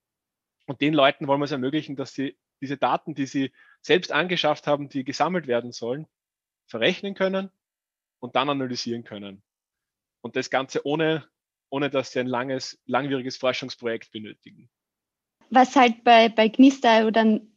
Und 0.67 0.81
den 0.81 0.95
Leuten 0.95 1.27
wollen 1.27 1.41
wir 1.41 1.45
es 1.45 1.53
ermöglichen, 1.53 1.97
dass 1.97 2.15
sie 2.15 2.39
diese 2.61 2.77
Daten, 2.77 3.15
die 3.15 3.27
sie 3.27 3.53
selbst 3.83 4.13
angeschafft 4.13 4.67
haben, 4.67 4.89
die 4.89 5.05
gesammelt 5.05 5.47
werden 5.47 5.73
sollen, 5.73 6.07
verrechnen 6.67 7.15
können 7.15 7.51
und 8.21 8.37
dann 8.37 8.49
analysieren 8.49 9.05
können. 9.05 9.43
Und 10.23 10.37
das 10.37 10.51
Ganze 10.51 10.87
ohne, 10.87 11.29
ohne 11.71 11.91
dass 11.91 12.13
sie 12.13 12.21
ein 12.21 12.27
langes, 12.27 12.81
langwieriges 12.87 13.37
Forschungsprojekt 13.37 14.11
benötigen. 14.11 14.71
Was 15.51 15.77
halt 15.77 16.05
bei, 16.05 16.29
bei 16.29 16.49
Gnista 16.49 17.11
dann 17.11 17.55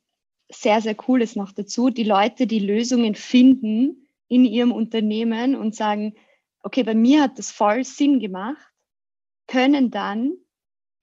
sehr, 0.50 0.82
sehr 0.82 0.96
cool 1.08 1.22
ist 1.22 1.36
noch 1.36 1.52
dazu, 1.52 1.90
die 1.90 2.04
Leute, 2.04 2.48
die 2.48 2.60
Lösungen 2.60 3.16
finden 3.16 4.08
in 4.28 4.46
ihrem 4.46 4.72
Unternehmen 4.72 5.56
und 5.56 5.76
sagen, 5.76 6.16
okay, 6.62 6.84
bei 6.84 6.96
mir 6.96 7.22
hat 7.22 7.40
das 7.40 7.52
voll 7.52 7.84
Sinn 7.84 8.20
gemacht, 8.20 8.74
können 9.48 9.92
dann 9.92 10.34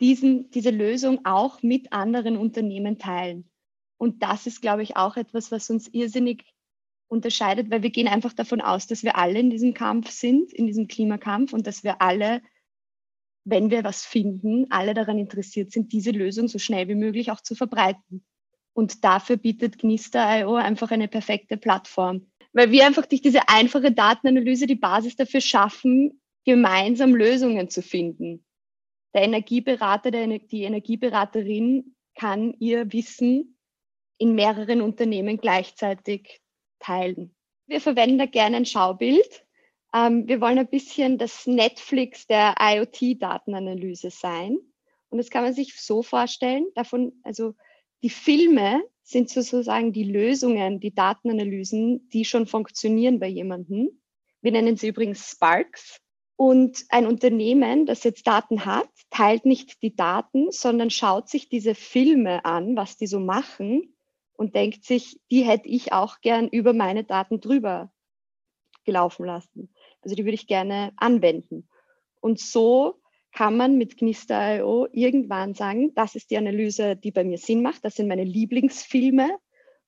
diesen, 0.01 0.51
diese 0.51 0.71
Lösung 0.71 1.25
auch 1.25 1.63
mit 1.63 1.93
anderen 1.93 2.37
Unternehmen 2.37 2.99
teilen. 2.99 3.51
Und 3.97 4.23
das 4.23 4.47
ist, 4.47 4.61
glaube 4.61 4.83
ich, 4.83 4.97
auch 4.97 5.17
etwas, 5.17 5.51
was 5.51 5.71
uns 5.71 5.89
irrsinnig 5.89 6.45
unterscheidet, 7.09 7.71
weil 7.71 7.83
wir 7.83 7.91
gehen 7.91 8.09
einfach 8.09 8.33
davon 8.33 8.61
aus, 8.61 8.87
dass 8.87 9.03
wir 9.03 9.17
alle 9.17 9.39
in 9.39 9.51
diesem 9.51 9.75
Kampf 9.75 10.11
sind, 10.11 10.53
in 10.53 10.67
diesem 10.67 10.89
Klimakampf 10.89 11.53
und 11.53 11.67
dass 11.67 11.85
wir 11.85 12.01
alle, 12.03 12.43
wenn 13.45 13.71
wir 13.71 13.85
was 13.85 14.05
finden, 14.05 14.67
alle 14.71 14.95
daran 14.95 15.19
interessiert 15.19 15.71
sind, 15.73 15.93
diese 15.93 16.11
Lösung 16.11 16.49
so 16.49 16.59
schnell 16.59 16.89
wie 16.89 16.95
möglich 16.95 17.31
auch 17.31 17.41
zu 17.41 17.55
verbreiten. 17.55 18.25
Und 18.73 19.05
dafür 19.05 19.37
bietet 19.37 19.79
Gnister.io 19.79 20.55
einfach 20.55 20.91
eine 20.91 21.09
perfekte 21.09 21.57
Plattform, 21.57 22.27
weil 22.53 22.73
wir 22.73 22.87
einfach 22.87 23.07
durch 23.07 23.23
diese 23.23 23.49
einfache 23.49 23.93
Datenanalyse 23.93 24.67
die 24.67 24.75
Basis 24.75 25.15
dafür 25.15 25.41
schaffen, 25.41 26.21
gemeinsam 26.45 27.15
Lösungen 27.15 27.71
zu 27.71 27.83
finden. 27.83 28.45
Der 29.15 29.23
Energieberater, 29.23 30.11
der, 30.11 30.27
die 30.27 30.63
Energieberaterin 30.63 31.95
kann 32.17 32.55
ihr 32.59 32.93
Wissen 32.93 33.57
in 34.19 34.35
mehreren 34.35 34.81
Unternehmen 34.81 35.39
gleichzeitig 35.39 36.41
teilen. 36.85 37.35
Wir 37.67 37.81
verwenden 37.81 38.19
da 38.19 38.27
gerne 38.27 38.59
ein 38.59 38.67
Schaubild. 38.67 39.47
Ähm, 39.95 40.29
wir 40.29 40.41
wollen 40.41 40.59
ein 40.59 40.69
bisschen 40.69 41.19
das 41.19 41.47
Netflix 41.47 42.27
der 42.27 42.57
IoT-Datenanalyse 42.61 44.11
sein. 44.11 44.59
Und 45.09 45.19
das 45.19 45.31
kann 45.31 45.45
man 45.45 45.55
sich 45.55 45.81
so 45.81 46.03
vorstellen. 46.03 46.67
Davon, 46.75 47.13
also 47.23 47.55
die 48.03 48.11
Filme 48.11 48.83
sind 49.03 49.31
sozusagen 49.31 49.93
die 49.93 50.05
Lösungen, 50.05 50.81
die 50.81 50.95
Datenanalysen, 50.95 52.09
die 52.11 52.25
schon 52.25 52.47
funktionieren 52.47 53.21
bei 53.21 53.29
jemandem. 53.29 54.01
Wir 54.43 54.53
nennen 54.53 54.77
sie 54.77 54.89
übrigens 54.89 55.31
Sparks. 55.31 56.01
Und 56.37 56.85
ein 56.89 57.07
Unternehmen, 57.07 57.87
das 57.87 58.03
jetzt 58.03 58.27
Daten 58.27 58.65
hat, 58.65 58.89
teilt 59.11 59.47
nicht 59.47 59.83
die 59.83 59.95
Daten, 59.95 60.51
sondern 60.51 60.91
schaut 60.91 61.29
sich 61.29 61.49
diese 61.49 61.77
Filme 61.77 62.45
an, 62.45 62.77
was 62.77 62.97
die 62.97 63.07
so 63.07 63.21
machen 63.21 63.94
und 64.35 64.55
denkt 64.55 64.85
sich, 64.85 65.21
die 65.31 65.43
hätte 65.43 65.69
ich 65.69 65.93
auch 65.93 66.21
gern 66.21 66.49
über 66.49 66.73
meine 66.73 67.05
Daten 67.05 67.41
drüber 67.41 67.93
gelaufen 68.85 69.25
lassen. 69.25 69.73
Also 70.03 70.15
die 70.15 70.25
würde 70.25 70.35
ich 70.35 70.47
gerne 70.47 70.93
anwenden. 70.97 71.69
Und 72.21 72.39
so 72.39 73.01
kann 73.33 73.57
man 73.57 73.77
mit 73.77 73.97
Gnister.io 73.97 74.87
irgendwann 74.93 75.55
sagen, 75.55 75.93
das 75.95 76.15
ist 76.15 76.31
die 76.31 76.39
Analyse, 76.39 76.97
die 76.97 77.11
bei 77.11 77.25
mir 77.25 77.39
Sinn 77.39 77.63
macht, 77.63 77.85
das 77.85 77.97
sind 77.97 78.07
meine 78.07 78.25
Lieblingsfilme 78.25 79.39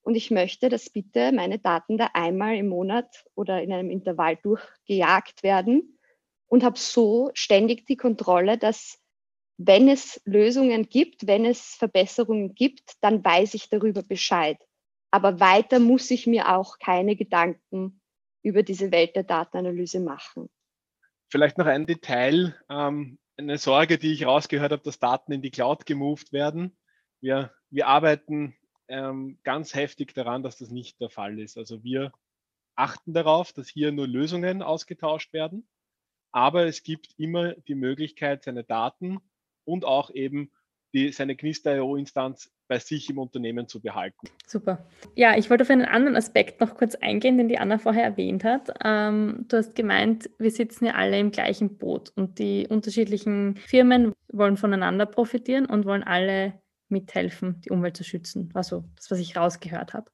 und 0.03 0.17
ich 0.17 0.31
möchte, 0.31 0.69
dass 0.69 0.91
bitte 0.91 1.33
meine 1.33 1.59
Daten 1.59 1.99
da 1.99 2.11
einmal 2.15 2.57
im 2.57 2.69
Monat 2.69 3.25
oder 3.35 3.63
in 3.63 3.73
einem 3.73 3.91
Intervall 3.91 4.37
durchgejagt 4.37 5.43
werden 5.43 5.99
und 6.47 6.65
habe 6.65 6.79
so 6.79 7.31
ständig 7.35 7.87
die 7.87 7.97
Kontrolle, 7.97 8.59
dass 8.59 9.01
wenn 9.59 9.89
es 9.89 10.21
Lösungen 10.25 10.89
gibt, 10.89 11.27
wenn 11.27 11.45
es 11.45 11.75
Verbesserungen 11.75 12.55
gibt, 12.55 12.95
dann 13.01 13.25
weiß 13.25 13.55
ich 13.55 13.69
darüber 13.69 14.03
Bescheid. 14.03 14.59
Aber 15.11 15.41
weiter 15.41 15.79
muss 15.79 16.11
ich 16.11 16.27
mir 16.27 16.55
auch 16.55 16.79
keine 16.79 17.17
Gedanken 17.17 18.01
über 18.43 18.63
diese 18.63 18.93
Welt 18.93 19.17
der 19.17 19.25
Datenanalyse 19.25 20.01
machen. 20.01 20.49
Vielleicht 21.29 21.59
noch 21.59 21.67
ein 21.67 21.87
Detail, 21.87 22.55
ähm, 22.69 23.19
eine 23.37 23.59
Sorge, 23.59 23.99
die 23.99 24.13
ich 24.13 24.27
rausgehört 24.27 24.73
habe, 24.73 24.83
dass 24.83 24.99
Daten 24.99 25.33
in 25.33 25.43
die 25.43 25.51
Cloud 25.51 25.87
gemoved 25.87 26.33
werden. 26.33 26.77
Wir, 27.21 27.53
wir 27.71 27.89
arbeiten 27.89 28.55
ähm, 28.89 29.39
ganz 29.43 29.75
heftig 29.75 30.15
daran, 30.15 30.43
dass 30.43 30.59
das 30.59 30.71
nicht 30.71 31.01
der 31.01 31.11
Fall 31.11 31.39
ist. 31.41 31.57
Also 31.57 31.83
wir 31.83 32.13
achten 32.77 33.15
darauf, 33.15 33.53
dass 33.53 33.69
hier 33.69 33.91
nur 33.91 34.07
Lösungen 34.07 34.63
ausgetauscht 34.63 35.33
werden 35.33 35.67
aber 36.37 36.67
es 36.67 36.83
gibt 36.83 37.15
immer 37.17 37.55
die 37.55 37.75
Möglichkeit, 37.75 38.45
seine 38.45 38.63
Daten 38.63 39.21
und 39.67 39.85
auch 39.85 40.11
eben 40.11 40.51
die, 40.95 41.13
seine 41.13 41.37
Gnister.io-Instanz 41.37 42.51
bei 42.69 42.79
sich 42.79 43.11
im 43.11 43.19
Unternehmen 43.19 43.69
zu 43.69 43.81
behalten. 43.81 44.29
Super. 44.47 44.87
Ja, 45.15 45.37
ich 45.37 45.51
wollte 45.51 45.63
auf 45.63 45.71
einen 45.71 45.85
anderen 45.85 46.17
Aspekt 46.17 46.61
noch 46.61 46.75
kurz 46.75 46.95
eingehen, 46.97 47.37
den 47.37 47.49
die 47.49 47.59
Anna 47.59 47.79
vorher 47.79 48.05
erwähnt 48.05 48.45
hat. 48.45 48.71
Ähm, 48.83 49.45
du 49.49 49.59
hast 49.59 49.75
gemeint, 49.75 50.31
wir 50.39 50.51
sitzen 50.51 50.87
ja 50.87 50.95
alle 50.95 51.19
im 51.19 51.31
gleichen 51.31 51.77
Boot 51.77 52.13
und 52.17 52.39
die 52.39 52.67
unterschiedlichen 52.69 53.57
Firmen 53.57 54.15
wollen 54.33 54.57
voneinander 54.57 55.07
profitieren 55.07 55.67
und 55.67 55.85
wollen 55.85 56.03
alle 56.03 56.55
mithelfen, 56.89 57.61
die 57.61 57.71
Umwelt 57.71 57.97
zu 57.97 58.05
schützen. 58.05 58.53
War 58.55 58.65
so 58.65 58.85
das, 58.97 59.11
was 59.11 59.19
ich 59.19 59.37
rausgehört 59.37 59.93
habe. 59.93 60.11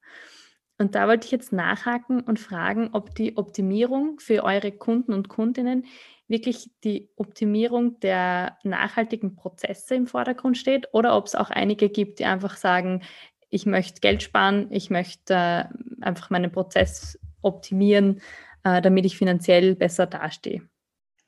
Und 0.79 0.95
da 0.95 1.07
wollte 1.07 1.25
ich 1.25 1.31
jetzt 1.31 1.53
nachhaken 1.53 2.21
und 2.21 2.39
fragen, 2.39 2.89
ob 2.93 3.13
die 3.15 3.37
Optimierung 3.37 4.19
für 4.19 4.43
eure 4.43 4.71
Kunden 4.71 5.13
und 5.13 5.29
Kundinnen 5.29 5.85
wirklich 6.27 6.71
die 6.83 7.09
Optimierung 7.15 7.99
der 7.99 8.57
nachhaltigen 8.63 9.35
Prozesse 9.35 9.95
im 9.95 10.07
Vordergrund 10.07 10.57
steht 10.57 10.87
oder 10.93 11.15
ob 11.17 11.27
es 11.27 11.35
auch 11.35 11.49
einige 11.49 11.89
gibt, 11.89 12.19
die 12.19 12.25
einfach 12.25 12.57
sagen, 12.57 13.01
ich 13.49 13.65
möchte 13.65 14.01
Geld 14.01 14.23
sparen, 14.23 14.67
ich 14.71 14.89
möchte 14.89 15.33
äh, 15.33 15.65
einfach 16.01 16.29
meinen 16.29 16.51
Prozess 16.51 17.19
optimieren, 17.41 18.21
äh, 18.63 18.81
damit 18.81 19.05
ich 19.05 19.17
finanziell 19.17 19.75
besser 19.75 20.07
dastehe. 20.07 20.67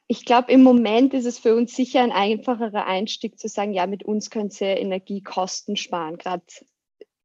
Ich 0.08 0.26
glaube, 0.26 0.52
im 0.52 0.64
Moment 0.64 1.14
ist 1.14 1.26
es 1.26 1.40
für 1.40 1.56
uns 1.56 1.76
sicher 1.76 2.02
ein 2.02 2.12
einfacherer 2.12 2.86
Einstieg 2.86 3.40
zu 3.40 3.48
sagen, 3.48 3.74
ja, 3.74 3.88
mit 3.88 4.04
uns 4.04 4.30
könnt 4.30 4.60
ihr 4.62 4.78
Energiekosten 4.78 5.78
sparen, 5.78 6.18
gerade 6.18 6.44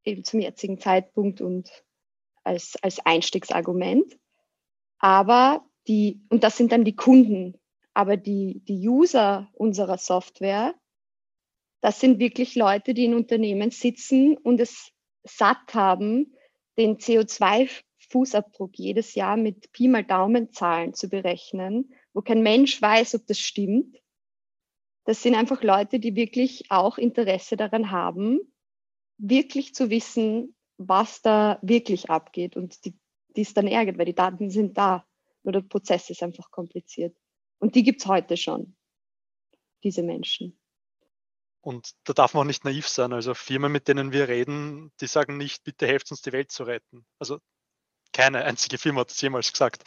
eben 0.05 0.25
zum 0.25 0.41
jetzigen 0.41 0.79
Zeitpunkt 0.79 1.41
und 1.41 1.71
als, 2.43 2.77
als 2.83 3.05
Einstiegsargument. 3.05 4.19
Aber 4.99 5.65
die, 5.91 6.23
und 6.29 6.45
das 6.45 6.57
sind 6.57 6.71
dann 6.71 6.85
die 6.85 6.95
Kunden, 6.95 7.59
aber 7.95 8.17
die, 8.17 8.63
die 8.69 8.89
User 8.89 9.51
unserer 9.55 9.99
Software, 9.99 10.73
das 11.81 11.99
sind 11.99 12.21
wirklich 12.21 12.55
Leute, 12.55 12.95
die 12.95 13.07
in 13.07 13.15
Unternehmen 13.15 13.73
sitzen 13.73 14.37
und 14.37 14.61
es 14.61 14.93
satt 15.25 15.75
haben, 15.75 16.37
den 16.79 16.99
CO2-Fußabdruck 16.99 18.71
jedes 18.75 19.17
Jahr 19.17 19.37
mit 19.37 19.73
Pi 19.73 19.89
mal 19.89 20.05
Daumenzahlen 20.05 20.95
zu 20.95 21.09
berechnen, 21.09 21.93
wo 22.13 22.23
kein 22.23 22.43
Mensch 22.43 22.81
weiß, 22.81 23.17
ob 23.17 23.27
das 23.27 23.41
stimmt. 23.41 23.97
Das 25.07 25.23
sind 25.25 25.35
einfach 25.35 25.65
Leute, 25.65 25.99
die 25.99 26.15
wirklich 26.15 26.71
auch 26.71 26.99
Interesse 26.99 27.57
daran 27.57 27.91
haben, 27.91 28.39
wirklich 29.19 29.75
zu 29.75 29.91
wissen, 29.91 30.55
was 30.77 31.21
da 31.21 31.59
wirklich 31.63 32.11
abgeht 32.11 32.57
und 32.57 32.85
die, 32.85 32.95
die 33.35 33.43
es 33.43 33.55
dann 33.55 33.67
ärgert, 33.67 33.99
weil 33.99 34.07
die 34.07 34.15
Daten 34.15 34.51
sind 34.51 34.79
da. 34.79 35.05
Nur 35.43 35.53
der 35.53 35.63
Prozess 35.63 36.11
ist 36.11 36.23
einfach 36.23 36.51
kompliziert. 36.51 37.17
Und 37.59 37.75
die 37.75 37.83
gibt 37.83 38.03
es 38.03 38.07
heute 38.07 38.37
schon, 38.37 38.77
diese 39.83 40.03
Menschen. 40.03 40.59
Und 41.63 41.93
da 42.05 42.15
darf 42.15 42.35
man 42.35 42.43
auch 42.43 42.47
nicht 42.47 42.65
naiv 42.65 42.89
sein. 42.89 43.13
Also 43.13 43.35
Firmen, 43.35 43.71
mit 43.71 43.87
denen 43.89 44.13
wir 44.13 44.29
reden, 44.29 44.93
die 45.01 45.07
sagen 45.07 45.37
nicht, 45.37 45.63
bitte 45.63 45.87
helft 45.87 46.11
uns 46.11 46.23
die 46.23 46.33
Welt 46.33 46.51
zu 46.51 46.65
retten. 46.65 47.05
Also 47.19 47.39
keine 48.13 48.45
einzige 48.45 48.79
Firma 48.79 49.03
hat 49.03 49.11
das 49.11 49.21
jemals 49.21 49.53
gesagt, 49.53 49.85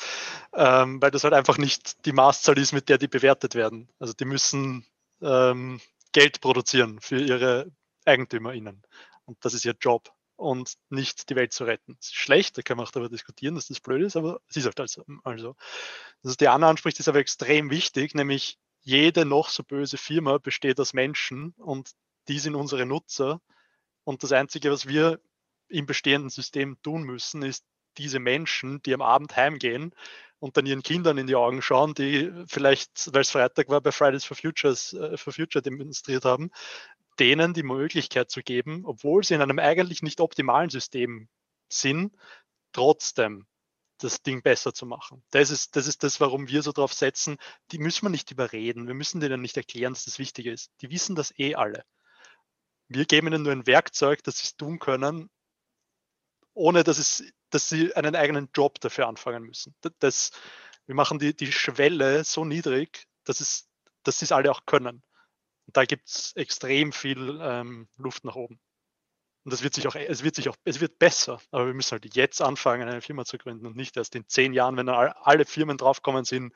ähm, 0.53 1.01
weil 1.01 1.11
das 1.11 1.23
halt 1.23 1.33
einfach 1.33 1.57
nicht 1.57 2.05
die 2.05 2.13
Maßzahl 2.13 2.57
ist, 2.57 2.73
mit 2.73 2.89
der 2.89 2.97
die 2.97 3.07
bewertet 3.07 3.55
werden. 3.55 3.89
Also 3.99 4.13
die 4.13 4.25
müssen 4.25 4.85
ähm, 5.21 5.81
Geld 6.11 6.41
produzieren 6.41 7.01
für 7.01 7.19
ihre 7.19 7.71
EigentümerInnen. 8.05 8.83
Und 9.25 9.43
das 9.43 9.53
ist 9.53 9.65
ihr 9.65 9.75
Job 9.79 10.13
und 10.35 10.73
nicht 10.89 11.29
die 11.29 11.35
Welt 11.35 11.53
zu 11.53 11.63
retten. 11.63 11.95
Das 11.97 12.07
ist 12.07 12.15
schlecht, 12.15 12.57
da 12.57 12.61
kann 12.61 12.77
man 12.77 12.85
auch 12.85 12.91
darüber 12.91 13.09
diskutieren, 13.09 13.55
dass 13.55 13.67
das 13.67 13.79
blöd 13.79 14.03
ist, 14.03 14.15
aber 14.15 14.39
es 14.49 14.57
ist 14.57 14.65
halt 14.65 14.79
also. 14.79 15.03
also. 15.23 15.55
Das 16.21 16.37
die 16.37 16.47
Anna 16.47 16.69
anspricht, 16.69 16.99
ist 16.99 17.07
aber 17.07 17.19
extrem 17.19 17.69
wichtig, 17.69 18.15
nämlich 18.15 18.57
jede 18.81 19.25
noch 19.25 19.49
so 19.49 19.63
böse 19.63 19.97
Firma 19.97 20.37
besteht 20.37 20.79
aus 20.79 20.93
Menschen 20.93 21.53
und 21.57 21.91
die 22.27 22.39
sind 22.39 22.55
unsere 22.55 22.85
Nutzer. 22.85 23.41
Und 24.03 24.23
das 24.23 24.31
Einzige, 24.31 24.71
was 24.71 24.87
wir 24.87 25.19
im 25.69 25.85
bestehenden 25.85 26.29
System 26.29 26.77
tun 26.81 27.03
müssen, 27.03 27.41
ist 27.43 27.65
diese 27.97 28.19
Menschen, 28.19 28.81
die 28.83 28.93
am 28.93 29.01
Abend 29.01 29.35
heimgehen 29.35 29.93
und 30.39 30.57
dann 30.57 30.65
ihren 30.65 30.83
Kindern 30.83 31.17
in 31.17 31.27
die 31.27 31.35
Augen 31.35 31.61
schauen, 31.61 31.93
die 31.93 32.31
vielleicht, 32.47 33.13
weil 33.13 33.21
es 33.21 33.31
Freitag 33.31 33.69
war, 33.69 33.81
bei 33.81 33.91
Fridays 33.91 34.25
for 34.25 34.35
Futures, 34.35 34.93
äh, 34.93 35.15
for 35.15 35.31
Future 35.31 35.61
demonstriert 35.61 36.25
haben, 36.25 36.51
denen 37.19 37.53
die 37.53 37.63
Möglichkeit 37.63 38.31
zu 38.31 38.41
geben, 38.41 38.83
obwohl 38.85 39.23
sie 39.23 39.35
in 39.35 39.41
einem 39.41 39.59
eigentlich 39.59 40.01
nicht 40.01 40.21
optimalen 40.21 40.69
System 40.69 41.27
sind, 41.69 42.15
trotzdem 42.71 43.47
das 43.99 44.21
Ding 44.21 44.41
besser 44.41 44.73
zu 44.73 44.85
machen. 44.85 45.23
Das 45.31 45.49
ist, 45.49 45.75
das 45.75 45.87
ist 45.87 46.03
das, 46.03 46.19
warum 46.19 46.47
wir 46.47 46.61
so 46.61 46.71
drauf 46.71 46.93
setzen. 46.93 47.37
Die 47.71 47.77
müssen 47.77 48.05
wir 48.05 48.09
nicht 48.09 48.31
überreden. 48.31 48.87
Wir 48.87 48.93
müssen 48.93 49.21
denen 49.21 49.41
nicht 49.41 49.55
erklären, 49.55 49.93
dass 49.93 50.05
das 50.05 50.19
wichtig 50.19 50.47
ist. 50.47 50.71
Die 50.81 50.89
wissen 50.89 51.15
das 51.15 51.37
eh 51.39 51.55
alle. 51.55 51.85
Wir 52.89 53.05
geben 53.05 53.27
ihnen 53.27 53.43
nur 53.43 53.51
ein 53.51 53.65
Werkzeug, 53.65 54.23
dass 54.23 54.37
sie 54.37 54.45
es 54.45 54.57
tun 54.57 54.79
können, 54.79 55.29
ohne 56.53 56.83
dass, 56.83 56.97
es, 56.97 57.23
dass 57.49 57.69
sie 57.69 57.95
einen 57.95 58.15
eigenen 58.15 58.49
Job 58.53 58.79
dafür 58.81 59.07
anfangen 59.07 59.43
müssen. 59.43 59.73
Das, 59.99 60.31
wir 60.85 60.95
machen 60.95 61.19
die, 61.19 61.35
die 61.35 61.51
Schwelle 61.51 62.23
so 62.23 62.45
niedrig, 62.45 63.07
dass, 63.23 63.39
es, 63.39 63.69
dass 64.03 64.19
sie 64.19 64.25
es 64.25 64.31
alle 64.31 64.51
auch 64.51 64.65
können. 64.65 65.01
Und 65.65 65.77
da 65.77 65.85
gibt 65.85 66.07
es 66.07 66.33
extrem 66.35 66.91
viel 66.91 67.39
ähm, 67.41 67.87
Luft 67.97 68.23
nach 68.23 68.35
oben. 68.35 68.59
Und 69.45 69.51
das 69.51 69.63
wird 69.63 69.73
sich 69.73 69.87
auch, 69.87 69.95
es 69.95 70.23
wird 70.23 70.35
sich 70.35 70.47
auch, 70.47 70.55
es 70.63 70.79
wird 70.79 70.99
besser. 70.99 71.39
Aber 71.51 71.67
wir 71.67 71.73
müssen 71.73 71.91
halt 71.91 72.15
jetzt 72.15 72.41
anfangen, 72.41 72.87
eine 72.87 73.01
Firma 73.01 73.25
zu 73.25 73.37
gründen 73.37 73.65
und 73.65 73.75
nicht 73.75 73.97
erst 73.97 74.15
in 74.15 74.27
zehn 74.27 74.53
Jahren, 74.53 74.77
wenn 74.77 74.87
alle 74.87 75.45
Firmen 75.45 75.77
draufkommen 75.77 76.23
sind, 76.23 76.53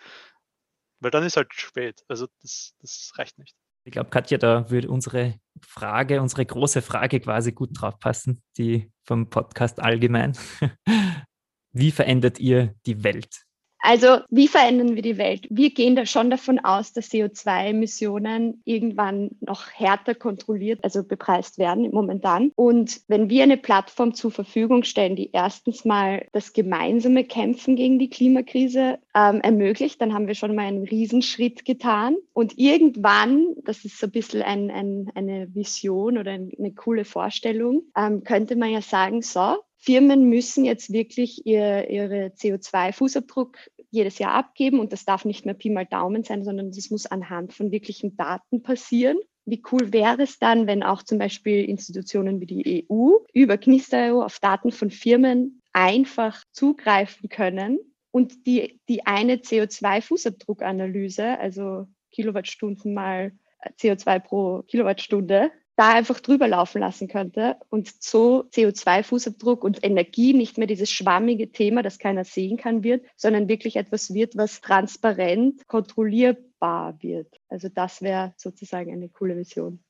weil 0.99 1.12
dann 1.12 1.24
ist 1.24 1.38
halt 1.38 1.53
spät. 1.53 2.03
Also 2.08 2.28
das, 2.41 2.76
das 2.80 3.12
reicht 3.18 3.38
nicht. 3.38 3.55
Ich 3.84 3.91
glaube, 3.91 4.10
Katja, 4.10 4.38
da 4.38 4.70
würde 4.70 4.89
unsere 4.89 5.39
Frage, 5.62 6.22
unsere 6.22 6.45
große 6.45 6.82
Frage 6.82 7.20
quasi 7.20 7.53
gut 7.53 7.70
drauf 7.74 7.99
passen, 7.99 8.41
die 8.58 8.91
vom 9.03 9.30
Podcast 9.30 9.80
allgemein. 9.80 10.38
Wie 11.72 11.91
verändert 11.91 12.39
ihr 12.39 12.76
die 12.86 13.03
Welt? 13.03 13.47
Also 13.88 14.17
wie 14.29 14.49
verändern 14.49 14.95
wir 14.95 15.01
die 15.01 15.17
Welt? 15.17 15.47
Wir 15.49 15.69
gehen 15.69 15.95
da 15.95 16.05
schon 16.05 16.29
davon 16.29 16.59
aus, 16.59 16.91
dass 16.91 17.09
CO2-Emissionen 17.09 18.61
irgendwann 18.65 19.29
noch 19.39 19.71
härter 19.71 20.13
kontrolliert, 20.13 20.83
also 20.83 21.05
bepreist 21.05 21.57
werden 21.57 21.89
momentan. 21.91 22.51
Und 22.55 22.99
wenn 23.07 23.29
wir 23.29 23.43
eine 23.43 23.55
Plattform 23.55 24.13
zur 24.13 24.31
Verfügung 24.31 24.83
stellen, 24.83 25.15
die 25.15 25.29
erstens 25.31 25.85
mal 25.85 26.25
das 26.33 26.51
gemeinsame 26.51 27.23
Kämpfen 27.23 27.77
gegen 27.77 27.97
die 27.97 28.09
Klimakrise 28.09 28.99
ähm, 29.15 29.39
ermöglicht, 29.39 30.01
dann 30.01 30.13
haben 30.13 30.27
wir 30.27 30.35
schon 30.35 30.53
mal 30.53 30.65
einen 30.65 30.83
Riesenschritt 30.83 31.63
getan. 31.63 32.17
Und 32.33 32.57
irgendwann, 32.57 33.55
das 33.63 33.85
ist 33.85 33.99
so 33.99 34.07
ein 34.07 34.11
bisschen 34.11 34.41
ein, 34.41 34.69
ein, 34.69 35.11
eine 35.15 35.55
Vision 35.55 36.17
oder 36.17 36.31
eine 36.31 36.73
coole 36.75 37.05
Vorstellung, 37.05 37.83
ähm, 37.95 38.25
könnte 38.25 38.57
man 38.57 38.69
ja 38.69 38.81
sagen, 38.81 39.21
so, 39.21 39.55
Firmen 39.77 40.27
müssen 40.29 40.65
jetzt 40.65 40.91
wirklich 40.91 41.45
ihr, 41.45 41.89
ihre 41.89 42.33
CO2-Fußabdruck 42.35 43.55
jedes 43.89 44.19
Jahr 44.19 44.33
abgeben 44.33 44.79
und 44.79 44.93
das 44.93 45.05
darf 45.05 45.25
nicht 45.25 45.45
mehr 45.45 45.53
Pi 45.53 45.69
mal 45.69 45.85
Daumen 45.85 46.23
sein, 46.23 46.43
sondern 46.43 46.71
das 46.71 46.89
muss 46.89 47.05
anhand 47.05 47.53
von 47.53 47.71
wirklichen 47.71 48.17
Daten 48.17 48.61
passieren. 48.61 49.17
Wie 49.45 49.63
cool 49.71 49.93
wäre 49.93 50.23
es 50.23 50.39
dann, 50.39 50.67
wenn 50.67 50.83
auch 50.83 51.03
zum 51.03 51.19
Beispiel 51.19 51.63
Institutionen 51.63 52.41
wie 52.41 52.45
die 52.45 52.88
EU 52.89 53.11
über 53.33 53.57
Knister.io 53.57 54.21
auf 54.21 54.39
Daten 54.39 54.71
von 54.71 54.91
Firmen 54.91 55.61
einfach 55.71 56.43
zugreifen 56.51 57.29
können 57.29 57.79
und 58.11 58.45
die, 58.45 58.81
die 58.89 59.05
eine 59.05 59.35
CO2-Fußabdruckanalyse, 59.35 61.38
also 61.38 61.88
Kilowattstunden 62.11 62.93
mal 62.93 63.31
CO2 63.79 64.19
pro 64.19 64.63
Kilowattstunde, 64.63 65.51
da 65.78 65.93
einfach 65.93 66.19
drüber 66.19 66.47
laufen 66.47 66.82
lassen 66.82 67.07
könnte 67.07 67.55
und 67.69 68.03
so 68.03 68.45
CO2-Fußabdruck 68.51 69.59
und 69.59 69.84
Energie 69.84 70.34
nicht 70.34 70.57
mehr 70.57 70.65
dieses 70.65 70.91
schwammige 70.91 71.51
Thema, 71.51 71.84
das 71.84 71.99
keiner 71.99 72.25
sehen 72.25 72.57
kann, 72.57 72.84
wird, 72.84 73.05
sondern 73.15 73.47
wirklich 73.47 73.75
etwas 73.75 74.11
wird, 74.11 74.36
was 74.36 74.59
transparent 74.59 75.67
kontrollierbar 75.67 76.97
wird. 77.01 77.39
Also 77.47 77.69
das 77.69 78.01
wäre 78.01 78.34
sozusagen 78.38 78.91
eine 78.91 79.07
coole 79.07 79.38
Vision. 79.38 79.84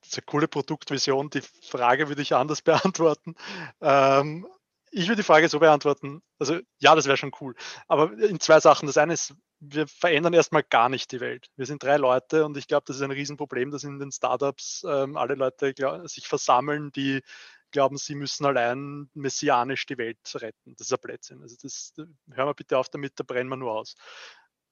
Das 0.00 0.10
ist 0.10 0.18
eine 0.18 0.26
coole 0.26 0.46
Produktvision. 0.46 1.28
Die 1.30 1.42
Frage 1.68 2.08
würde 2.08 2.22
ich 2.22 2.34
anders 2.34 2.62
beantworten. 2.62 3.34
Ähm, 3.80 4.46
ich 4.92 5.08
würde 5.08 5.22
die 5.22 5.26
Frage 5.26 5.48
so 5.48 5.58
beantworten, 5.58 6.22
also 6.38 6.58
ja, 6.78 6.94
das 6.94 7.06
wäre 7.06 7.16
schon 7.16 7.32
cool. 7.40 7.54
Aber 7.88 8.12
in 8.12 8.40
zwei 8.40 8.60
Sachen. 8.60 8.86
Das 8.86 8.98
eine 8.98 9.14
ist, 9.14 9.34
wir 9.58 9.88
verändern 9.88 10.34
erstmal 10.34 10.62
gar 10.62 10.90
nicht 10.90 11.10
die 11.12 11.20
Welt. 11.20 11.48
Wir 11.56 11.66
sind 11.66 11.82
drei 11.82 11.96
Leute 11.96 12.44
und 12.44 12.56
ich 12.58 12.68
glaube, 12.68 12.84
das 12.86 12.96
ist 12.96 13.02
ein 13.02 13.10
Riesenproblem, 13.10 13.70
dass 13.70 13.84
in 13.84 13.98
den 13.98 14.12
Startups 14.12 14.84
ähm, 14.86 15.16
alle 15.16 15.34
Leute 15.34 15.72
glaub, 15.72 16.06
sich 16.08 16.28
versammeln, 16.28 16.92
die 16.92 17.22
glauben, 17.70 17.96
sie 17.96 18.14
müssen 18.14 18.44
allein 18.44 19.08
messianisch 19.14 19.86
die 19.86 19.96
Welt 19.96 20.18
retten. 20.34 20.76
Das 20.76 20.88
ist 20.88 20.92
ein 20.92 21.00
Blödsinn. 21.00 21.40
Also 21.40 21.56
das, 21.62 21.94
hören 21.96 22.48
wir 22.48 22.54
bitte 22.54 22.76
auf 22.76 22.90
damit, 22.90 23.18
da 23.18 23.24
brennen 23.24 23.48
wir 23.48 23.56
nur 23.56 23.72
aus. 23.72 23.94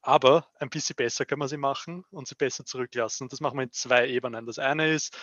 Aber 0.02 0.46
ein 0.58 0.68
bisschen 0.68 0.96
besser 0.96 1.24
kann 1.24 1.38
man 1.38 1.48
sie 1.48 1.56
machen 1.56 2.04
und 2.10 2.28
sie 2.28 2.34
besser 2.34 2.66
zurücklassen. 2.66 3.24
Und 3.24 3.32
das 3.32 3.40
machen 3.40 3.58
wir 3.58 3.64
in 3.64 3.72
zwei 3.72 4.06
Ebenen. 4.06 4.44
Das 4.44 4.58
eine 4.58 4.92
ist 4.92 5.16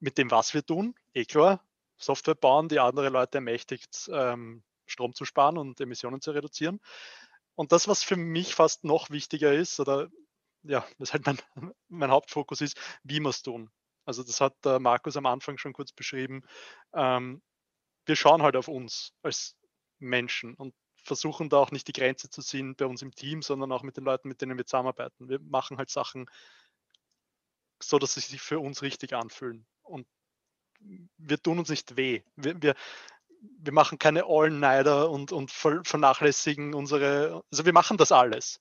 mit 0.00 0.16
dem, 0.16 0.30
was 0.30 0.54
wir 0.54 0.64
tun, 0.64 0.94
eh 1.12 1.24
klar, 1.24 1.62
Software 1.98 2.34
bauen, 2.34 2.68
die 2.68 2.78
andere 2.78 3.08
Leute 3.08 3.38
ermächtigt, 3.38 4.08
ähm, 4.12 4.62
Strom 4.86 5.14
zu 5.14 5.24
sparen 5.24 5.58
und 5.58 5.80
Emissionen 5.80 6.20
zu 6.20 6.30
reduzieren. 6.30 6.80
Und 7.54 7.72
das, 7.72 7.88
was 7.88 8.04
für 8.04 8.16
mich 8.16 8.54
fast 8.54 8.84
noch 8.84 9.10
wichtiger 9.10 9.52
ist, 9.52 9.80
oder 9.80 10.08
ja, 10.62 10.86
das 10.98 11.12
halt 11.12 11.26
mein, 11.26 11.38
mein 11.88 12.10
Hauptfokus 12.10 12.60
ist, 12.60 12.78
wie 13.02 13.20
wir 13.20 13.30
es 13.30 13.42
tun. 13.42 13.70
Also 14.04 14.22
das 14.22 14.40
hat 14.40 14.54
der 14.64 14.80
Markus 14.80 15.16
am 15.16 15.26
Anfang 15.26 15.58
schon 15.58 15.72
kurz 15.72 15.92
beschrieben. 15.92 16.42
Ähm, 16.94 17.42
wir 18.06 18.16
schauen 18.16 18.42
halt 18.42 18.56
auf 18.56 18.68
uns 18.68 19.12
als 19.22 19.56
Menschen 19.98 20.54
und 20.54 20.74
versuchen 21.04 21.48
da 21.48 21.58
auch 21.58 21.72
nicht 21.72 21.88
die 21.88 21.92
Grenze 21.92 22.30
zu 22.30 22.42
ziehen 22.42 22.74
bei 22.74 22.86
uns 22.86 23.02
im 23.02 23.14
Team, 23.14 23.42
sondern 23.42 23.72
auch 23.72 23.82
mit 23.82 23.96
den 23.96 24.04
Leuten, 24.04 24.28
mit 24.28 24.40
denen 24.40 24.56
wir 24.56 24.64
zusammenarbeiten. 24.64 25.28
Wir 25.28 25.40
machen 25.40 25.78
halt 25.78 25.90
Sachen 25.90 26.26
so, 27.82 27.98
dass 27.98 28.14
sie 28.14 28.20
sich 28.20 28.40
für 28.40 28.60
uns 28.60 28.82
richtig 28.82 29.14
anfühlen. 29.14 29.66
Und 29.82 30.06
wir 31.18 31.42
tun 31.42 31.58
uns 31.58 31.68
nicht 31.68 31.96
weh. 31.96 32.22
Wir, 32.36 32.60
wir, 32.62 32.74
wir 33.40 33.72
machen 33.72 33.98
keine 33.98 34.24
All-Nighter 34.26 35.10
und, 35.10 35.32
und 35.32 35.50
vernachlässigen 35.50 36.74
unsere, 36.74 37.42
also 37.50 37.64
wir 37.64 37.72
machen 37.72 37.96
das 37.96 38.12
alles. 38.12 38.60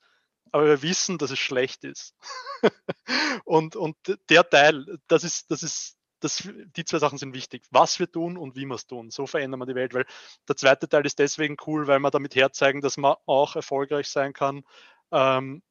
Aber 0.52 0.66
wir 0.66 0.82
wissen, 0.82 1.18
dass 1.18 1.32
es 1.32 1.40
schlecht 1.40 1.84
ist. 1.84 2.16
und, 3.46 3.76
und 3.76 3.98
der 4.30 4.50
Teil, 4.50 4.98
das 5.08 5.24
ist, 5.24 5.52
das 5.52 5.64
ist, 5.64 5.98
das, 6.20 6.48
die 6.76 6.86
zwei 6.86 7.00
Sachen 7.00 7.18
sind 7.18 7.34
wichtig. 7.34 7.64
Was 7.70 8.00
wir 8.00 8.12
tun 8.12 8.38
und 8.38 8.56
wie 8.56 8.66
wir 8.66 8.76
es 8.76 8.88
tun. 8.88 9.12
So 9.12 9.28
verändern 9.28 9.60
wir 9.60 9.66
die 9.66 9.76
Welt. 9.76 9.94
Weil 9.94 10.06
der 10.48 10.56
zweite 10.56 10.88
Teil 10.88 11.06
ist 11.06 11.20
deswegen 11.20 11.58
cool, 11.68 11.88
weil 11.88 12.00
wir 12.00 12.12
damit 12.12 12.36
herzeigen, 12.36 12.82
dass 12.82 12.98
man 12.98 13.16
auch 13.26 13.56
erfolgreich 13.56 14.08
sein 14.08 14.34
kann, 14.34 14.64
ähm, 15.12 15.62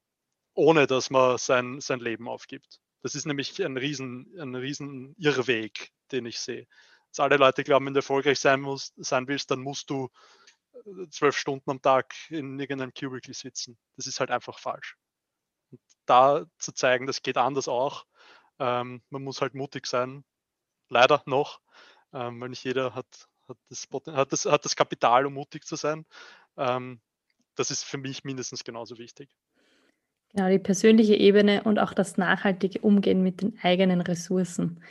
ohne 0.54 0.86
dass 0.86 1.10
man 1.10 1.38
sein, 1.38 1.80
sein 1.80 2.00
Leben 2.00 2.28
aufgibt. 2.28 2.80
Das 3.02 3.14
ist 3.14 3.26
nämlich 3.26 3.62
ein 3.64 3.76
riesen, 3.76 4.32
ein 4.38 4.54
riesen 4.54 5.14
Irrweg, 5.18 5.92
den 6.12 6.26
ich 6.26 6.38
sehe. 6.38 6.66
Dass 7.10 7.20
alle 7.20 7.36
Leute 7.36 7.64
glauben, 7.64 7.86
wenn 7.86 7.94
du 7.94 7.98
erfolgreich 7.98 8.38
sein, 8.38 8.60
musst, 8.60 8.94
sein 8.96 9.28
willst, 9.28 9.50
dann 9.50 9.60
musst 9.60 9.90
du 9.90 10.08
äh, 10.72 11.08
zwölf 11.10 11.36
Stunden 11.36 11.70
am 11.70 11.82
Tag 11.82 12.14
in 12.28 12.58
irgendeinem 12.58 12.92
Cubicle 12.92 13.34
sitzen. 13.34 13.78
Das 13.96 14.06
ist 14.06 14.20
halt 14.20 14.30
einfach 14.30 14.58
falsch. 14.58 14.96
Und 15.70 15.80
da 16.06 16.44
zu 16.58 16.72
zeigen, 16.72 17.06
das 17.06 17.22
geht 17.22 17.36
anders 17.36 17.68
auch. 17.68 18.06
Ähm, 18.58 19.02
man 19.10 19.22
muss 19.22 19.40
halt 19.40 19.54
mutig 19.54 19.86
sein. 19.86 20.24
Leider 20.88 21.22
noch, 21.26 21.60
ähm, 22.12 22.40
weil 22.40 22.50
nicht 22.50 22.64
jeder 22.64 22.94
hat, 22.94 23.28
hat, 23.48 23.58
das, 23.68 23.88
hat, 24.06 24.32
das, 24.32 24.44
hat 24.44 24.64
das 24.64 24.76
Kapital, 24.76 25.26
um 25.26 25.34
mutig 25.34 25.64
zu 25.64 25.76
sein. 25.76 26.06
Ähm, 26.56 27.00
das 27.56 27.70
ist 27.70 27.84
für 27.84 27.98
mich 27.98 28.24
mindestens 28.24 28.64
genauso 28.64 28.98
wichtig. 28.98 29.30
Genau, 30.30 30.48
die 30.48 30.58
persönliche 30.58 31.14
Ebene 31.14 31.62
und 31.62 31.78
auch 31.78 31.94
das 31.94 32.16
nachhaltige 32.18 32.80
Umgehen 32.80 33.22
mit 33.22 33.40
den 33.40 33.58
eigenen 33.62 34.00
Ressourcen 34.00 34.82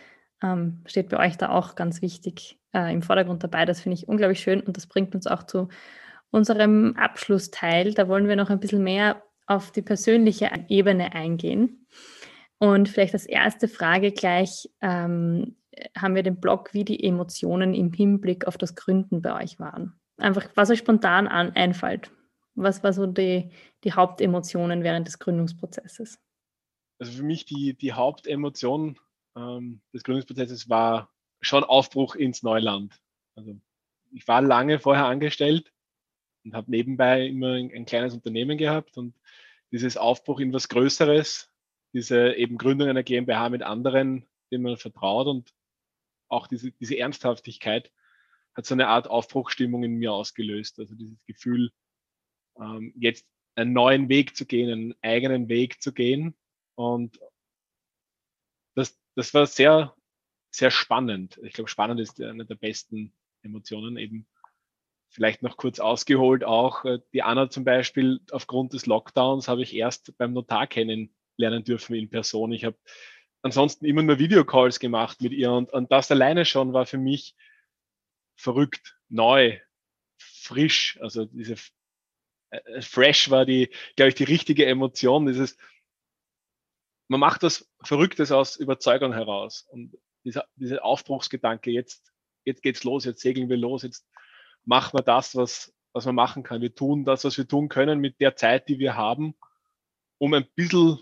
ähm, 0.45 0.81
steht 0.85 1.09
bei 1.09 1.25
euch 1.25 1.37
da 1.37 1.49
auch 1.49 1.75
ganz 1.75 2.01
wichtig 2.01 2.59
äh, 2.73 2.93
im 2.93 3.01
Vordergrund 3.01 3.43
dabei. 3.43 3.65
Das 3.65 3.81
finde 3.81 3.95
ich 3.97 4.07
unglaublich 4.07 4.39
schön 4.39 4.61
und 4.61 4.77
das 4.77 4.87
bringt 4.87 5.15
uns 5.15 5.27
auch 5.27 5.43
zu 5.43 5.69
unserem 6.31 6.95
Abschlussteil. 6.97 7.93
Da 7.93 8.07
wollen 8.07 8.27
wir 8.27 8.35
noch 8.35 8.49
ein 8.49 8.59
bisschen 8.59 8.83
mehr 8.83 9.23
auf 9.47 9.71
die 9.71 9.81
persönliche 9.81 10.51
Ebene 10.67 11.13
eingehen. 11.13 11.87
Und 12.57 12.89
vielleicht 12.89 13.13
als 13.13 13.25
erste 13.25 13.67
Frage 13.67 14.11
gleich 14.11 14.69
ähm, 14.81 15.55
haben 15.97 16.15
wir 16.15 16.23
den 16.23 16.39
Blog, 16.39 16.73
wie 16.73 16.85
die 16.85 17.03
Emotionen 17.03 17.73
im 17.73 17.91
Hinblick 17.91 18.47
auf 18.47 18.57
das 18.57 18.75
Gründen 18.75 19.21
bei 19.21 19.41
euch 19.43 19.59
waren. 19.59 19.99
Einfach, 20.17 20.47
was 20.55 20.69
euch 20.69 20.79
spontan 20.79 21.27
an, 21.27 21.51
einfällt. 21.51 22.11
Was 22.55 22.83
war 22.83 22.93
so 22.93 23.05
die, 23.05 23.51
die 23.83 23.91
Hauptemotionen 23.91 24.83
während 24.83 25.07
des 25.07 25.19
Gründungsprozesses? 25.19 26.19
Also 26.99 27.11
für 27.11 27.23
mich 27.23 27.45
die, 27.45 27.73
die 27.73 27.91
Hauptemotion 27.91 28.97
ähm, 29.35 29.81
des 29.93 30.03
Gründungsprozesses 30.03 30.69
war 30.69 31.11
schon 31.41 31.63
Aufbruch 31.63 32.15
ins 32.15 32.43
Neuland. 32.43 32.99
Also 33.35 33.59
ich 34.11 34.27
war 34.27 34.41
lange 34.41 34.79
vorher 34.79 35.05
angestellt 35.05 35.73
und 36.43 36.53
habe 36.53 36.71
nebenbei 36.71 37.27
immer 37.27 37.53
ein, 37.53 37.71
ein, 37.73 37.85
kleines 37.85 38.13
Unternehmen 38.13 38.57
gehabt 38.57 38.97
und 38.97 39.13
dieses 39.71 39.97
Aufbruch 39.97 40.39
in 40.39 40.53
was 40.53 40.69
Größeres, 40.69 41.51
diese 41.93 42.33
eben 42.35 42.57
Gründung 42.57 42.87
einer 42.87 43.03
GmbH 43.03 43.49
mit 43.49 43.63
anderen, 43.63 44.25
denen 44.51 44.63
man 44.63 44.77
vertraut 44.77 45.27
und 45.27 45.53
auch 46.29 46.47
diese, 46.47 46.71
diese 46.71 46.97
Ernsthaftigkeit 46.97 47.91
hat 48.55 48.65
so 48.65 48.73
eine 48.73 48.87
Art 48.87 49.07
Aufbruchstimmung 49.07 49.83
in 49.83 49.95
mir 49.95 50.13
ausgelöst. 50.13 50.79
Also 50.79 50.95
dieses 50.95 51.23
Gefühl, 51.25 51.71
ähm, 52.59 52.93
jetzt 52.95 53.27
einen 53.55 53.73
neuen 53.73 54.09
Weg 54.09 54.35
zu 54.35 54.45
gehen, 54.45 54.71
einen 54.71 54.95
eigenen 55.01 55.49
Weg 55.49 55.81
zu 55.81 55.93
gehen 55.93 56.35
und 56.75 57.19
das, 58.75 58.97
das 59.15 59.33
war 59.33 59.47
sehr, 59.47 59.95
sehr 60.51 60.71
spannend. 60.71 61.39
Ich 61.43 61.53
glaube, 61.53 61.69
spannend 61.69 61.99
ist 61.99 62.21
eine 62.21 62.45
der 62.45 62.55
besten 62.55 63.13
Emotionen 63.41 63.97
eben. 63.97 64.27
Vielleicht 65.09 65.43
noch 65.43 65.55
kurz 65.55 65.79
ausgeholt 65.79 66.43
auch, 66.43 66.83
äh, 66.83 66.99
die 67.13 67.23
Anna 67.23 67.49
zum 67.49 67.63
Beispiel, 67.63 68.19
aufgrund 68.31 68.73
des 68.73 68.85
Lockdowns 68.85 69.47
habe 69.47 69.63
ich 69.63 69.73
erst 69.73 70.17
beim 70.17 70.33
Notar 70.33 70.67
kennenlernen 70.67 71.63
dürfen 71.63 71.95
in 71.95 72.09
Person. 72.09 72.51
Ich 72.51 72.65
habe 72.65 72.77
ansonsten 73.41 73.85
immer 73.85 74.03
nur 74.03 74.19
Videocalls 74.19 74.79
gemacht 74.79 75.21
mit 75.21 75.31
ihr 75.31 75.51
und, 75.51 75.71
und 75.71 75.91
das 75.91 76.11
alleine 76.11 76.43
schon 76.43 76.73
war 76.73 76.85
für 76.85 76.97
mich 76.97 77.35
verrückt, 78.35 78.97
neu, 79.07 79.57
frisch. 80.17 80.97
Also 81.01 81.25
diese 81.25 81.55
äh, 82.49 82.81
fresh 82.81 83.29
war 83.29 83.45
die, 83.45 83.69
glaube 83.95 84.09
ich, 84.09 84.15
die 84.15 84.23
richtige 84.23 84.65
Emotion. 84.65 85.27
Dieses, 85.27 85.57
man 87.07 87.19
macht 87.19 87.43
das 87.43 87.69
Verrücktes 87.81 88.31
aus 88.31 88.55
Überzeugung 88.55 89.13
heraus. 89.13 89.67
Und 89.69 89.97
dieser, 90.23 90.45
dieser 90.55 90.83
Aufbruchsgedanke, 90.83 91.71
jetzt, 91.71 92.11
jetzt 92.45 92.61
geht's 92.61 92.83
los, 92.83 93.05
jetzt 93.05 93.21
segeln 93.21 93.49
wir 93.49 93.57
los, 93.57 93.83
jetzt 93.83 94.07
machen 94.63 94.97
wir 94.97 95.03
das, 95.03 95.35
was, 95.35 95.73
was 95.93 96.05
man 96.05 96.15
machen 96.15 96.43
kann. 96.43 96.61
Wir 96.61 96.73
tun 96.73 97.05
das, 97.05 97.23
was 97.23 97.37
wir 97.37 97.47
tun 97.47 97.69
können 97.69 97.99
mit 97.99 98.19
der 98.19 98.35
Zeit, 98.35 98.67
die 98.67 98.79
wir 98.79 98.95
haben, 98.95 99.35
um 100.17 100.33
ein 100.33 100.47
bisschen, 100.55 100.99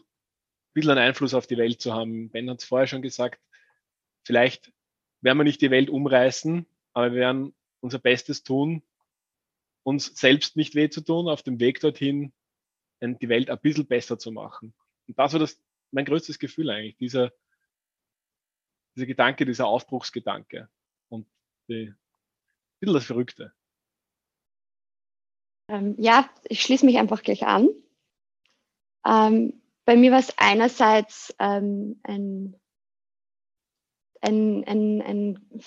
bisschen 0.74 0.92
einen 0.92 1.08
Einfluss 1.08 1.34
auf 1.34 1.48
die 1.48 1.58
Welt 1.58 1.82
zu 1.82 1.94
haben. 1.94 2.30
Ben 2.30 2.50
hat 2.50 2.60
es 2.60 2.66
vorher 2.66 2.88
schon 2.88 3.02
gesagt, 3.02 3.40
vielleicht 4.24 4.74
werden 5.22 5.38
wir 5.38 5.46
nicht 5.46 5.62
die 5.62 5.72
Welt 5.72 5.90
umreißen, 5.90 6.66
aber 6.94 7.14
wir 7.14 7.20
werden 7.20 7.56
unser 7.80 8.00
Bestes 8.00 8.44
tun, 8.44 8.84
uns 9.84 10.16
selbst 10.16 10.56
nicht 10.56 10.76
weh 10.76 10.90
zu 10.90 11.02
tun, 11.02 11.30
auf 11.30 11.44
dem 11.44 11.60
Weg 11.60 11.80
dorthin 11.80 12.34
die 13.02 13.30
Welt 13.30 13.50
ein 13.50 13.60
bisschen 13.60 13.86
besser 13.86 14.18
zu 14.18 14.32
machen. 14.32 14.74
Und 15.08 15.20
das 15.20 15.34
war 15.34 15.40
das, 15.40 15.60
mein 15.94 16.06
größtes 16.06 16.40
Gefühl 16.40 16.70
eigentlich, 16.70 16.98
dieser, 16.98 17.32
dieser 18.96 19.06
Gedanke, 19.06 19.46
dieser 19.46 19.68
Aufbruchsgedanke 19.68 20.70
und 21.10 21.28
die, 21.68 21.88
ein 21.90 21.98
bisschen 22.80 22.94
das 22.94 23.06
Verrückte. 23.06 23.54
Ähm, 25.70 25.96
ja, 25.98 26.30
ich 26.46 26.62
schließe 26.62 26.86
mich 26.86 26.98
einfach 26.98 27.24
gleich 27.24 27.46
an. 27.46 27.70
Ähm, 29.06 29.62
bei 29.86 29.96
mir 29.96 30.12
war 30.12 30.20
es 30.20 30.38
einerseits 30.38 31.36
ähm, 31.40 32.00
ein, 32.04 32.60
ein, 34.22 34.64
ein, 34.66 35.02
ein, 35.02 35.64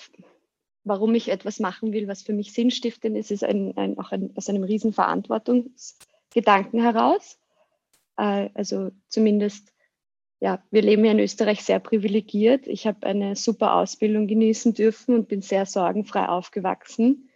warum 0.83 1.15
ich 1.15 1.29
etwas 1.29 1.59
machen 1.59 1.93
will, 1.93 2.07
was 2.07 2.21
für 2.23 2.33
mich 2.33 2.53
sinnstiftend 2.53 3.15
ist, 3.17 3.31
ist 3.31 3.43
ein, 3.43 3.77
ein, 3.77 3.97
auch 3.97 4.11
ein, 4.11 4.35
aus 4.35 4.49
einem 4.49 4.63
riesen 4.63 4.93
Verantwortungsgedanken 4.93 6.81
heraus. 6.81 7.39
Äh, 8.17 8.49
also 8.53 8.91
zumindest, 9.07 9.73
ja, 10.39 10.63
wir 10.69 10.81
leben 10.83 11.03
ja 11.03 11.11
in 11.11 11.19
Österreich 11.19 11.63
sehr 11.63 11.79
privilegiert. 11.79 12.67
Ich 12.67 12.85
habe 12.85 13.07
eine 13.07 13.35
super 13.35 13.75
Ausbildung 13.75 14.27
genießen 14.27 14.73
dürfen 14.73 15.15
und 15.15 15.27
bin 15.27 15.41
sehr 15.41 15.65
sorgenfrei 15.65 16.27
aufgewachsen. 16.29 17.29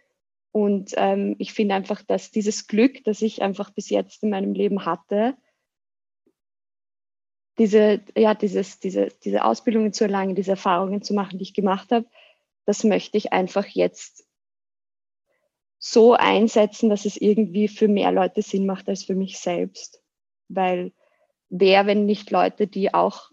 Und 0.52 0.92
ähm, 0.96 1.34
ich 1.38 1.52
finde 1.52 1.74
einfach, 1.74 2.02
dass 2.02 2.30
dieses 2.30 2.66
Glück, 2.66 3.02
das 3.04 3.22
ich 3.22 3.42
einfach 3.42 3.70
bis 3.70 3.90
jetzt 3.90 4.22
in 4.22 4.30
meinem 4.30 4.52
Leben 4.52 4.84
hatte, 4.84 5.36
diese, 7.58 8.02
ja, 8.16 8.34
dieses, 8.34 8.78
diese, 8.78 9.08
diese 9.24 9.44
Ausbildungen 9.44 9.92
zu 9.92 10.04
erlangen, 10.04 10.34
diese 10.34 10.52
Erfahrungen 10.52 11.02
zu 11.02 11.14
machen, 11.14 11.38
die 11.38 11.44
ich 11.44 11.54
gemacht 11.54 11.90
habe, 11.90 12.06
das 12.66 12.84
möchte 12.84 13.18
ich 13.18 13.32
einfach 13.32 13.66
jetzt 13.66 14.26
so 15.78 16.14
einsetzen, 16.14 16.88
dass 16.88 17.04
es 17.04 17.16
irgendwie 17.16 17.66
für 17.66 17.88
mehr 17.88 18.12
Leute 18.12 18.42
Sinn 18.42 18.66
macht 18.66 18.88
als 18.88 19.02
für 19.02 19.16
mich 19.16 19.38
selbst. 19.38 20.00
Weil 20.48 20.92
wer, 21.52 21.86
wenn 21.86 22.06
nicht 22.06 22.30
Leute, 22.30 22.66
die 22.66 22.94
auch 22.94 23.30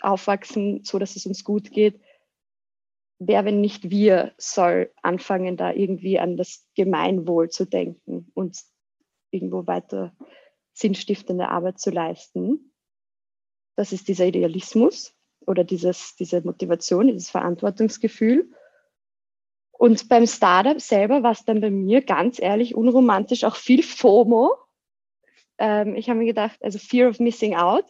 aufwachsen, 0.00 0.82
so 0.84 0.98
dass 0.98 1.16
es 1.16 1.24
uns 1.24 1.44
gut 1.44 1.70
geht, 1.70 2.00
wer, 3.18 3.44
wenn 3.44 3.60
nicht 3.60 3.90
wir, 3.90 4.32
soll 4.38 4.92
anfangen, 5.02 5.56
da 5.56 5.72
irgendwie 5.72 6.18
an 6.18 6.36
das 6.36 6.66
Gemeinwohl 6.74 7.48
zu 7.48 7.66
denken 7.66 8.30
und 8.34 8.58
irgendwo 9.30 9.66
weiter 9.66 10.12
sinnstiftende 10.72 11.48
Arbeit 11.48 11.78
zu 11.78 11.90
leisten. 11.90 12.72
Das 13.76 13.92
ist 13.92 14.08
dieser 14.08 14.26
Idealismus 14.26 15.14
oder 15.46 15.62
dieses, 15.62 16.16
diese 16.16 16.40
Motivation, 16.42 17.06
dieses 17.06 17.30
Verantwortungsgefühl. 17.30 18.50
Und 19.70 20.08
beim 20.08 20.26
Startup 20.26 20.80
selber 20.80 21.22
war 21.22 21.32
es 21.32 21.44
dann 21.44 21.60
bei 21.60 21.70
mir 21.70 22.02
ganz 22.02 22.40
ehrlich 22.40 22.74
unromantisch 22.74 23.44
auch 23.44 23.56
viel 23.56 23.82
FOMO. 23.82 24.56
Ähm, 25.60 25.94
ich 25.94 26.08
habe 26.08 26.18
mir 26.18 26.26
gedacht, 26.26 26.58
also 26.62 26.78
Fear 26.78 27.10
of 27.10 27.20
Missing 27.20 27.54
Out. 27.54 27.84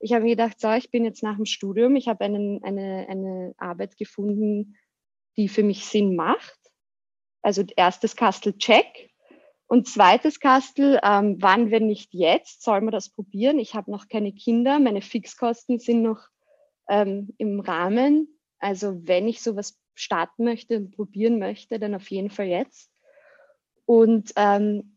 Ich 0.00 0.12
habe 0.12 0.24
mir 0.24 0.30
gedacht, 0.30 0.58
so, 0.58 0.72
ich 0.72 0.90
bin 0.90 1.04
jetzt 1.04 1.22
nach 1.22 1.36
dem 1.36 1.44
Studium, 1.44 1.94
ich 1.94 2.08
habe 2.08 2.24
eine, 2.24 2.58
eine 2.62 3.54
Arbeit 3.58 3.96
gefunden, 3.98 4.76
die 5.36 5.48
für 5.48 5.62
mich 5.62 5.84
Sinn 5.84 6.16
macht. 6.16 6.58
Also 7.42 7.64
erstes 7.76 8.16
Kastel 8.16 8.56
check. 8.58 9.10
Und 9.66 9.86
zweites 9.86 10.40
Kastel, 10.40 10.98
ähm, 11.04 11.36
wann, 11.38 11.70
wenn 11.70 11.86
nicht 11.86 12.12
jetzt, 12.12 12.62
soll 12.62 12.80
man 12.80 12.90
das 12.90 13.10
probieren? 13.10 13.60
Ich 13.60 13.74
habe 13.74 13.90
noch 13.90 14.08
keine 14.08 14.32
Kinder, 14.32 14.80
meine 14.80 15.00
Fixkosten 15.00 15.78
sind 15.78 16.02
noch 16.02 16.26
ähm, 16.88 17.34
im 17.38 17.60
Rahmen. 17.60 18.40
Also 18.58 19.06
wenn 19.06 19.28
ich 19.28 19.42
sowas 19.42 19.78
starten 19.94 20.44
möchte 20.44 20.76
und 20.76 20.90
probieren 20.90 21.38
möchte, 21.38 21.78
dann 21.78 21.94
auf 21.94 22.10
jeden 22.10 22.30
Fall 22.30 22.46
jetzt. 22.46 22.90
Und 23.84 24.32
ähm, 24.36 24.96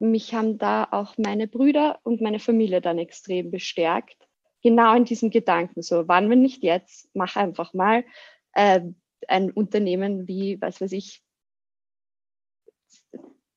mich 0.00 0.34
haben 0.34 0.58
da 0.58 0.88
auch 0.90 1.16
meine 1.18 1.46
Brüder 1.46 2.00
und 2.02 2.20
meine 2.20 2.40
Familie 2.40 2.80
dann 2.80 2.98
extrem 2.98 3.50
bestärkt, 3.50 4.28
genau 4.62 4.94
in 4.94 5.04
diesem 5.04 5.30
Gedanken, 5.30 5.82
so 5.82 6.08
wann, 6.08 6.30
wenn 6.30 6.42
nicht 6.42 6.62
jetzt, 6.62 7.08
mach 7.14 7.36
einfach 7.36 7.74
mal. 7.74 8.04
Äh, 8.52 8.80
ein 9.28 9.50
Unternehmen 9.50 10.26
wie, 10.26 10.60
was 10.60 10.80
weiß 10.80 10.92
ich, 10.92 11.22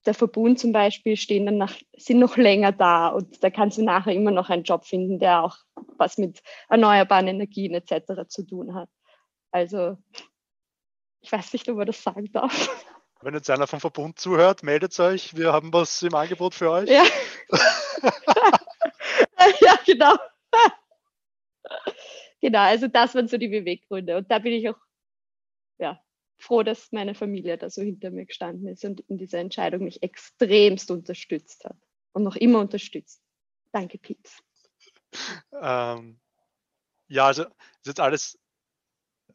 der 0.05 0.13
Verbund 0.13 0.59
zum 0.59 0.73
Beispiel 0.73 1.15
stehen 1.15 1.45
dann 1.45 1.57
nach, 1.57 1.75
sind 1.95 2.19
noch 2.19 2.35
länger 2.35 2.73
da 2.73 3.07
und 3.07 3.41
da 3.43 3.49
kannst 3.49 3.77
du 3.77 3.83
nachher 3.83 4.13
immer 4.13 4.31
noch 4.31 4.49
einen 4.49 4.63
Job 4.63 4.85
finden, 4.85 5.19
der 5.19 5.43
auch 5.43 5.57
was 5.97 6.17
mit 6.17 6.41
erneuerbaren 6.67 7.27
Energien 7.27 7.73
etc. 7.73 8.27
zu 8.27 8.45
tun 8.45 8.75
hat. 8.75 8.89
Also 9.51 9.97
ich 11.21 11.31
weiß 11.31 11.53
nicht, 11.53 11.69
ob 11.69 11.77
man 11.77 11.87
das 11.87 12.03
sagen 12.03 12.29
darf. 12.33 12.69
Wenn 13.24 13.34
jetzt 13.34 13.49
einer 13.49 13.67
vom 13.67 13.80
Verbund 13.80 14.19
zuhört, 14.19 14.63
meldet 14.63 14.99
euch, 14.99 15.36
wir 15.36 15.53
haben 15.53 15.71
was 15.71 16.01
im 16.01 16.13
Angebot 16.13 16.55
für 16.55 16.71
euch. 16.71 16.89
Ja, 16.89 17.05
ja 19.61 19.80
genau. 19.86 20.15
genau, 22.41 22.59
also 22.59 22.88
das 22.88 23.15
waren 23.15 23.28
so 23.28 23.38
die 23.38 23.47
Beweggründe. 23.47 24.17
Und 24.17 24.30
da 24.30 24.39
bin 24.39 24.53
ich 24.53 24.69
auch 24.69 24.78
ja, 25.78 26.01
froh, 26.38 26.63
dass 26.63 26.91
meine 26.91 27.15
Familie 27.15 27.57
da 27.57 27.69
so 27.69 27.82
hinter 27.82 28.11
mir 28.11 28.26
gestanden 28.26 28.67
ist 28.67 28.86
und 28.86 29.01
in 29.01 29.17
dieser 29.17 29.39
Entscheidung 29.39 29.84
mich 29.84 30.03
extremst 30.03 30.91
unterstützt 30.91 31.65
hat 31.65 31.78
und 32.11 32.24
noch 32.24 32.36
immer 32.36 32.59
unterstützt. 32.59 33.21
Danke, 33.71 33.97
Pete. 33.97 34.30
Ähm, 35.61 36.19
ja, 37.07 37.28
also 37.28 37.43
ist 37.43 37.86
jetzt 37.86 37.99
alles, 37.99 38.39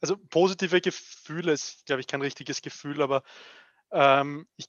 also 0.01 0.17
positive 0.17 0.81
Gefühle 0.81 1.53
ist, 1.53 1.87
glaube 1.87 2.01
ich, 2.01 2.07
kein 2.07 2.23
richtiges 2.23 2.63
Gefühl, 2.63 3.03
aber 3.03 3.23
ähm, 3.91 4.47
ich, 4.57 4.67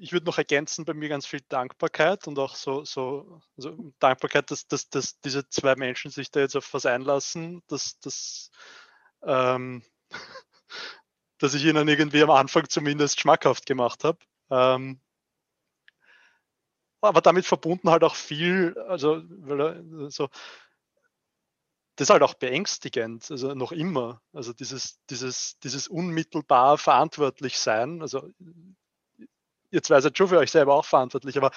ich 0.00 0.12
würde 0.12 0.26
noch 0.26 0.38
ergänzen, 0.38 0.84
bei 0.84 0.94
mir 0.94 1.08
ganz 1.08 1.26
viel 1.26 1.40
Dankbarkeit 1.48 2.26
und 2.26 2.38
auch 2.38 2.54
so, 2.54 2.84
so 2.84 3.40
also 3.56 3.92
Dankbarkeit, 3.98 4.50
dass, 4.50 4.66
dass, 4.66 4.88
dass 4.90 5.20
diese 5.20 5.48
zwei 5.48 5.76
Menschen 5.76 6.10
sich 6.10 6.30
da 6.30 6.40
jetzt 6.40 6.56
auf 6.56 6.74
was 6.74 6.86
einlassen, 6.86 7.62
dass 7.68 7.98
das 8.00 8.50
ähm, 9.22 9.82
dass 11.38 11.54
ich 11.54 11.64
ihnen 11.64 11.88
irgendwie 11.88 12.22
am 12.22 12.30
Anfang 12.30 12.68
zumindest 12.68 13.20
schmackhaft 13.20 13.66
gemacht 13.66 14.04
habe. 14.04 14.18
Ähm, 14.50 15.00
aber 17.00 17.20
damit 17.22 17.46
verbunden 17.46 17.88
halt 17.90 18.04
auch 18.04 18.14
viel, 18.14 18.76
also 18.88 19.22
weil, 19.28 20.10
so, 20.10 20.28
das 22.00 22.06
ist 22.06 22.12
halt 22.14 22.22
auch 22.22 22.32
beängstigend, 22.32 23.30
also 23.30 23.52
noch 23.54 23.72
immer. 23.72 24.22
Also 24.32 24.54
dieses, 24.54 24.98
dieses, 25.10 25.58
dieses 25.58 25.86
unmittelbar 25.86 26.78
verantwortlich 26.78 27.58
sein, 27.58 28.00
also 28.00 28.26
ihr 29.70 29.82
zwei 29.82 30.00
seid 30.00 30.16
schon 30.16 30.28
für 30.28 30.38
euch 30.38 30.50
selber 30.50 30.76
auch 30.76 30.86
verantwortlich, 30.86 31.36
aber 31.36 31.50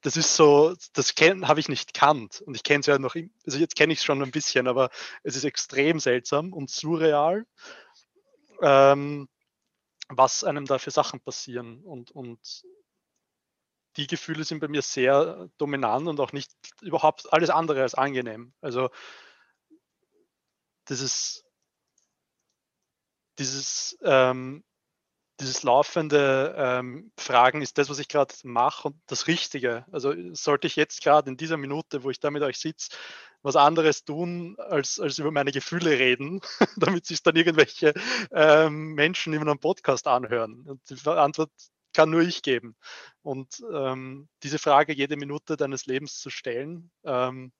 das 0.00 0.16
ist 0.16 0.34
so, 0.34 0.74
das 0.94 1.10
habe 1.18 1.60
ich 1.60 1.68
nicht 1.68 1.92
kannt 1.92 2.40
und 2.40 2.54
ich 2.54 2.62
kenne 2.62 2.80
es 2.80 2.86
ja 2.86 2.98
noch, 2.98 3.16
also 3.44 3.58
jetzt 3.58 3.76
kenne 3.76 3.92
ich 3.92 3.98
es 3.98 4.04
schon 4.06 4.22
ein 4.22 4.30
bisschen, 4.30 4.66
aber 4.66 4.88
es 5.22 5.36
ist 5.36 5.44
extrem 5.44 6.00
seltsam 6.00 6.54
und 6.54 6.70
surreal 6.70 7.44
ähm, 8.62 9.28
was 10.08 10.42
einem 10.42 10.64
da 10.64 10.78
für 10.78 10.90
Sachen 10.90 11.20
passieren. 11.20 11.82
Und, 11.82 12.12
und 12.12 12.64
die 13.98 14.06
Gefühle 14.06 14.44
sind 14.44 14.60
bei 14.60 14.68
mir 14.68 14.80
sehr 14.80 15.50
dominant 15.58 16.08
und 16.08 16.18
auch 16.18 16.32
nicht 16.32 16.50
überhaupt 16.80 17.30
alles 17.30 17.50
andere 17.50 17.82
als 17.82 17.94
angenehm. 17.94 18.54
Also 18.62 18.88
dieses, 20.88 21.44
dieses, 23.38 23.98
ähm, 24.02 24.64
dieses 25.40 25.62
laufende 25.62 26.54
ähm, 26.56 27.12
Fragen, 27.18 27.60
ist 27.60 27.76
das, 27.78 27.90
was 27.90 27.98
ich 27.98 28.08
gerade 28.08 28.34
mache 28.44 28.88
und 28.88 29.00
das 29.06 29.26
Richtige? 29.26 29.84
Also 29.92 30.14
sollte 30.32 30.66
ich 30.66 30.76
jetzt 30.76 31.02
gerade 31.02 31.30
in 31.30 31.36
dieser 31.36 31.58
Minute, 31.58 32.04
wo 32.04 32.10
ich 32.10 32.20
da 32.20 32.30
mit 32.30 32.42
euch 32.42 32.58
sitze, 32.58 32.96
was 33.42 33.56
anderes 33.56 34.04
tun, 34.04 34.56
als, 34.58 34.98
als 34.98 35.18
über 35.18 35.30
meine 35.30 35.52
Gefühle 35.52 35.98
reden, 35.98 36.40
damit 36.76 37.06
sich 37.06 37.22
dann 37.22 37.36
irgendwelche 37.36 37.94
ähm, 38.32 38.94
Menschen 38.94 39.34
in 39.34 39.40
einem 39.42 39.58
Podcast 39.58 40.06
anhören. 40.06 40.62
Und 40.66 40.80
die 40.88 41.08
Antwort 41.08 41.52
kann 41.92 42.10
nur 42.10 42.22
ich 42.22 42.42
geben. 42.42 42.76
Und 43.22 43.62
ähm, 43.72 44.28
diese 44.42 44.58
Frage 44.58 44.92
jede 44.94 45.16
Minute 45.16 45.56
deines 45.56 45.86
Lebens 45.86 46.18
zu 46.18 46.30
stellen, 46.30 46.90
ähm, 47.04 47.52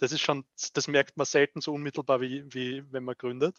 das 0.00 0.12
ist 0.12 0.22
schon, 0.22 0.44
das 0.74 0.88
merkt 0.88 1.16
man 1.16 1.26
selten 1.26 1.60
so 1.60 1.72
unmittelbar, 1.72 2.20
wie, 2.20 2.44
wie 2.52 2.84
wenn 2.92 3.04
man 3.04 3.16
gründet. 3.16 3.56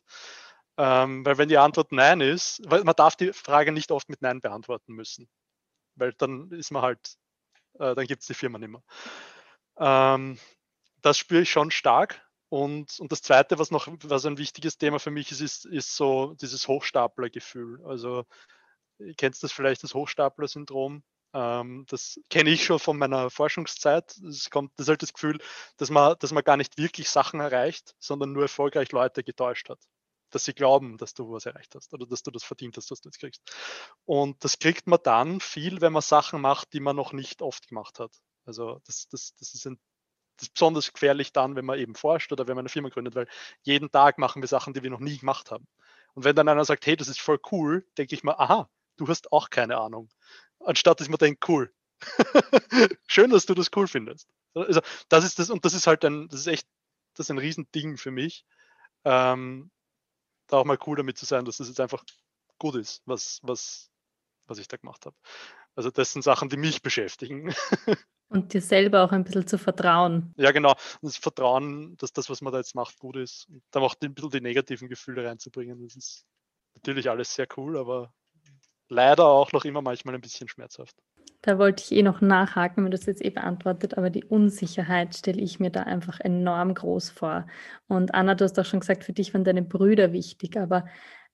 Ähm, 0.77 1.25
weil 1.25 1.37
wenn 1.37 1.49
die 1.49 1.57
Antwort 1.57 1.91
Nein 1.91 2.21
ist, 2.21 2.61
weil 2.65 2.83
man 2.83 2.95
darf 2.95 3.15
die 3.15 3.33
Frage 3.33 3.71
nicht 3.71 3.91
oft 3.91 4.09
mit 4.09 4.21
Nein 4.21 4.41
beantworten 4.41 4.93
müssen. 4.93 5.29
Weil 5.95 6.13
dann 6.13 6.49
ist 6.51 6.71
man 6.71 6.81
halt, 6.81 7.15
äh, 7.75 7.93
dann 7.95 8.07
gibt 8.07 8.21
es 8.21 8.27
die 8.27 8.33
Firma 8.33 8.57
nicht 8.57 8.69
mehr. 8.69 8.83
Ähm, 9.77 10.39
das 11.01 11.17
spüre 11.17 11.41
ich 11.43 11.51
schon 11.51 11.71
stark. 11.71 12.21
Und, 12.49 12.99
und 12.99 13.11
das 13.11 13.21
Zweite, 13.21 13.59
was 13.59 13.71
noch 13.71 13.87
was 14.03 14.25
ein 14.25 14.37
wichtiges 14.37 14.77
Thema 14.77 14.99
für 14.99 15.11
mich 15.11 15.31
ist, 15.31 15.39
ist, 15.39 15.65
ist 15.65 15.95
so 15.95 16.33
dieses 16.33 16.67
Hochstapler-Gefühl. 16.67 17.81
Also 17.85 18.25
ihr 18.99 19.13
kennt 19.13 19.41
das 19.41 19.53
vielleicht, 19.53 19.83
das 19.83 19.93
Hochstapler-Syndrom. 19.93 21.03
Ähm, 21.33 21.85
das 21.89 22.19
kenne 22.29 22.49
ich 22.49 22.65
schon 22.65 22.79
von 22.79 22.97
meiner 22.97 23.29
Forschungszeit. 23.29 24.17
Es 24.27 24.49
kommt, 24.49 24.71
das 24.77 24.85
ist 24.85 24.89
halt 24.89 25.01
das 25.01 25.13
Gefühl, 25.13 25.39
dass 25.77 25.89
man, 25.89 26.15
dass 26.19 26.31
man 26.33 26.43
gar 26.43 26.57
nicht 26.57 26.77
wirklich 26.77 27.09
Sachen 27.09 27.39
erreicht, 27.39 27.95
sondern 27.99 28.33
nur 28.33 28.43
erfolgreich 28.43 28.91
Leute 28.91 29.23
getäuscht 29.23 29.69
hat. 29.69 29.79
dass 30.31 30.45
sie 30.45 30.53
glauben, 30.53 30.97
dass 30.97 31.13
du 31.13 31.31
was 31.31 31.45
erreicht 31.45 31.75
hast 31.75 31.93
oder 31.93 32.05
dass 32.07 32.23
du 32.23 32.31
das 32.31 32.43
verdient 32.43 32.77
hast, 32.77 32.91
was 32.91 33.01
du 33.01 33.09
jetzt 33.09 33.19
kriegst. 33.19 33.41
Und 34.05 34.43
das 34.43 34.59
kriegt 34.59 34.87
man 34.87 34.99
dann 35.03 35.39
viel, 35.41 35.81
wenn 35.81 35.93
man 35.93 36.01
Sachen 36.01 36.41
macht, 36.41 36.73
die 36.73 36.79
man 36.79 36.95
noch 36.95 37.13
nicht 37.13 37.41
oft 37.41 37.67
gemacht 37.67 37.99
hat. 37.99 38.11
Also 38.45 38.79
das, 38.85 39.07
das, 39.09 39.35
das 39.35 39.53
ist 39.53 39.67
ein 39.67 39.79
das 40.37 40.47
ist 40.47 40.53
besonders 40.55 40.91
gefährlich 40.93 41.33
dann, 41.33 41.55
wenn 41.55 41.65
man 41.65 41.77
eben 41.79 41.95
forscht 41.95 42.31
oder 42.31 42.47
wenn 42.47 42.55
man 42.55 42.63
eine 42.63 42.69
Firma 42.69 42.89
gründet, 42.89 43.15
weil 43.15 43.27
jeden 43.63 43.91
Tag 43.91 44.17
machen 44.17 44.41
wir 44.41 44.47
Sachen, 44.47 44.73
die 44.73 44.83
wir 44.83 44.89
noch 44.89 44.99
nie 44.99 45.17
gemacht 45.17 45.51
haben. 45.51 45.67
Und 46.13 46.23
wenn 46.25 46.35
dann 46.35 46.49
einer 46.49 46.65
sagt, 46.65 46.85
hey, 46.87 46.95
das 46.97 47.07
ist 47.09 47.21
voll 47.21 47.39
cool, 47.51 47.85
denke 47.97 48.15
ich 48.15 48.23
mir, 48.23 48.39
aha, 48.39 48.69
du 48.97 49.07
hast 49.07 49.31
auch 49.31 49.49
keine 49.49 49.77
Ahnung. 49.77 50.09
Anstatt 50.65 50.99
dass 50.99 51.07
ich 51.07 51.11
mir 51.11 51.17
denke, 51.17 51.39
cool. 51.47 51.73
Schön, 53.07 53.29
dass 53.29 53.45
du 53.45 53.53
das 53.53 53.69
cool 53.75 53.87
findest. 53.87 54.27
Also 54.53 54.81
das 55.09 55.23
ist 55.23 55.39
das, 55.39 55.49
und 55.49 55.63
das 55.65 55.73
ist 55.73 55.87
halt 55.87 56.03
ein, 56.03 56.27
das 56.29 56.41
ist 56.41 56.47
echt, 56.47 56.67
das 57.15 57.27
ist 57.27 57.31
ein 57.31 57.37
Riesending 57.37 57.97
für 57.97 58.11
mich. 58.11 58.45
Ähm, 59.05 59.71
da 60.47 60.57
auch 60.57 60.65
mal 60.65 60.77
cool 60.85 60.97
damit 60.97 61.17
zu 61.17 61.25
sein, 61.25 61.45
dass 61.45 61.57
das 61.57 61.67
jetzt 61.67 61.79
einfach 61.79 62.03
gut 62.59 62.75
ist, 62.75 63.01
was, 63.05 63.39
was, 63.43 63.89
was 64.45 64.59
ich 64.59 64.67
da 64.67 64.77
gemacht 64.77 65.05
habe. 65.05 65.15
Also 65.75 65.89
das 65.89 66.11
sind 66.11 66.21
Sachen, 66.21 66.49
die 66.49 66.57
mich 66.57 66.81
beschäftigen. 66.81 67.53
Und 68.29 68.53
dir 68.53 68.61
selber 68.61 69.03
auch 69.03 69.11
ein 69.11 69.25
bisschen 69.25 69.45
zu 69.45 69.57
vertrauen. 69.57 70.33
Ja, 70.37 70.51
genau. 70.51 70.75
Das 71.01 71.17
Vertrauen, 71.17 71.97
dass 71.97 72.13
das, 72.13 72.29
was 72.29 72.41
man 72.41 72.53
da 72.53 72.59
jetzt 72.59 72.75
macht, 72.75 72.97
gut 72.97 73.17
ist. 73.17 73.47
Und 73.49 73.61
da 73.71 73.81
auch 73.81 73.95
ein 74.01 74.13
bisschen 74.13 74.29
die 74.29 74.41
negativen 74.41 74.87
Gefühle 74.87 75.25
reinzubringen. 75.25 75.83
Das 75.83 75.97
ist 75.97 76.25
natürlich 76.73 77.09
alles 77.09 77.33
sehr 77.33 77.47
cool, 77.57 77.77
aber 77.77 78.13
leider 78.91 79.25
auch 79.25 79.51
noch 79.53 79.65
immer 79.65 79.81
manchmal 79.81 80.15
ein 80.15 80.21
bisschen 80.21 80.47
schmerzhaft. 80.47 80.95
Da 81.41 81.57
wollte 81.57 81.83
ich 81.83 81.91
eh 81.91 82.03
noch 82.03 82.21
nachhaken, 82.21 82.83
wenn 82.83 82.91
du 82.91 82.97
es 82.97 83.07
jetzt 83.07 83.23
eh 83.25 83.31
beantwortet, 83.31 83.97
aber 83.97 84.11
die 84.11 84.25
Unsicherheit 84.25 85.15
stelle 85.15 85.41
ich 85.41 85.59
mir 85.59 85.71
da 85.71 85.83
einfach 85.83 86.19
enorm 86.19 86.75
groß 86.75 87.09
vor. 87.09 87.47
Und 87.87 88.13
Anna, 88.13 88.35
du 88.35 88.43
hast 88.43 88.59
auch 88.59 88.65
schon 88.65 88.81
gesagt, 88.81 89.03
für 89.03 89.13
dich 89.13 89.33
waren 89.33 89.43
deine 89.43 89.63
Brüder 89.63 90.13
wichtig, 90.13 90.57
aber 90.57 90.85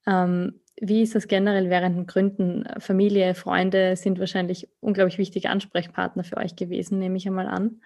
ähm, 0.06 0.62
wie 0.80 1.02
ist 1.02 1.16
das 1.16 1.28
generell 1.28 1.70
während 1.70 1.98
dem 1.98 2.06
Gründen? 2.06 2.64
Familie, 2.80 3.36
Freunde 3.36 3.98
sind 3.98 4.20
wahrscheinlich 4.20 4.70
unglaublich 4.80 5.18
wichtige 5.18 5.50
Ansprechpartner 5.50 6.24
für 6.24 6.38
euch 6.38 6.56
gewesen, 6.56 7.00
nehme 7.00 7.18
ich 7.18 7.28
einmal 7.28 7.48
an. 7.48 7.82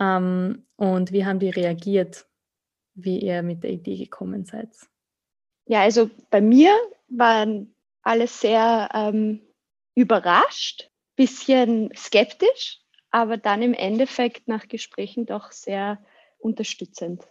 Ähm, 0.00 0.66
und 0.76 1.12
wie 1.12 1.24
haben 1.24 1.38
die 1.38 1.50
reagiert, 1.50 2.26
wie 2.94 3.20
ihr 3.20 3.42
mit 3.42 3.62
der 3.62 3.70
Idee 3.70 3.98
gekommen 3.98 4.44
seid? 4.44 4.70
Ja, 5.66 5.82
also 5.82 6.10
bei 6.30 6.40
mir 6.40 6.72
waren 7.08 7.74
alle 8.10 8.26
sehr 8.26 8.88
ähm, 8.92 9.40
überrascht, 9.94 10.90
bisschen 11.14 11.90
skeptisch, 11.94 12.80
aber 13.12 13.36
dann 13.36 13.62
im 13.62 13.72
Endeffekt 13.72 14.48
nach 14.48 14.66
Gesprächen 14.66 15.26
doch 15.26 15.52
sehr 15.52 16.04
unterstützend. 16.38 17.22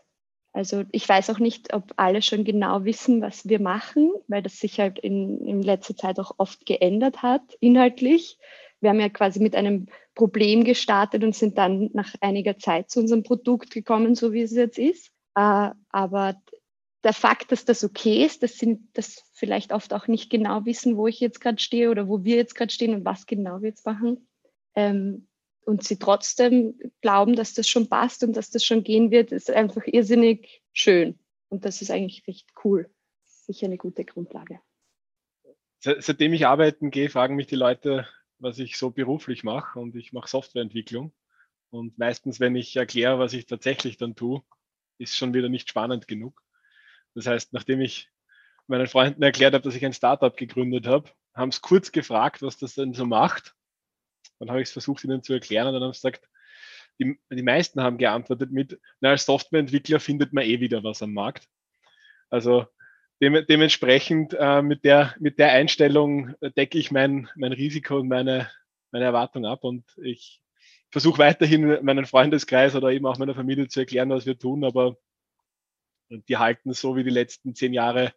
Also 0.53 0.85
ich 0.93 1.07
weiß 1.07 1.31
auch 1.31 1.39
nicht, 1.39 1.73
ob 1.73 1.91
alle 1.97 2.21
schon 2.21 2.45
genau 2.45 2.85
wissen, 2.85 3.21
was 3.21 3.49
wir 3.49 3.59
machen, 3.59 4.09
weil 4.29 4.41
das 4.41 4.57
sich 4.57 4.79
halt 4.79 4.99
in, 4.99 5.45
in 5.45 5.61
letzter 5.61 5.97
Zeit 5.97 6.17
auch 6.17 6.35
oft 6.37 6.65
geändert 6.65 7.21
hat, 7.21 7.41
inhaltlich. 7.59 8.37
Wir 8.79 8.91
haben 8.91 9.01
ja 9.01 9.09
quasi 9.09 9.41
mit 9.41 9.57
einem 9.57 9.87
Problem 10.15 10.63
gestartet 10.63 11.25
und 11.25 11.35
sind 11.35 11.57
dann 11.57 11.89
nach 11.91 12.15
einiger 12.21 12.57
Zeit 12.57 12.89
zu 12.89 13.01
unserem 13.01 13.23
Produkt 13.23 13.71
gekommen, 13.71 14.15
so 14.15 14.31
wie 14.31 14.43
es 14.43 14.53
jetzt 14.53 14.79
ist. 14.79 15.11
Äh, 15.35 15.71
aber 15.89 16.41
der 17.03 17.13
Fakt, 17.13 17.51
dass 17.51 17.65
das 17.65 17.83
okay 17.83 18.25
ist, 18.25 18.43
dass 18.43 18.57
sie 18.57 18.79
das 18.93 19.23
vielleicht 19.33 19.71
oft 19.71 19.93
auch 19.93 20.07
nicht 20.07 20.29
genau 20.29 20.65
wissen, 20.65 20.97
wo 20.97 21.07
ich 21.07 21.19
jetzt 21.19 21.39
gerade 21.39 21.59
stehe 21.59 21.89
oder 21.89 22.07
wo 22.07 22.23
wir 22.23 22.35
jetzt 22.35 22.55
gerade 22.55 22.71
stehen 22.71 22.93
und 22.93 23.05
was 23.05 23.25
genau 23.25 23.61
wir 23.61 23.69
jetzt 23.69 23.85
machen, 23.85 24.27
ähm, 24.75 25.27
und 25.65 25.83
sie 25.83 25.99
trotzdem 25.99 26.79
glauben, 27.01 27.35
dass 27.35 27.53
das 27.53 27.67
schon 27.69 27.89
passt 27.89 28.23
und 28.23 28.35
dass 28.35 28.49
das 28.49 28.63
schon 28.63 28.83
gehen 28.83 29.11
wird, 29.11 29.31
ist 29.31 29.51
einfach 29.51 29.83
irrsinnig 29.85 30.63
schön. 30.73 31.19
Und 31.49 31.63
das 31.63 31.81
ist 31.81 31.91
eigentlich 31.91 32.25
recht 32.27 32.49
cool. 32.63 32.89
Sicher 33.23 33.67
eine 33.67 33.77
gute 33.77 34.03
Grundlage. 34.03 34.59
Seitdem 35.79 36.33
ich 36.33 36.47
arbeiten 36.47 36.89
gehe, 36.89 37.09
fragen 37.09 37.35
mich 37.35 37.47
die 37.47 37.55
Leute, 37.55 38.07
was 38.39 38.57
ich 38.57 38.77
so 38.77 38.89
beruflich 38.89 39.43
mache. 39.43 39.79
Und 39.79 39.95
ich 39.95 40.11
mache 40.11 40.27
Softwareentwicklung. 40.27 41.13
Und 41.69 41.97
meistens, 41.99 42.39
wenn 42.39 42.55
ich 42.55 42.75
erkläre, 42.75 43.19
was 43.19 43.33
ich 43.33 43.45
tatsächlich 43.45 43.97
dann 43.97 44.15
tue, 44.15 44.41
ist 44.97 45.15
schon 45.15 45.35
wieder 45.35 45.49
nicht 45.49 45.69
spannend 45.69 46.07
genug. 46.07 46.41
Das 47.15 47.27
heißt, 47.27 47.53
nachdem 47.53 47.81
ich 47.81 48.09
meinen 48.67 48.87
Freunden 48.87 49.23
erklärt 49.23 49.53
habe, 49.53 49.63
dass 49.63 49.75
ich 49.75 49.85
ein 49.85 49.93
Startup 49.93 50.35
gegründet 50.35 50.87
habe, 50.87 51.09
haben 51.33 51.51
sie 51.51 51.61
kurz 51.61 51.91
gefragt, 51.91 52.41
was 52.41 52.57
das 52.57 52.75
denn 52.75 52.93
so 52.93 53.05
macht. 53.05 53.55
Dann 54.39 54.49
habe 54.49 54.61
ich 54.61 54.67
es 54.67 54.73
versucht, 54.73 55.03
ihnen 55.03 55.23
zu 55.23 55.33
erklären 55.33 55.67
und 55.67 55.73
dann 55.73 55.83
haben 55.83 55.93
sie 55.93 56.01
gesagt, 56.01 56.29
die, 56.99 57.17
die 57.31 57.43
meisten 57.43 57.81
haben 57.81 57.97
geantwortet 57.97 58.51
mit, 58.51 58.79
na, 58.99 59.09
als 59.09 59.25
Softwareentwickler 59.25 59.99
findet 59.99 60.33
man 60.33 60.43
eh 60.43 60.59
wieder 60.59 60.83
was 60.83 61.01
am 61.01 61.13
Markt. 61.13 61.47
Also 62.29 62.67
de 63.21 63.45
dementsprechend 63.45 64.35
äh, 64.37 64.61
mit, 64.61 64.85
der, 64.85 65.15
mit 65.19 65.39
der 65.39 65.51
Einstellung 65.51 66.35
decke 66.41 66.77
ich 66.77 66.91
mein, 66.91 67.29
mein 67.35 67.53
Risiko 67.53 67.99
und 67.99 68.07
meine, 68.07 68.49
meine 68.91 69.05
Erwartung 69.05 69.45
ab 69.45 69.63
und 69.63 69.85
ich 69.97 70.41
versuche 70.91 71.19
weiterhin 71.19 71.83
meinen 71.83 72.05
Freundeskreis 72.05 72.75
oder 72.75 72.89
eben 72.89 73.05
auch 73.05 73.17
meiner 73.17 73.35
Familie 73.35 73.67
zu 73.67 73.81
erklären, 73.81 74.09
was 74.09 74.25
wir 74.25 74.37
tun, 74.37 74.63
aber 74.63 74.97
die 76.09 76.37
halten 76.37 76.73
so 76.73 76.95
wie 76.95 77.03
die 77.03 77.09
letzten 77.09 77.55
zehn 77.55 77.73
Jahre 77.73 78.13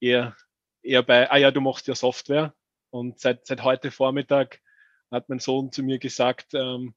eher, 0.00 0.36
eher 0.82 1.02
bei, 1.02 1.30
ah 1.30 1.36
ja, 1.36 1.50
du 1.50 1.60
machst 1.60 1.86
ja 1.86 1.94
Software 1.94 2.54
und 2.90 3.20
seit, 3.20 3.46
seit 3.46 3.62
heute 3.62 3.90
Vormittag 3.90 4.60
hat 5.10 5.28
mein 5.28 5.38
Sohn 5.38 5.72
zu 5.72 5.82
mir 5.82 5.98
gesagt, 5.98 6.54
ähm, 6.54 6.94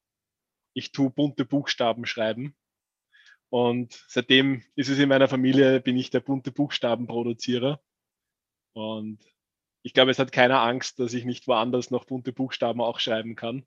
ich 0.73 0.91
tue 0.91 1.09
bunte 1.09 1.45
Buchstaben 1.45 2.05
schreiben. 2.05 2.55
Und 3.49 4.05
seitdem 4.07 4.63
ist 4.75 4.89
es 4.89 4.99
in 4.99 5.09
meiner 5.09 5.27
Familie, 5.27 5.81
bin 5.81 5.97
ich 5.97 6.11
der 6.11 6.19
bunte 6.19 6.51
Buchstabenproduzierer. 6.51 7.81
Und 8.73 9.19
ich 9.81 9.93
glaube, 9.93 10.11
es 10.11 10.19
hat 10.19 10.31
keiner 10.31 10.61
Angst, 10.61 10.99
dass 10.99 11.13
ich 11.13 11.25
nicht 11.25 11.47
woanders 11.47 11.89
noch 11.89 12.05
bunte 12.05 12.31
Buchstaben 12.31 12.81
auch 12.81 12.99
schreiben 12.99 13.35
kann. 13.35 13.65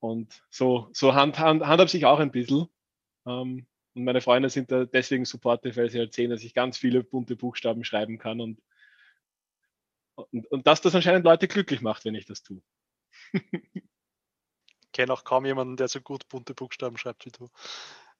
Und 0.00 0.42
so, 0.50 0.88
so 0.92 1.14
hand, 1.14 1.38
hand, 1.38 1.66
handhabt 1.66 1.90
sich 1.90 2.06
auch 2.06 2.20
ein 2.20 2.30
bisschen. 2.30 2.68
Ähm, 3.26 3.66
und 3.98 4.04
meine 4.04 4.20
Freunde 4.20 4.50
sind 4.50 4.70
da 4.72 4.84
deswegen 4.84 5.24
supportive, 5.24 5.76
weil 5.76 5.90
sie 5.90 5.98
halt 5.98 6.14
sehen, 6.14 6.30
dass 6.30 6.42
ich 6.42 6.54
ganz 6.54 6.78
viele 6.78 7.04
bunte 7.04 7.36
Buchstaben 7.36 7.84
schreiben 7.84 8.18
kann 8.18 8.40
und, 8.40 8.62
und, 10.14 10.46
und 10.46 10.66
dass 10.66 10.80
das 10.80 10.94
anscheinend 10.94 11.24
Leute 11.24 11.48
glücklich 11.48 11.80
macht, 11.82 12.04
wenn 12.04 12.14
ich 12.14 12.26
das 12.26 12.42
tue 12.42 12.62
kenne 14.98 15.12
auch 15.12 15.22
kaum 15.22 15.46
jemanden, 15.46 15.76
der 15.76 15.86
so 15.86 16.00
gut 16.00 16.28
bunte 16.28 16.54
Buchstaben 16.54 16.98
schreibt 16.98 17.24
wie 17.24 17.30
du. 17.30 17.48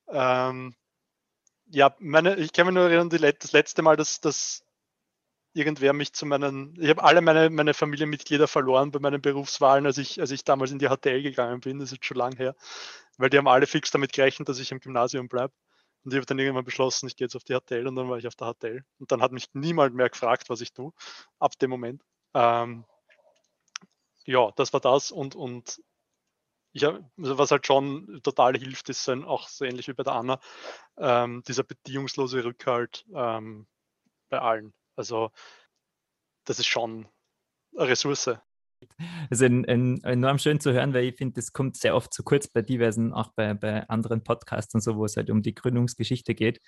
Ähm, 0.08 0.76
ja, 1.66 1.94
meine, 1.98 2.36
ich 2.36 2.52
kann 2.52 2.66
mich 2.66 2.74
nur 2.74 2.84
erinnern, 2.84 3.10
die, 3.10 3.18
das 3.18 3.50
letzte 3.50 3.82
Mal, 3.82 3.96
dass, 3.96 4.20
dass 4.20 4.64
irgendwer 5.54 5.92
mich 5.92 6.12
zu 6.12 6.24
meinen, 6.24 6.80
ich 6.80 6.88
habe 6.88 7.02
alle 7.02 7.20
meine, 7.20 7.50
meine 7.50 7.74
Familienmitglieder 7.74 8.46
verloren 8.46 8.92
bei 8.92 9.00
meinen 9.00 9.20
Berufswahlen, 9.20 9.86
als 9.86 9.98
ich, 9.98 10.20
als 10.20 10.30
ich 10.30 10.44
damals 10.44 10.70
in 10.70 10.78
die 10.78 10.88
HTL 10.88 11.20
gegangen 11.22 11.60
bin, 11.60 11.80
das 11.80 11.90
ist 11.90 12.04
schon 12.04 12.16
lang 12.16 12.36
her, 12.36 12.54
weil 13.16 13.28
die 13.28 13.38
haben 13.38 13.48
alle 13.48 13.66
fix 13.66 13.90
damit 13.90 14.12
gerechnet, 14.12 14.48
dass 14.48 14.60
ich 14.60 14.70
im 14.70 14.78
Gymnasium 14.78 15.28
bleibe. 15.28 15.52
Und 16.04 16.12
ich 16.12 16.16
habe 16.16 16.26
dann 16.26 16.38
irgendwann 16.38 16.64
beschlossen, 16.64 17.06
ich 17.06 17.16
gehe 17.16 17.26
jetzt 17.26 17.36
auf 17.36 17.44
die 17.44 17.54
HTL 17.54 17.86
und 17.86 17.96
dann 17.96 18.08
war 18.08 18.18
ich 18.18 18.26
auf 18.26 18.36
der 18.36 18.52
HTL. 18.54 18.84
Und 18.98 19.12
dann 19.12 19.22
hat 19.22 19.32
mich 19.32 19.48
niemand 19.52 19.94
mehr 19.94 20.08
gefragt, 20.08 20.48
was 20.48 20.60
ich 20.60 20.72
tue, 20.72 20.92
ab 21.38 21.58
dem 21.58 21.70
Moment. 21.70 22.02
Ähm, 22.34 22.84
ja, 24.24 24.50
das 24.56 24.72
war 24.72 24.80
das 24.80 25.10
und, 25.10 25.34
und 25.34 25.82
ja, 26.72 26.98
also 27.16 27.38
was 27.38 27.50
halt 27.50 27.66
schon 27.66 28.20
total 28.22 28.56
hilft, 28.56 28.88
ist 28.88 29.08
dann 29.08 29.24
auch 29.24 29.48
so 29.48 29.64
ähnlich 29.64 29.88
wie 29.88 29.94
bei 29.94 30.02
der 30.02 30.12
Anna, 30.14 30.38
ähm, 30.98 31.42
dieser 31.46 31.64
bedingungslose 31.64 32.44
Rückhalt 32.44 33.04
ähm, 33.14 33.66
bei 34.28 34.38
allen. 34.40 34.74
Also 34.96 35.30
das 36.44 36.58
ist 36.58 36.66
schon 36.66 37.08
eine 37.76 37.88
Ressource. 37.88 38.30
Also 39.30 39.44
ein, 39.44 40.02
enorm 40.02 40.38
schön 40.38 40.60
zu 40.60 40.72
hören, 40.72 40.94
weil 40.94 41.04
ich 41.04 41.16
finde, 41.16 41.34
das 41.34 41.52
kommt 41.52 41.76
sehr 41.76 41.94
oft 41.94 42.12
zu 42.12 42.22
kurz 42.22 42.48
bei 42.48 42.62
diversen, 42.62 43.12
auch 43.12 43.32
bei, 43.34 43.54
bei 43.54 43.88
anderen 43.88 44.24
Podcasts 44.24 44.74
und 44.74 44.80
so, 44.80 44.96
wo 44.96 45.04
es 45.04 45.16
halt 45.16 45.30
um 45.30 45.42
die 45.42 45.54
Gründungsgeschichte 45.54 46.34
geht, 46.34 46.60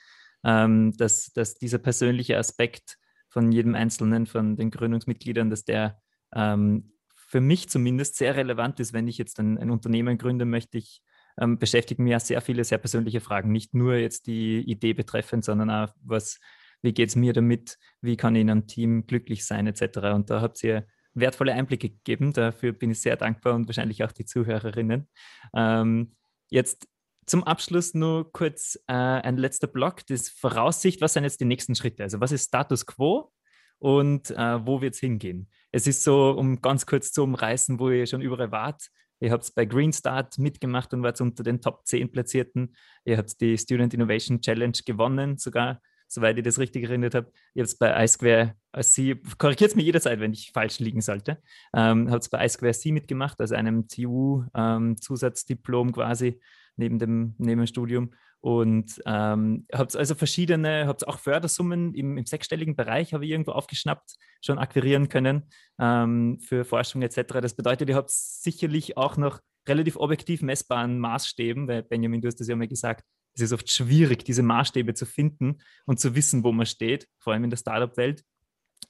ähm, 0.44 0.92
dass, 0.96 1.32
dass 1.32 1.56
dieser 1.56 1.78
persönliche 1.78 2.38
Aspekt 2.38 2.98
von 3.28 3.50
jedem 3.52 3.74
Einzelnen, 3.74 4.26
von 4.26 4.56
den 4.56 4.70
Gründungsmitgliedern, 4.70 5.50
dass 5.50 5.64
der 5.64 6.00
ähm, 6.34 6.92
für 7.14 7.40
mich 7.40 7.68
zumindest 7.68 8.16
sehr 8.16 8.36
relevant 8.36 8.80
ist, 8.80 8.92
wenn 8.92 9.08
ich 9.08 9.18
jetzt 9.18 9.38
ein, 9.38 9.58
ein 9.58 9.70
Unternehmen 9.70 10.18
gründe, 10.18 10.44
möchte 10.44 10.78
ich 10.78 11.02
ähm, 11.40 11.58
beschäftigen 11.58 12.04
mich 12.04 12.12
ja 12.12 12.20
sehr 12.20 12.40
viele 12.40 12.64
sehr 12.64 12.78
persönliche 12.78 13.20
Fragen, 13.20 13.52
nicht 13.52 13.74
nur 13.74 13.94
jetzt 13.94 14.26
die 14.26 14.58
Idee 14.61 14.92
betreffend, 14.94 15.44
sondern 15.44 15.70
auch 15.70 15.94
was, 16.02 16.38
wie 16.82 16.92
geht 16.92 17.08
es 17.08 17.16
mir 17.16 17.32
damit, 17.32 17.78
wie 18.00 18.16
kann 18.16 18.34
ich 18.34 18.42
in 18.42 18.50
einem 18.50 18.66
Team 18.66 19.06
glücklich 19.06 19.44
sein, 19.44 19.66
etc. 19.66 19.98
Und 20.14 20.30
da 20.30 20.40
habt 20.40 20.62
ihr 20.64 20.86
wertvolle 21.20 21.52
Einblicke 21.52 21.90
gegeben. 21.90 22.32
Dafür 22.32 22.72
bin 22.72 22.90
ich 22.90 23.00
sehr 23.00 23.16
dankbar 23.16 23.54
und 23.54 23.66
wahrscheinlich 23.66 24.04
auch 24.04 24.12
die 24.12 24.24
Zuhörerinnen. 24.24 25.08
Ähm, 25.54 26.14
jetzt 26.50 26.88
zum 27.26 27.44
Abschluss 27.44 27.94
nur 27.94 28.32
kurz 28.32 28.76
äh, 28.88 28.92
ein 28.92 29.36
letzter 29.36 29.68
Block, 29.68 30.06
das 30.08 30.28
Voraussicht, 30.28 31.00
was 31.00 31.12
sind 31.12 31.24
jetzt 31.24 31.40
die 31.40 31.44
nächsten 31.44 31.74
Schritte? 31.74 32.02
Also 32.02 32.20
was 32.20 32.32
ist 32.32 32.48
Status 32.48 32.86
quo 32.86 33.32
und 33.78 34.30
äh, 34.32 34.66
wo 34.66 34.80
wird 34.80 34.94
es 34.94 35.00
hingehen? 35.00 35.48
Es 35.70 35.86
ist 35.86 36.02
so, 36.02 36.30
um 36.30 36.60
ganz 36.60 36.86
kurz 36.86 37.12
zu 37.12 37.22
umreißen, 37.22 37.78
wo 37.78 37.90
ihr 37.90 38.06
schon 38.06 38.20
überall 38.20 38.50
wart. 38.50 38.82
Ihr 39.20 39.30
habt 39.30 39.54
bei 39.54 39.64
Green 39.64 39.92
Start 39.92 40.38
mitgemacht 40.38 40.92
und 40.94 41.02
wart 41.02 41.20
unter 41.20 41.44
den 41.44 41.60
Top 41.60 41.86
10 41.86 42.10
Platzierten. 42.10 42.74
Ihr 43.04 43.18
habt 43.18 43.40
die 43.40 43.56
Student 43.56 43.94
Innovation 43.94 44.40
Challenge 44.40 44.78
gewonnen, 44.84 45.38
sogar 45.38 45.80
soweit 46.11 46.36
ich 46.36 46.44
das 46.44 46.58
richtig 46.58 46.84
erinnert 46.84 47.14
habe. 47.14 47.32
Ihr 47.54 47.62
habt 47.62 47.72
es 47.72 47.78
bei 47.78 48.04
iSquare 48.04 48.54
C, 48.80 49.16
korrigiert 49.38 49.70
es 49.70 49.76
mir 49.76 49.82
jederzeit, 49.82 50.20
wenn 50.20 50.32
ich 50.32 50.50
falsch 50.52 50.80
liegen 50.80 51.00
sollte, 51.00 51.40
ähm, 51.74 52.11
habt 52.11 52.24
es 52.24 52.28
bei 52.28 52.44
iSquare 52.44 52.72
C 52.72 52.92
mitgemacht, 52.92 53.40
also 53.40 53.54
einem 53.54 53.88
TU-Zusatzdiplom 53.88 55.88
ähm, 55.88 55.94
quasi 55.94 56.40
neben 56.76 56.98
dem, 56.98 57.34
neben 57.38 57.61
dem 57.61 57.66
Studium 57.66 58.11
und 58.40 59.00
ähm, 59.04 59.66
habt 59.72 59.94
also 59.94 60.14
verschiedene, 60.14 60.86
habt 60.86 61.06
auch 61.06 61.18
Fördersummen 61.18 61.94
im, 61.94 62.16
im, 62.16 62.24
sechsstelligen 62.24 62.74
Bereich, 62.74 63.12
habe 63.12 63.26
ich 63.26 63.30
irgendwo 63.30 63.52
aufgeschnappt, 63.52 64.14
schon 64.42 64.58
akquirieren 64.58 65.11
können 65.11 65.42
ähm, 65.78 66.38
für 66.40 66.64
Forschung 66.64 67.02
etc. 67.02 67.34
Das 67.42 67.54
bedeutet, 67.54 67.90
ihr 67.90 67.96
habt 67.96 68.11
sicherlich 68.11 68.96
auch 68.96 69.18
noch 69.18 69.40
relativ 69.68 69.96
objektiv 69.96 70.40
messbaren 70.40 70.98
Maßstäben, 70.98 71.68
weil 71.68 71.82
Benjamin, 71.82 72.22
du 72.22 72.28
hast 72.28 72.40
das 72.40 72.48
ja 72.48 72.56
mal 72.56 72.66
gesagt, 72.66 73.04
es 73.34 73.42
ist 73.42 73.52
oft 73.52 73.70
schwierig, 73.70 74.24
diese 74.24 74.42
Maßstäbe 74.42 74.94
zu 74.94 75.06
finden 75.06 75.58
und 75.86 76.00
zu 76.00 76.14
wissen, 76.14 76.44
wo 76.44 76.52
man 76.52 76.66
steht, 76.66 77.08
vor 77.18 77.32
allem 77.32 77.44
in 77.44 77.50
der 77.50 77.56
Startup-Welt, 77.56 78.24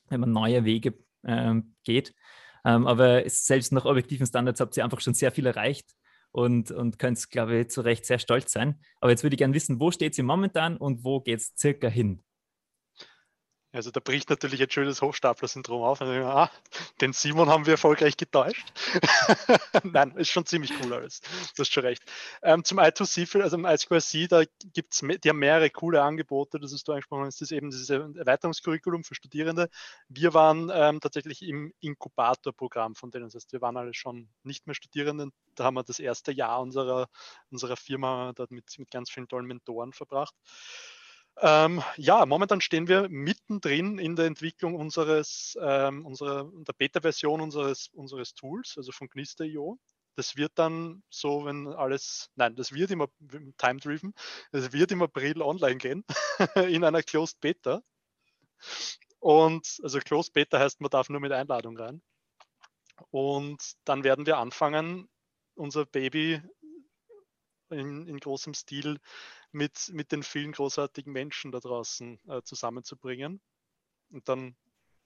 wenn 0.09 0.20
man 0.20 0.32
neue 0.32 0.64
Wege 0.64 0.95
ähm, 1.24 1.74
geht. 1.84 2.14
Ähm, 2.64 2.86
aber 2.86 3.22
selbst 3.28 3.72
nach 3.72 3.84
objektiven 3.84 4.26
Standards 4.26 4.61
habt 4.61 4.76
ihr 4.76 4.84
einfach 4.84 5.01
schon 5.01 5.14
sehr 5.14 5.32
viel 5.32 5.47
erreicht 5.47 5.91
und, 6.32 6.70
und 6.70 6.99
könnt, 6.99 7.30
glaube 7.30 7.59
ich, 7.59 7.70
zu 7.70 7.80
Recht 7.80 8.05
sehr 8.05 8.18
stolz 8.18 8.53
sein. 8.53 8.80
Aber 9.01 9.11
jetzt 9.11 9.22
würde 9.22 9.34
ich 9.34 9.38
gerne 9.38 9.55
wissen, 9.55 9.80
wo 9.80 9.91
steht 9.91 10.14
sie 10.14 10.22
momentan 10.22 10.76
und 10.76 11.05
wo 11.05 11.20
geht 11.20 11.41
es 11.41 11.55
circa 11.57 11.88
hin? 11.88 12.22
Also 13.73 13.93
da 13.93 14.01
bricht 14.01 14.31
natürlich 14.31 14.59
jetzt 14.59 14.75
schönes 14.75 15.01
Hochstapler-Syndrom 15.01 15.83
auf. 15.83 16.01
Also, 16.01 16.12
ah, 16.27 16.51
den 17.01 17.12
Simon 17.12 17.49
haben 17.49 17.66
wir 17.66 17.75
erfolgreich 17.75 18.16
getäuscht. 18.16 18.73
Nein, 19.85 20.11
ist 20.16 20.31
schon 20.31 20.45
ziemlich 20.45 20.73
cool 20.83 20.93
alles. 20.93 21.21
Du 21.55 21.61
hast 21.61 21.73
schon 21.73 21.85
recht. 21.85 22.03
Ähm, 22.43 22.64
zum 22.64 22.81
I2C, 22.81 23.41
also 23.41 23.57
im 23.57 23.66
I2C, 23.66 24.29
da 24.29 24.43
gibt 24.73 24.95
es, 24.95 25.05
die 25.23 25.29
haben 25.29 25.39
mehrere 25.39 25.71
coole 25.71 26.03
Angebote. 26.03 26.59
Das 26.59 26.73
ist 26.73 26.89
du 26.89 26.93
angesprochen 26.93 27.27
hast, 27.27 27.41
das 27.41 27.53
ist 27.53 27.57
eben 27.57 27.71
dieses 27.71 27.91
Erweiterungskurriculum 27.91 29.05
für 29.05 29.14
Studierende. 29.14 29.68
Wir 30.09 30.35
waren 30.35 30.68
ähm, 30.75 31.01
tatsächlich 31.01 31.43
im 31.43 31.73
Inkubatorprogramm 31.79 32.97
von 32.97 33.12
denen. 33.12 33.27
Das 33.27 33.37
heißt, 33.37 33.53
wir 33.53 33.61
waren 33.61 33.77
alle 33.77 33.95
schon 33.95 34.29
nicht 34.43 34.66
mehr 34.66 34.75
Studierende. 34.75 35.29
Da 35.55 35.64
haben 35.64 35.75
wir 35.75 35.85
das 35.85 36.01
erste 36.01 36.33
Jahr 36.33 36.61
unserer, 36.61 37.09
unserer 37.51 37.77
Firma 37.77 38.33
dort 38.35 38.51
mit, 38.51 38.77
mit 38.79 38.91
ganz 38.91 39.11
vielen 39.11 39.29
tollen 39.29 39.47
Mentoren 39.47 39.93
verbracht. 39.93 40.35
Ähm, 41.43 41.82
ja, 41.97 42.26
momentan 42.26 42.61
stehen 42.61 42.86
wir 42.86 43.09
mittendrin 43.09 43.99
in 43.99 44.14
der 44.14 44.26
Entwicklung 44.26 44.74
unseres, 44.74 45.57
ähm, 45.61 46.05
unserer, 46.05 46.51
der 46.53 46.74
Beta-Version 46.74 47.41
unseres, 47.41 47.88
unseres 47.88 48.34
Tools, 48.34 48.74
also 48.76 48.93
von 48.93 49.09
Gnister.io. 49.09 49.78
Das 50.16 50.36
wird 50.36 50.53
dann 50.57 51.03
so, 51.09 51.47
wenn 51.47 51.66
alles, 51.68 52.30
nein, 52.34 52.57
das 52.57 52.72
wird 52.72 52.91
immer 52.91 53.09
time-driven, 53.57 54.12
das 54.53 54.72
wird 54.72 54.93
im 54.93 55.03
April 55.03 55.41
online 55.41 55.78
gehen 55.78 56.05
in 56.57 56.84
einer 56.84 57.03
Closed 57.03 57.41
Beta. 57.41 57.80
Und 59.18 59.78
also 59.82 59.99
Closed 60.01 60.34
Beta 60.34 60.59
heißt, 60.59 60.80
man 60.82 60.91
darf 60.91 61.09
nur 61.09 61.20
mit 61.20 61.32
Einladung 61.32 61.78
rein. 61.78 62.03
Und 63.11 63.62
dann 63.84 64.05
werden 64.05 64.26
wir 64.26 64.36
anfangen, 64.36 65.09
unser 65.55 65.86
Baby 65.86 66.43
in, 67.70 68.07
in 68.07 68.18
großem 68.18 68.55
Stil 68.55 68.99
mit, 69.53 69.91
mit 69.93 70.13
den 70.13 70.23
vielen 70.23 70.53
großartigen 70.53 71.13
Menschen 71.13 71.53
da 71.53 71.61
draußen 71.61 72.21
äh, 72.29 72.43
zusammenzubringen. 72.43 73.41
Und 74.11 74.29
dann 74.29 74.57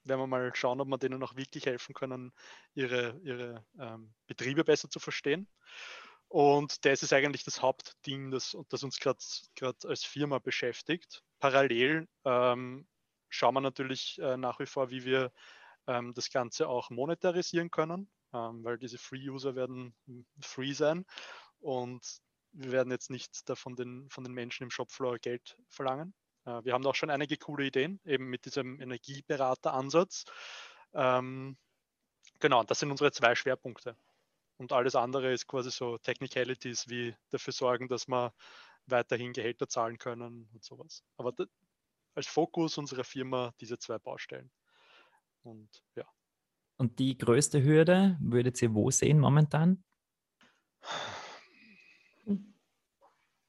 werden 0.05 0.21
wir 0.21 0.27
mal 0.27 0.55
schauen, 0.55 0.81
ob 0.81 0.89
wir 0.89 0.99
denen 0.99 1.23
auch 1.23 1.37
wirklich 1.37 1.67
helfen 1.67 1.95
können, 1.95 2.33
ihre, 2.75 3.19
ihre 3.23 3.65
ähm, 3.79 4.15
Betriebe 4.27 4.65
besser 4.65 4.91
zu 4.91 5.01
verstehen. 5.01 5.49
Und 6.29 6.85
das 6.85 7.03
ist 7.03 7.13
eigentlich 7.13 7.45
das 7.45 7.63
Hauptding, 7.63 8.31
das, 8.31 8.57
das 8.69 8.83
uns 8.83 8.99
gerade 8.99 9.19
als 9.85 10.05
Firma 10.05 10.39
beschäftigt. 10.39 11.23
Parallel 11.39 12.09
ähm, 12.25 12.87
schauen 13.29 13.55
wir 13.55 13.61
natürlich 13.61 14.19
äh, 14.19 14.37
nach 14.37 14.59
wie 14.59 14.67
vor, 14.67 14.91
wie 14.91 15.05
wir 15.05 15.33
ähm, 15.87 16.13
das 16.15 16.31
Ganze 16.31 16.69
auch 16.69 16.91
monetarisieren 16.91 17.71
können, 17.71 18.11
ähm, 18.33 18.65
weil 18.65 18.79
diese 18.79 18.99
Free-User 18.99 19.55
werden 19.55 19.95
free 20.41 20.73
sein. 20.73 21.05
Und 21.61 22.21
wir 22.55 22.73
werden 22.73 22.91
jetzt 22.91 23.11
nicht 23.11 23.49
davon 23.49 23.77
den, 23.77 24.09
von 24.11 24.25
den 24.25 24.33
Menschen 24.33 24.65
im 24.65 24.71
Shopfloor 24.71 25.19
Geld 25.19 25.57
verlangen. 25.69 26.15
Äh, 26.47 26.65
wir 26.65 26.73
haben 26.73 26.87
auch 26.87 26.95
schon 26.95 27.11
einige 27.11 27.37
coole 27.37 27.67
Ideen, 27.67 28.01
eben 28.05 28.31
mit 28.31 28.45
diesem 28.45 28.81
Energieberater-Ansatz. 28.81 30.25
Ähm, 30.95 31.57
genau, 32.41 32.63
das 32.63 32.79
sind 32.79 32.91
unsere 32.91 33.13
zwei 33.13 33.35
Schwerpunkte. 33.35 33.97
Und 34.57 34.73
alles 34.73 34.95
andere 34.95 35.33
ist 35.33 35.49
quasi 35.49 35.71
so 35.71 35.99
Technicalities 35.99 36.89
wie 36.89 37.15
dafür 37.31 37.53
sorgen, 37.53 37.89
dass 37.89 38.07
wir 38.07 38.33
weiterhin 38.87 39.33
Gehälter 39.33 39.69
zahlen 39.69 39.99
können 39.99 40.49
und 40.53 40.65
sowas. 40.65 41.03
Aber 41.17 41.33
als 42.15 42.29
Fokus 42.29 42.79
unserer 42.79 43.05
Firma 43.05 43.53
diese 43.61 43.79
zwei 43.79 43.99
Baustellen. 43.99 44.51
Und 45.43 45.83
ja. 45.97 46.05
Und 46.77 46.99
die 46.99 47.19
größte 47.19 47.63
Hürde 47.63 48.17
würdet 48.21 48.63
ihr 48.63 48.75
wo 48.75 48.91
sehen 48.91 49.19
momentan? 49.19 49.83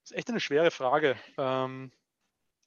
Das 0.05 0.11
ist 0.11 0.17
echt 0.19 0.29
eine 0.29 0.39
schwere 0.39 0.69
Frage. 0.69 1.17
Ähm, 1.35 1.91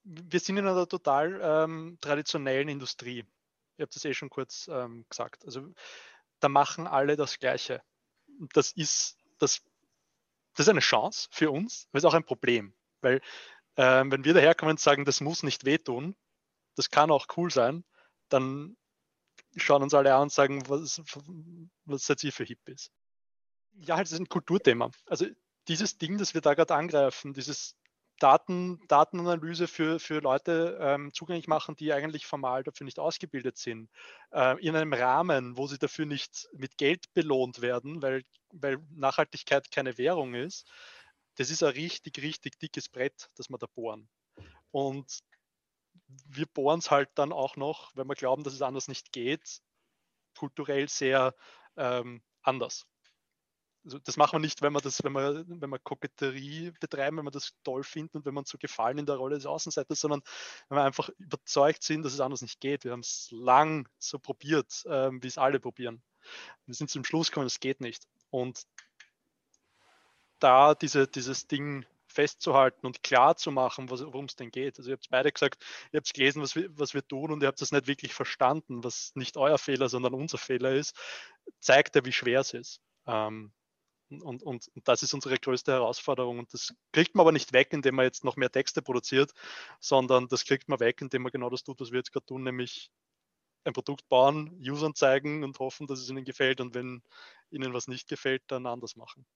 wir 0.03 0.41
sind 0.41 0.57
in 0.57 0.66
einer 0.66 0.89
total 0.89 1.39
ähm, 1.41 1.97
traditionellen 2.01 2.68
Industrie. 2.68 3.24
Ich 3.76 3.80
habe 3.80 3.93
das 3.95 4.05
eh 4.05 4.12
schon 4.12 4.28
kurz 4.28 4.66
ähm, 4.66 5.07
gesagt. 5.09 5.45
Also 5.45 5.72
da 6.41 6.49
machen 6.49 6.89
alle 6.89 7.14
das 7.14 7.39
Gleiche. 7.39 7.80
Das 8.55 8.72
ist, 8.72 9.18
das, 9.39 9.62
das 10.57 10.66
ist 10.66 10.68
eine 10.68 10.80
Chance 10.80 11.28
für 11.30 11.53
uns, 11.53 11.86
aber 11.91 11.99
es 11.99 12.03
ist 12.03 12.11
auch 12.11 12.14
ein 12.14 12.24
Problem. 12.24 12.74
Weil 13.03 13.20
ähm, 13.76 14.11
wenn 14.11 14.24
wir 14.24 14.34
daherkommen 14.34 14.72
und 14.72 14.80
sagen, 14.80 15.05
das 15.05 15.20
muss 15.20 15.45
nicht 15.45 15.64
wehtun, 15.64 16.16
das 16.74 16.91
kann 16.91 17.12
auch 17.12 17.26
cool 17.36 17.53
sein, 17.53 17.84
dann 18.30 18.76
schauen 19.55 19.84
uns 19.84 19.95
alle 19.95 20.12
an 20.12 20.22
und 20.22 20.32
sagen, 20.32 20.68
was, 20.68 21.01
was 21.84 22.05
seid 22.05 22.24
ihr 22.24 22.32
für 22.32 22.43
Hippies? 22.43 22.91
Ja, 23.76 23.95
halt, 23.95 24.09
das 24.09 24.12
ist 24.14 24.18
ein 24.18 24.28
Kulturthema. 24.28 24.91
Also 25.07 25.26
dieses 25.68 25.98
Ding, 25.98 26.18
das 26.18 26.34
wir 26.34 26.40
da 26.40 26.54
gerade 26.54 26.74
angreifen, 26.74 27.34
dieses 27.34 27.76
Daten, 28.18 28.80
Datenanalyse 28.88 29.68
für, 29.68 30.00
für 30.00 30.20
Leute 30.20 30.76
ähm, 30.80 31.12
zugänglich 31.14 31.46
machen, 31.46 31.76
die 31.76 31.92
eigentlich 31.92 32.26
formal 32.26 32.64
dafür 32.64 32.84
nicht 32.84 32.98
ausgebildet 32.98 33.58
sind, 33.58 33.90
äh, 34.32 34.60
in 34.60 34.74
einem 34.74 34.92
Rahmen, 34.92 35.56
wo 35.56 35.66
sie 35.66 35.78
dafür 35.78 36.06
nicht 36.06 36.48
mit 36.52 36.76
Geld 36.78 37.12
belohnt 37.14 37.60
werden, 37.60 38.02
weil, 38.02 38.24
weil 38.52 38.78
Nachhaltigkeit 38.90 39.70
keine 39.70 39.98
Währung 39.98 40.34
ist, 40.34 40.68
das 41.36 41.50
ist 41.50 41.62
ein 41.62 41.70
richtig, 41.70 42.20
richtig 42.20 42.58
dickes 42.58 42.88
Brett, 42.88 43.30
das 43.36 43.48
wir 43.48 43.58
da 43.58 43.66
bohren. 43.66 44.08
Und 44.72 45.20
wir 46.26 46.46
bohren 46.46 46.80
es 46.80 46.90
halt 46.90 47.10
dann 47.14 47.32
auch 47.32 47.56
noch, 47.56 47.94
wenn 47.94 48.08
wir 48.08 48.14
glauben, 48.16 48.42
dass 48.42 48.54
es 48.54 48.62
anders 48.62 48.88
nicht 48.88 49.12
geht, 49.12 49.60
kulturell 50.34 50.88
sehr 50.88 51.34
ähm, 51.76 52.22
anders 52.42 52.86
also 53.89 53.99
das 54.01 54.18
machen 54.18 54.34
wir 54.34 54.41
nicht, 54.41 54.61
wenn 54.61 54.74
wir 54.74 54.82
das, 54.82 55.03
wenn 55.03 55.12
wir, 55.12 55.45
wenn 55.49 55.70
wir 55.70 55.78
Koketterie 55.78 56.72
betreiben, 56.78 57.16
wenn 57.16 57.24
wir 57.24 57.30
das 57.30 57.55
toll 57.64 57.82
finden 57.82 58.18
und 58.18 58.26
wenn 58.26 58.36
uns 58.36 58.51
so 58.51 58.59
gefallen 58.59 58.99
in 58.99 59.07
der 59.07 59.16
Rolle 59.16 59.36
des 59.36 59.47
Außenseiters, 59.47 60.01
sondern 60.01 60.20
wenn 60.68 60.76
wir 60.76 60.84
einfach 60.84 61.09
überzeugt 61.18 61.82
sind, 61.82 62.03
dass 62.05 62.12
es 62.12 62.20
anders 62.20 62.43
nicht 62.43 62.61
geht. 62.61 62.84
Wir 62.84 62.93
haben 62.93 63.01
es 63.01 63.30
lang 63.32 63.89
so 63.99 64.18
probiert, 64.18 64.84
ähm, 64.91 65.22
wie 65.22 65.28
es 65.28 65.39
alle 65.39 65.59
probieren. 65.59 66.03
Wir 66.66 66.74
sind 66.74 66.91
zum 66.91 67.03
Schluss 67.03 67.30
gekommen, 67.30 67.47
es 67.47 67.61
geht 67.61 67.80
nicht. 67.80 68.07
Und 68.28 68.62
da 70.39 70.74
diese, 70.74 71.09
dieses 71.09 71.47
Ding 71.47 71.86
festzuhalten 72.09 72.86
und 72.86 73.03
klar 73.03 73.36
zu 73.36 73.51
machen, 73.51 73.89
worum 73.89 74.26
es 74.26 74.36
denn 74.36 74.51
geht. 74.51 74.78
Also 74.78 74.91
ihr 74.91 74.97
habt 74.97 75.09
beide 75.09 75.32
gesagt, 75.32 75.64
ihr 75.93 75.99
habt 75.99 76.12
gelesen, 76.12 76.43
was 76.43 76.55
wir, 76.55 76.68
was 76.78 76.93
wir 76.93 77.07
tun 77.07 77.32
und 77.32 77.43
ihr 77.43 77.47
habt 77.47 77.62
das 77.62 77.72
nicht 77.72 77.86
wirklich 77.86 78.12
verstanden, 78.12 78.84
was 78.84 79.12
nicht 79.14 79.39
euer 79.39 79.57
Fehler, 79.57 79.89
sondern 79.89 80.12
unser 80.12 80.36
Fehler 80.36 80.72
ist, 80.72 80.95
zeigt 81.59 81.97
ja, 81.97 82.05
wie 82.05 82.12
schwer 82.12 82.41
es 82.41 82.53
ist. 82.53 82.82
Ähm, 83.07 83.53
und, 84.11 84.22
und, 84.22 84.42
und, 84.42 84.68
das 84.84 85.02
ist 85.02 85.14
unsere 85.14 85.36
größte 85.38 85.72
Herausforderung. 85.72 86.38
Und 86.38 86.52
das 86.52 86.74
kriegt 86.92 87.14
man 87.14 87.22
aber 87.22 87.32
nicht 87.32 87.52
weg, 87.52 87.72
indem 87.72 87.96
man 87.96 88.04
jetzt 88.04 88.24
noch 88.24 88.36
mehr 88.36 88.50
Texte 88.50 88.82
produziert, 88.82 89.32
sondern 89.80 90.28
das 90.28 90.44
kriegt 90.44 90.68
man 90.68 90.80
weg, 90.80 91.00
indem 91.00 91.22
man 91.22 91.32
genau 91.32 91.50
das 91.50 91.64
tut, 91.64 91.80
was 91.80 91.90
wir 91.90 91.98
jetzt 91.98 92.12
gerade 92.12 92.26
tun, 92.26 92.42
nämlich 92.42 92.90
ein 93.64 93.72
Produkt 93.72 94.09
bauen, 94.09 94.59
Usern 94.61 94.94
zeigen 94.94 95.44
und 95.44 95.59
hoffen, 95.59 95.86
dass 95.86 96.00
es 96.00 96.11
ihnen 96.11 96.24
gefällt. 96.24 96.61
Und 96.61 96.74
wenn 96.74 97.02
ihnen 97.50 97.72
was 97.74 97.88
nicht 97.88 98.09
gefällt, 98.09 98.42
dann 98.48 98.66
anders 98.66 98.96
machen. 98.96 99.26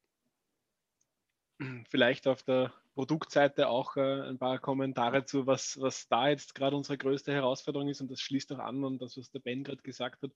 Vielleicht 1.88 2.26
auf 2.26 2.42
der 2.42 2.72
Produktseite 2.94 3.68
auch 3.68 3.96
äh, 3.96 4.22
ein 4.28 4.38
paar 4.38 4.58
Kommentare 4.58 5.24
zu, 5.24 5.46
was, 5.46 5.80
was 5.80 6.08
da 6.08 6.28
jetzt 6.28 6.54
gerade 6.54 6.76
unsere 6.76 6.98
größte 6.98 7.32
Herausforderung 7.32 7.88
ist. 7.88 8.00
Und 8.00 8.10
das 8.10 8.20
schließt 8.20 8.52
auch 8.52 8.58
an 8.58 8.84
an 8.84 8.98
das, 8.98 9.16
was 9.16 9.30
der 9.30 9.40
Ben 9.40 9.64
gerade 9.64 9.82
gesagt 9.82 10.22
hat. 10.22 10.32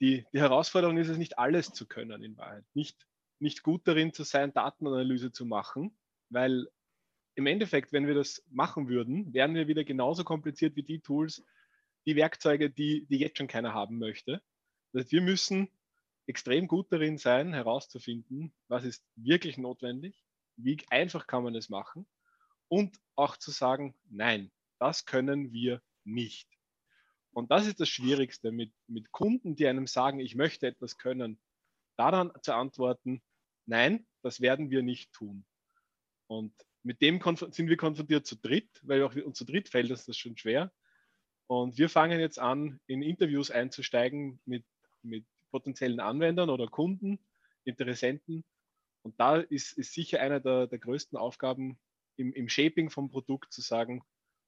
Die, 0.00 0.26
die 0.32 0.40
Herausforderung 0.40 0.96
ist 0.96 1.08
es, 1.08 1.18
nicht 1.18 1.38
alles 1.38 1.72
zu 1.72 1.86
können 1.86 2.22
in 2.22 2.36
Wahrheit. 2.36 2.64
Nicht 2.74 3.06
nicht 3.40 3.62
gut 3.62 3.86
darin 3.86 4.12
zu 4.12 4.22
sein, 4.22 4.52
Datenanalyse 4.52 5.32
zu 5.32 5.44
machen, 5.44 5.96
weil 6.28 6.68
im 7.34 7.46
Endeffekt, 7.46 7.92
wenn 7.92 8.06
wir 8.06 8.14
das 8.14 8.44
machen 8.50 8.88
würden, 8.88 9.32
wären 9.32 9.54
wir 9.54 9.66
wieder 9.66 9.84
genauso 9.84 10.24
kompliziert 10.24 10.76
wie 10.76 10.82
die 10.82 11.00
Tools, 11.00 11.44
die 12.06 12.16
Werkzeuge, 12.16 12.70
die, 12.70 13.06
die 13.06 13.18
jetzt 13.18 13.38
schon 13.38 13.46
keiner 13.46 13.72
haben 13.72 13.98
möchte. 13.98 14.42
Das 14.92 15.02
heißt, 15.02 15.12
wir 15.12 15.22
müssen 15.22 15.70
extrem 16.26 16.68
gut 16.68 16.92
darin 16.92 17.18
sein, 17.18 17.52
herauszufinden, 17.52 18.52
was 18.68 18.84
ist 18.84 19.04
wirklich 19.16 19.58
notwendig, 19.58 20.24
wie 20.56 20.78
einfach 20.90 21.26
kann 21.26 21.42
man 21.42 21.54
es 21.54 21.68
machen 21.68 22.06
und 22.68 23.00
auch 23.16 23.36
zu 23.36 23.50
sagen, 23.50 23.94
nein, 24.08 24.52
das 24.78 25.04
können 25.04 25.52
wir 25.52 25.82
nicht. 26.04 26.48
Und 27.32 27.50
das 27.50 27.66
ist 27.66 27.80
das 27.80 27.88
Schwierigste, 27.88 28.52
mit, 28.52 28.72
mit 28.86 29.12
Kunden, 29.12 29.56
die 29.56 29.66
einem 29.66 29.86
sagen, 29.86 30.20
ich 30.20 30.34
möchte 30.34 30.66
etwas 30.66 30.98
können, 30.98 31.40
daran 31.96 32.32
zu 32.42 32.54
antworten, 32.54 33.22
nein, 33.70 34.06
das 34.22 34.40
werden 34.40 34.70
wir 34.70 34.82
nicht 34.82 35.12
tun. 35.12 35.44
Und 36.26 36.52
mit 36.82 37.00
dem 37.00 37.20
sind 37.50 37.68
wir 37.68 37.76
konfrontiert 37.76 38.26
zu 38.26 38.36
dritt, 38.36 38.68
weil 38.82 39.02
auch 39.02 39.14
uns 39.14 39.38
zu 39.38 39.44
dritt 39.44 39.68
fällt 39.68 39.90
das 39.90 40.16
schon 40.16 40.36
schwer. 40.36 40.72
Und 41.46 41.78
wir 41.78 41.88
fangen 41.88 42.20
jetzt 42.20 42.38
an, 42.38 42.80
in 42.86 43.02
Interviews 43.02 43.50
einzusteigen 43.50 44.40
mit, 44.44 44.64
mit 45.02 45.24
potenziellen 45.50 46.00
Anwendern 46.00 46.50
oder 46.50 46.68
Kunden, 46.68 47.18
Interessenten. 47.64 48.44
Und 49.02 49.18
da 49.18 49.36
ist, 49.36 49.72
ist 49.72 49.94
sicher 49.94 50.20
einer 50.20 50.40
der, 50.40 50.66
der 50.66 50.78
größten 50.78 51.18
Aufgaben 51.18 51.78
im, 52.16 52.32
im 52.32 52.48
Shaping 52.48 52.90
vom 52.90 53.10
Produkt 53.10 53.52
zu 53.52 53.62
sagen, 53.62 54.02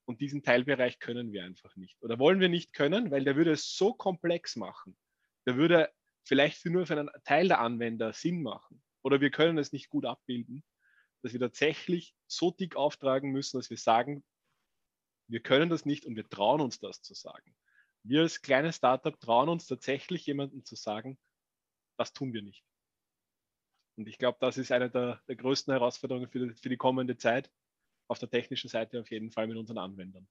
und 0.05 0.20
diesen 0.20 0.43
Teilbereich 0.43 0.99
können 0.99 1.33
wir 1.33 1.45
einfach 1.45 1.77
nicht. 1.77 2.03
Oder 2.03 2.18
wollen 2.18 2.41
wir 2.41 2.49
nicht 2.49 2.73
können, 2.73 3.12
weil 3.12 3.25
der 3.25 3.37
würde 3.37 3.53
es 3.53 3.77
so 3.77 3.95
komplex 3.95 4.57
machen. 4.57 4.97
Der 5.47 5.57
würde 5.57 5.93
vielleicht 6.25 6.64
nur 6.66 6.87
für 6.87 6.99
einen 6.99 7.11
Teil 7.25 7.49
der 7.49 7.61
Anwender 7.61 8.12
Sinn 8.12 8.43
machen. 8.43 8.83
Oder 9.03 9.21
wir 9.21 9.31
können 9.31 9.59
es 9.59 9.73
nicht 9.73 9.89
gut 9.89 10.05
abbilden, 10.05 10.65
dass 11.23 11.33
wir 11.33 11.41
tatsächlich 11.41 12.15
so 12.27 12.51
dick 12.51 12.77
auftragen 12.77 13.31
müssen, 13.31 13.59
dass 13.59 13.71
wir 13.71 13.77
sagen, 13.77 14.25
wir 15.29 15.41
können 15.41 15.71
das 15.71 15.85
nicht 15.85 16.05
und 16.05 16.17
wir 16.17 16.29
trauen 16.29 16.61
uns 16.61 16.79
das 16.79 17.03
zu 17.03 17.15
sagen. 17.15 17.55
Wir 18.05 18.23
als 18.23 18.43
kleines 18.43 18.77
Startup 18.77 19.19
trauen 19.19 19.49
uns 19.49 19.67
tatsächlich 19.67 20.27
jemandem 20.27 20.65
zu 20.65 20.75
sagen, 20.75 21.19
das 21.97 22.13
tun 22.13 22.33
wir 22.33 22.43
nicht. 22.43 22.65
Und 23.97 24.09
ich 24.09 24.19
glaube, 24.19 24.39
das 24.41 24.59
ist 24.59 24.73
eine 24.73 24.91
der, 24.91 25.23
der 25.29 25.37
größten 25.37 25.73
Herausforderungen 25.73 26.29
für 26.29 26.49
die, 26.49 26.55
für 26.55 26.69
die 26.69 26.77
kommende 26.77 27.17
Zeit, 27.17 27.51
auf 28.09 28.19
der 28.19 28.31
technischen 28.31 28.69
Seite 28.69 29.01
auf 29.01 29.11
jeden 29.11 29.31
Fall 29.31 29.47
mit 29.47 29.57
unseren 29.57 29.79
Anwendern. 29.79 30.29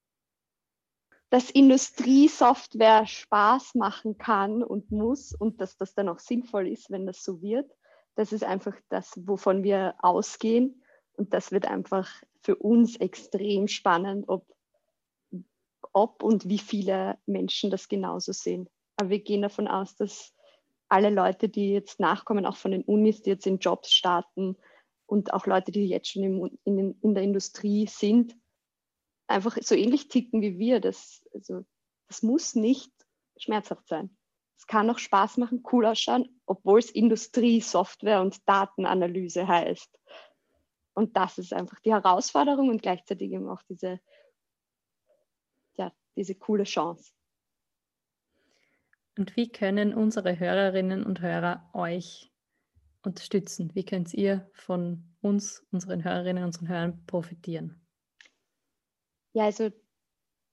Dass 1.30 1.50
Industriesoftware 1.50 3.08
Spaß 3.08 3.76
machen 3.76 4.18
kann 4.18 4.64
und 4.64 4.92
muss 4.92 5.34
und 5.34 5.62
dass 5.62 5.78
das 5.78 5.94
dann 5.94 6.10
auch 6.10 6.20
sinnvoll 6.20 6.68
ist, 6.68 6.92
wenn 6.92 7.06
das 7.06 7.24
so 7.24 7.42
wird, 7.42 7.72
das 8.16 8.34
ist 8.34 8.43
einfach 8.43 8.76
das, 8.89 9.14
wovon 9.26 9.64
wir 9.64 9.95
ausgehen. 9.99 10.84
Und 11.14 11.34
das 11.34 11.51
wird 11.51 11.66
einfach 11.66 12.09
für 12.41 12.55
uns 12.55 12.95
extrem 12.97 13.68
spannend, 13.68 14.28
ob, 14.28 14.45
ob 15.93 16.24
und 16.24 16.47
wie 16.49 16.59
viele 16.59 17.18
Menschen 17.26 17.70
das 17.70 17.88
genauso 17.88 18.32
sehen. 18.32 18.70
Aber 18.97 19.09
wir 19.09 19.20
gehen 19.20 19.41
davon 19.41 19.68
aus, 19.68 19.95
dass 19.95 20.34
alle 20.89 21.09
Leute, 21.09 21.47
die 21.47 21.72
jetzt 21.72 21.99
nachkommen, 21.99 22.45
auch 22.45 22.57
von 22.57 22.72
den 22.72 22.84
Unis, 22.84 23.22
die 23.22 23.30
jetzt 23.30 23.47
in 23.47 23.59
Jobs 23.59 23.93
starten 23.93 24.57
und 25.05 25.34
auch 25.34 25.45
Leute, 25.45 25.72
die 25.72 25.88
jetzt 25.88 26.09
schon 26.09 26.24
im, 26.24 26.59
in, 26.66 26.99
in, 27.01 27.14
der 27.14 27.24
Industrie 27.24 27.88
sind, 27.88 28.36
einfach 29.28 29.57
so 29.62 29.76
ähnlich 29.76 30.09
ticken 30.09 30.41
wie 30.41 30.57
wir. 30.59 30.80
Das, 30.80 31.26
also, 31.34 31.66
das 32.07 32.24
muss 32.24 32.55
nicht 32.55 32.91
schmerzhaft 33.38 33.88
sein. 33.88 34.16
Es 34.62 34.68
kann 34.68 34.91
auch 34.91 34.99
Spaß 34.99 35.38
machen, 35.38 35.64
cool 35.72 35.88
ausschauen, 35.88 36.39
obwohl 36.45 36.78
es 36.78 36.91
Industrie, 36.91 37.62
Software 37.62 38.22
und 38.22 38.47
Datenanalyse 38.47 39.47
heißt. 39.47 39.99
Und 40.93 41.18
das 41.18 41.39
ist 41.39 41.51
einfach 41.51 41.80
die 41.80 41.91
Herausforderung 41.91 42.70
und 42.70 42.80
gleichzeitig 42.80 43.32
eben 43.32 43.49
auch 43.49 43.64
diese, 43.64 43.99
ja, 45.78 45.91
diese 46.16 46.36
coole 46.36 46.66
Chance. 46.66 47.12
Und 49.18 49.36
wie 49.36 49.51
können 49.51 49.95
unsere 49.95 50.38
Hörerinnen 50.38 51.03
und 51.05 51.22
Hörer 51.22 51.68
euch 51.74 52.32
unterstützen? 53.01 53.74
Wie 53.74 53.84
könnt 53.84 54.14
ihr 54.14 54.47
von 54.53 55.16
uns, 55.22 55.66
unseren 55.72 56.03
Hörerinnen 56.03 56.43
und 56.43 56.49
unseren 56.49 56.68
Hörern 56.68 57.03
profitieren? 57.07 57.82
Ja, 59.34 59.45
also 59.45 59.72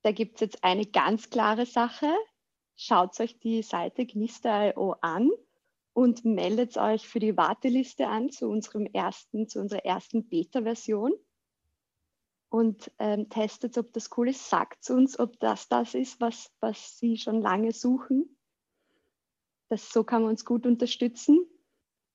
da 0.01 0.13
gibt 0.13 0.37
es 0.37 0.41
jetzt 0.41 0.65
eine 0.65 0.87
ganz 0.87 1.29
klare 1.29 1.67
Sache. 1.67 2.11
Schaut 2.81 3.19
euch 3.19 3.41
die 3.41 3.63
Seite 3.65 4.07
gnister.io 4.07 4.95
an 5.01 5.31
und 5.95 6.25
meldet 6.25 6.77
euch 6.77 7.09
für 7.09 7.19
die 7.19 7.37
Warteliste 7.37 8.07
an 8.07 8.31
zu 8.31 8.49
unserem 8.49 8.87
ersten, 8.87 9.49
zu 9.49 9.59
unserer 9.59 9.85
ersten 9.85 10.29
Beta-Version 10.29 11.13
und 12.51 12.93
ähm, 13.01 13.29
testet, 13.31 13.77
ob 13.79 13.93
das 13.95 14.17
cool 14.17 14.29
ist. 14.29 14.49
Sagt 14.49 14.89
uns, 14.91 15.19
ob 15.19 15.41
das 15.41 15.69
das 15.69 15.95
ist, 15.95 16.21
was, 16.21 16.53
was 16.61 16.97
Sie 17.01 17.17
schon 17.17 17.43
lange 17.43 17.73
suchen. 17.73 18.39
Das, 19.69 19.93
so 19.93 20.05
kann 20.05 20.23
man 20.23 20.31
uns 20.31 20.45
gut 20.45 20.65
unterstützen. 20.65 21.45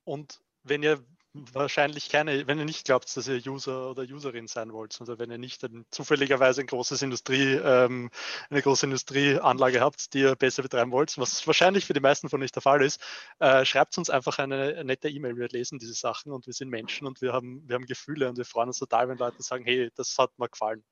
Und 0.05 0.41
wenn 0.63 0.81
ihr 0.81 1.05
wahrscheinlich 1.33 2.09
keine, 2.09 2.45
wenn 2.47 2.59
ihr 2.59 2.65
nicht 2.65 2.85
glaubt, 2.85 3.15
dass 3.15 3.27
ihr 3.27 3.41
User 3.45 3.89
oder 3.89 4.03
Userin 4.03 4.47
sein 4.47 4.71
wollt, 4.71 4.99
oder 5.01 5.17
wenn 5.17 5.31
ihr 5.31 5.39
nicht 5.39 5.63
ein, 5.63 5.85
zufälligerweise 5.89 6.61
ein 6.61 6.67
großes 6.67 7.01
Industrie, 7.01 7.53
ähm, 7.55 8.11
eine 8.49 8.61
große 8.61 8.85
Industrieanlage 8.85 9.81
habt, 9.81 10.13
die 10.13 10.19
ihr 10.19 10.35
besser 10.35 10.61
betreiben 10.61 10.91
wollt, 10.91 11.17
was 11.17 11.45
wahrscheinlich 11.47 11.85
für 11.85 11.93
die 11.93 11.99
meisten 11.99 12.29
von 12.29 12.43
euch 12.43 12.51
der 12.51 12.61
Fall 12.61 12.83
ist, 12.83 13.01
äh, 13.39 13.65
schreibt 13.65 13.97
uns 13.97 14.09
einfach 14.11 14.37
eine 14.37 14.83
nette 14.83 15.09
E-Mail. 15.09 15.35
Wir 15.37 15.47
lesen 15.49 15.79
diese 15.79 15.93
Sachen 15.93 16.31
und 16.31 16.45
wir 16.45 16.53
sind 16.53 16.69
Menschen 16.69 17.07
und 17.07 17.21
wir 17.21 17.33
haben, 17.33 17.67
wir 17.67 17.75
haben 17.75 17.85
Gefühle 17.85 18.29
und 18.29 18.37
wir 18.37 18.45
freuen 18.45 18.67
uns 18.67 18.77
total, 18.77 19.09
wenn 19.09 19.17
Leute 19.17 19.41
sagen, 19.41 19.65
hey, 19.65 19.89
das 19.95 20.17
hat 20.19 20.37
mir 20.37 20.49
gefallen. 20.49 20.83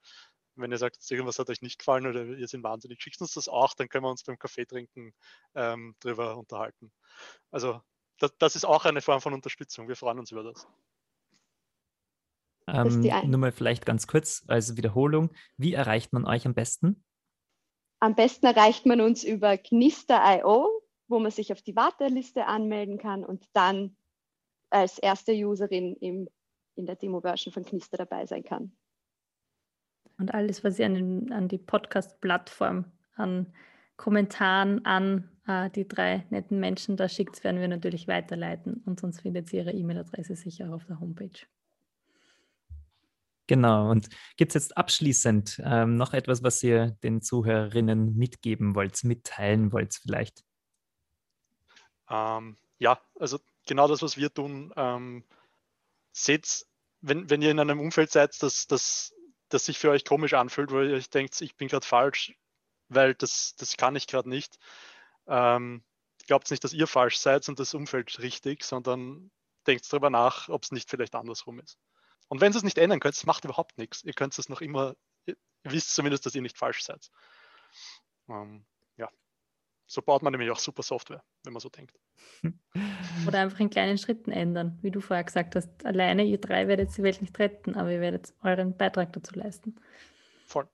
Wenn 0.56 0.72
ihr 0.72 0.78
sagt, 0.78 0.98
irgendwas 1.10 1.38
hat 1.38 1.48
euch 1.50 1.62
nicht 1.62 1.78
gefallen 1.78 2.06
oder 2.06 2.24
ihr 2.24 2.48
seid 2.48 2.62
wahnsinnig, 2.62 3.00
schickt 3.00 3.20
uns 3.20 3.32
das 3.34 3.48
auch, 3.48 3.74
dann 3.74 3.88
können 3.88 4.04
wir 4.04 4.10
uns 4.10 4.22
beim 4.24 4.38
Kaffee 4.38 4.66
trinken 4.66 5.14
ähm, 5.54 5.94
drüber 6.00 6.36
unterhalten. 6.36 6.92
Also 7.50 7.80
das, 8.22 8.36
das, 8.38 8.56
ist 8.56 8.64
auch 8.64 8.84
eine 8.84 9.00
Form 9.00 9.20
von 9.20 9.34
Unterstützung. 9.34 9.88
Wir 9.88 9.96
freuen 9.96 10.18
uns 10.18 10.30
über 10.30 10.44
das. 10.44 10.66
Ähm, 12.68 13.00
nur 13.28 13.40
mal 13.40 13.52
vielleicht 13.52 13.84
ganz 13.84 14.06
kurz 14.06 14.44
als 14.46 14.76
Wiederholung. 14.76 15.30
Wie 15.56 15.74
erreicht 15.74 16.12
man 16.12 16.24
euch 16.24 16.46
am 16.46 16.54
besten? 16.54 17.04
Am 17.98 18.14
besten 18.14 18.46
erreicht 18.46 18.86
man 18.86 19.00
uns 19.00 19.24
über 19.24 19.58
Knister.io, 19.58 20.68
wo 21.08 21.18
man 21.18 21.30
sich 21.32 21.52
auf 21.52 21.62
die 21.62 21.74
Warteliste 21.74 22.46
anmelden 22.46 22.98
kann 22.98 23.24
und 23.24 23.44
dann 23.52 23.96
als 24.70 24.98
erste 24.98 25.32
Userin 25.32 25.96
im, 25.96 26.28
in 26.76 26.86
der 26.86 26.96
Demo-Version 26.96 27.52
von 27.52 27.64
Knister 27.64 27.96
dabei 27.98 28.26
sein 28.26 28.44
kann. 28.44 28.72
Und 30.18 30.32
alles, 30.32 30.62
was 30.62 30.78
ihr 30.78 30.86
an, 30.86 30.94
den, 30.94 31.32
an 31.32 31.48
die 31.48 31.58
Podcast-Plattform, 31.58 32.84
an 33.16 33.52
Kommentaren 33.96 34.84
an 34.84 35.31
äh, 35.46 35.70
die 35.70 35.86
drei 35.86 36.24
netten 36.30 36.60
Menschen 36.60 36.96
da 36.96 37.08
schickt, 37.08 37.42
werden 37.44 37.60
wir 37.60 37.68
natürlich 37.68 38.08
weiterleiten 38.08 38.82
und 38.86 39.00
sonst 39.00 39.20
findet 39.22 39.52
ihr 39.52 39.60
ihre 39.62 39.72
E-Mail-Adresse 39.72 40.36
sicher 40.36 40.68
auch 40.68 40.74
auf 40.74 40.84
der 40.86 41.00
Homepage. 41.00 41.46
Genau, 43.48 43.90
und 43.90 44.08
gibt 44.36 44.50
es 44.50 44.54
jetzt 44.54 44.76
abschließend 44.76 45.60
ähm, 45.64 45.96
noch 45.96 46.14
etwas, 46.14 46.42
was 46.42 46.62
ihr 46.62 46.92
den 47.02 47.20
Zuhörerinnen 47.20 48.16
mitgeben 48.16 48.74
wollt, 48.74 49.02
mitteilen 49.04 49.72
wollt 49.72 49.94
vielleicht? 49.94 50.44
Ähm, 52.08 52.56
ja, 52.78 53.00
also 53.18 53.40
genau 53.66 53.88
das, 53.88 54.00
was 54.02 54.16
wir 54.16 54.32
tun. 54.32 54.72
Ähm, 54.76 55.24
seht, 56.12 56.66
wenn, 57.00 57.28
wenn 57.30 57.42
ihr 57.42 57.50
in 57.50 57.58
einem 57.58 57.80
Umfeld 57.80 58.10
seid, 58.10 58.40
das, 58.42 58.66
das, 58.68 59.14
das 59.48 59.64
sich 59.64 59.78
für 59.78 59.90
euch 59.90 60.04
komisch 60.04 60.34
anfühlt, 60.34 60.70
wo 60.70 60.80
ihr 60.80 60.94
euch 60.94 61.10
denkt, 61.10 61.40
ich 61.40 61.56
bin 61.56 61.68
gerade 61.68 61.86
falsch, 61.86 62.34
weil 62.88 63.14
das, 63.14 63.54
das 63.56 63.76
kann 63.76 63.96
ich 63.96 64.06
gerade 64.06 64.28
nicht. 64.28 64.58
Ähm, 65.26 65.84
glaubt 66.26 66.50
nicht, 66.50 66.64
dass 66.64 66.72
ihr 66.72 66.86
falsch 66.86 67.18
seid 67.18 67.48
und 67.48 67.58
das 67.58 67.74
Umfeld 67.74 68.18
richtig, 68.20 68.64
sondern 68.64 69.30
denkt 69.66 69.90
darüber 69.92 70.10
nach, 70.10 70.48
ob 70.48 70.64
es 70.64 70.72
nicht 70.72 70.90
vielleicht 70.90 71.14
andersrum 71.14 71.60
ist. 71.60 71.78
Und 72.28 72.40
wenn 72.40 72.52
ihr 72.52 72.56
es 72.56 72.62
nicht 72.62 72.78
ändern 72.78 73.00
könnt, 73.00 73.14
es 73.14 73.26
macht 73.26 73.44
überhaupt 73.44 73.78
nichts. 73.78 74.02
Ihr 74.04 74.14
könnt 74.14 74.36
es 74.38 74.48
noch 74.48 74.60
immer, 74.60 74.94
ihr 75.26 75.36
wisst 75.64 75.94
zumindest, 75.94 76.26
dass 76.26 76.34
ihr 76.34 76.42
nicht 76.42 76.58
falsch 76.58 76.82
seid. 76.82 77.10
Ähm, 78.28 78.64
ja, 78.96 79.10
so 79.86 80.00
baut 80.02 80.22
man 80.22 80.32
nämlich 80.32 80.50
auch 80.50 80.58
super 80.58 80.82
Software, 80.82 81.22
wenn 81.44 81.52
man 81.52 81.60
so 81.60 81.68
denkt. 81.68 81.98
Oder 83.26 83.40
einfach 83.40 83.60
in 83.60 83.70
kleinen 83.70 83.98
Schritten 83.98 84.32
ändern. 84.32 84.78
Wie 84.82 84.90
du 84.90 85.00
vorher 85.00 85.24
gesagt 85.24 85.54
hast, 85.54 85.84
alleine 85.84 86.24
ihr 86.24 86.40
drei 86.40 86.68
werdet 86.68 86.96
die 86.96 87.02
Welt 87.02 87.20
nicht 87.20 87.38
retten, 87.38 87.74
aber 87.74 87.92
ihr 87.92 88.00
werdet 88.00 88.32
euren 88.42 88.76
Beitrag 88.76 89.12
dazu 89.12 89.34
leisten. 89.34 89.76
Voll. 90.46 90.68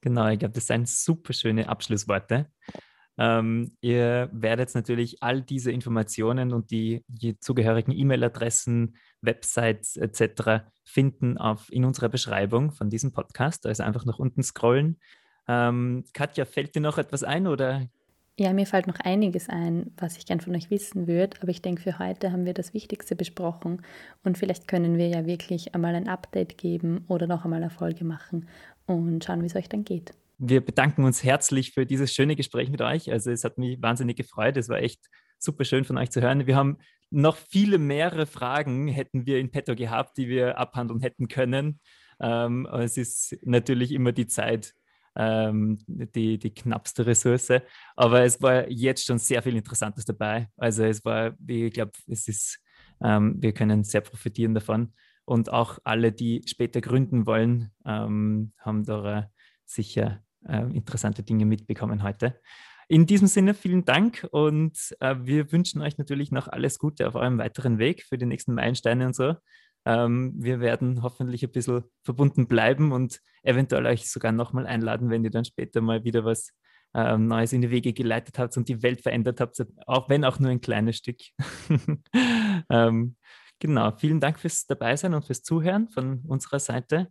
Genau, 0.00 0.28
ich 0.28 0.38
glaube, 0.38 0.54
das 0.54 0.66
sind 0.66 0.88
super 0.88 1.32
schöne 1.32 1.68
Abschlussworte. 1.68 2.50
Ähm, 3.16 3.76
ihr 3.80 4.28
werdet 4.32 4.74
natürlich 4.74 5.22
all 5.22 5.40
diese 5.40 5.70
Informationen 5.70 6.52
und 6.52 6.70
die, 6.70 7.04
die 7.06 7.38
zugehörigen 7.38 7.92
E-Mail-Adressen, 7.92 8.96
Websites 9.20 9.96
etc. 9.96 10.64
finden 10.84 11.38
auf, 11.38 11.70
in 11.72 11.84
unserer 11.84 12.08
Beschreibung 12.08 12.72
von 12.72 12.90
diesem 12.90 13.12
Podcast. 13.12 13.66
Also 13.66 13.82
einfach 13.82 14.04
nach 14.04 14.18
unten 14.18 14.42
scrollen. 14.42 14.98
Ähm, 15.46 16.04
Katja, 16.12 16.44
fällt 16.44 16.74
dir 16.74 16.80
noch 16.80 16.98
etwas 16.98 17.22
ein 17.22 17.46
oder? 17.46 17.86
Ja, 18.36 18.52
mir 18.52 18.66
fällt 18.66 18.88
noch 18.88 18.98
einiges 18.98 19.48
ein, 19.48 19.92
was 19.96 20.16
ich 20.16 20.26
gern 20.26 20.40
von 20.40 20.56
euch 20.56 20.68
wissen 20.68 21.06
würde, 21.06 21.36
aber 21.40 21.50
ich 21.50 21.62
denke, 21.62 21.82
für 21.82 22.00
heute 22.00 22.32
haben 22.32 22.46
wir 22.46 22.54
das 22.54 22.74
Wichtigste 22.74 23.14
besprochen 23.14 23.82
und 24.24 24.38
vielleicht 24.38 24.66
können 24.66 24.98
wir 24.98 25.06
ja 25.06 25.24
wirklich 25.24 25.72
einmal 25.72 25.94
ein 25.94 26.08
Update 26.08 26.58
geben 26.58 27.04
oder 27.06 27.28
noch 27.28 27.44
einmal 27.44 27.62
eine 27.62 27.70
Folge 27.70 28.04
machen 28.04 28.48
und 28.86 29.22
schauen, 29.22 29.42
wie 29.42 29.46
es 29.46 29.54
euch 29.54 29.68
dann 29.68 29.84
geht. 29.84 30.14
Wir 30.38 30.64
bedanken 30.64 31.04
uns 31.04 31.22
herzlich 31.22 31.72
für 31.72 31.86
dieses 31.86 32.12
schöne 32.12 32.34
Gespräch 32.34 32.68
mit 32.70 32.82
euch. 32.82 33.10
Also 33.10 33.30
es 33.30 33.44
hat 33.44 33.56
mich 33.56 33.80
wahnsinnig 33.80 34.16
gefreut. 34.16 34.56
Es 34.56 34.68
war 34.68 34.78
echt 34.78 35.06
super 35.38 35.64
schön 35.64 35.84
von 35.84 35.96
euch 35.96 36.10
zu 36.10 36.20
hören. 36.20 36.46
Wir 36.46 36.56
haben 36.56 36.78
noch 37.10 37.36
viele 37.36 37.78
mehrere 37.78 38.26
Fragen 38.26 38.88
hätten 38.88 39.26
wir 39.26 39.38
in 39.38 39.50
petto 39.50 39.76
gehabt, 39.76 40.16
die 40.16 40.28
wir 40.28 40.58
abhandeln 40.58 41.00
hätten 41.00 41.28
können. 41.28 41.80
Ähm, 42.20 42.66
es 42.66 42.96
ist 42.96 43.36
natürlich 43.42 43.92
immer 43.92 44.10
die 44.10 44.26
Zeit, 44.26 44.74
ähm, 45.14 45.78
die, 45.86 46.38
die 46.38 46.52
knappste 46.52 47.06
Ressource. 47.06 47.52
Aber 47.94 48.22
es 48.24 48.42
war 48.42 48.68
jetzt 48.68 49.06
schon 49.06 49.18
sehr 49.18 49.42
viel 49.42 49.56
Interessantes 49.56 50.04
dabei. 50.04 50.48
Also 50.56 50.82
es 50.84 51.04
war, 51.04 51.36
ich 51.46 51.72
glaube, 51.72 51.92
es 52.08 52.26
ist, 52.26 52.58
ähm, 53.02 53.36
wir 53.38 53.52
können 53.52 53.84
sehr 53.84 54.00
profitieren 54.00 54.54
davon. 54.54 54.94
Und 55.24 55.52
auch 55.52 55.78
alle, 55.84 56.10
die 56.10 56.42
später 56.46 56.80
gründen 56.80 57.26
wollen, 57.26 57.70
ähm, 57.86 58.52
haben 58.58 58.84
da 58.84 59.30
sicher 59.64 60.23
äh, 60.48 60.62
interessante 60.74 61.22
Dinge 61.22 61.46
mitbekommen 61.46 62.02
heute. 62.02 62.40
In 62.88 63.06
diesem 63.06 63.28
Sinne 63.28 63.54
vielen 63.54 63.84
Dank 63.84 64.26
und 64.30 64.94
äh, 65.00 65.16
wir 65.20 65.52
wünschen 65.52 65.80
euch 65.80 65.96
natürlich 65.96 66.30
noch 66.30 66.48
alles 66.48 66.78
Gute 66.78 67.08
auf 67.08 67.14
eurem 67.14 67.38
weiteren 67.38 67.78
Weg 67.78 68.04
für 68.04 68.18
die 68.18 68.26
nächsten 68.26 68.54
Meilensteine 68.54 69.06
und 69.06 69.16
so. 69.16 69.34
Ähm, 69.86 70.32
wir 70.36 70.60
werden 70.60 71.02
hoffentlich 71.02 71.42
ein 71.42 71.52
bisschen 71.52 71.84
verbunden 72.02 72.46
bleiben 72.46 72.92
und 72.92 73.20
eventuell 73.42 73.86
euch 73.86 74.10
sogar 74.10 74.32
nochmal 74.32 74.66
einladen, 74.66 75.10
wenn 75.10 75.24
ihr 75.24 75.30
dann 75.30 75.44
später 75.44 75.80
mal 75.80 76.04
wieder 76.04 76.24
was 76.24 76.50
ähm, 76.94 77.26
Neues 77.26 77.52
in 77.52 77.60
die 77.60 77.70
Wege 77.70 77.92
geleitet 77.92 78.38
habt 78.38 78.56
und 78.56 78.68
die 78.68 78.82
Welt 78.82 79.00
verändert 79.00 79.40
habt, 79.40 79.62
auch 79.86 80.08
wenn 80.08 80.24
auch 80.24 80.38
nur 80.38 80.50
ein 80.50 80.60
kleines 80.60 80.96
Stück. 80.96 81.18
ähm, 82.70 83.16
genau, 83.58 83.92
vielen 83.92 84.20
Dank 84.20 84.38
fürs 84.38 84.66
Dabeisein 84.66 85.14
und 85.14 85.24
fürs 85.24 85.42
Zuhören 85.42 85.88
von 85.88 86.22
unserer 86.26 86.60
Seite. 86.60 87.10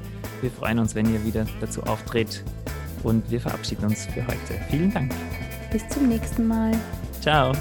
Wir 0.42 0.50
freuen 0.50 0.80
uns, 0.80 0.96
wenn 0.96 1.06
ihr 1.14 1.24
wieder 1.24 1.46
dazu 1.62 1.84
auftritt. 1.84 2.44
Und 3.04 3.30
wir 3.30 3.40
verabschieden 3.40 3.86
uns 3.86 4.08
für 4.08 4.26
heute. 4.26 4.54
Vielen 4.72 4.92
Dank. 4.92 5.14
Bis 5.72 5.88
zum 5.90 6.10
nächsten 6.10 6.48
Mal. 6.48 6.72
Ciao. 7.22 7.54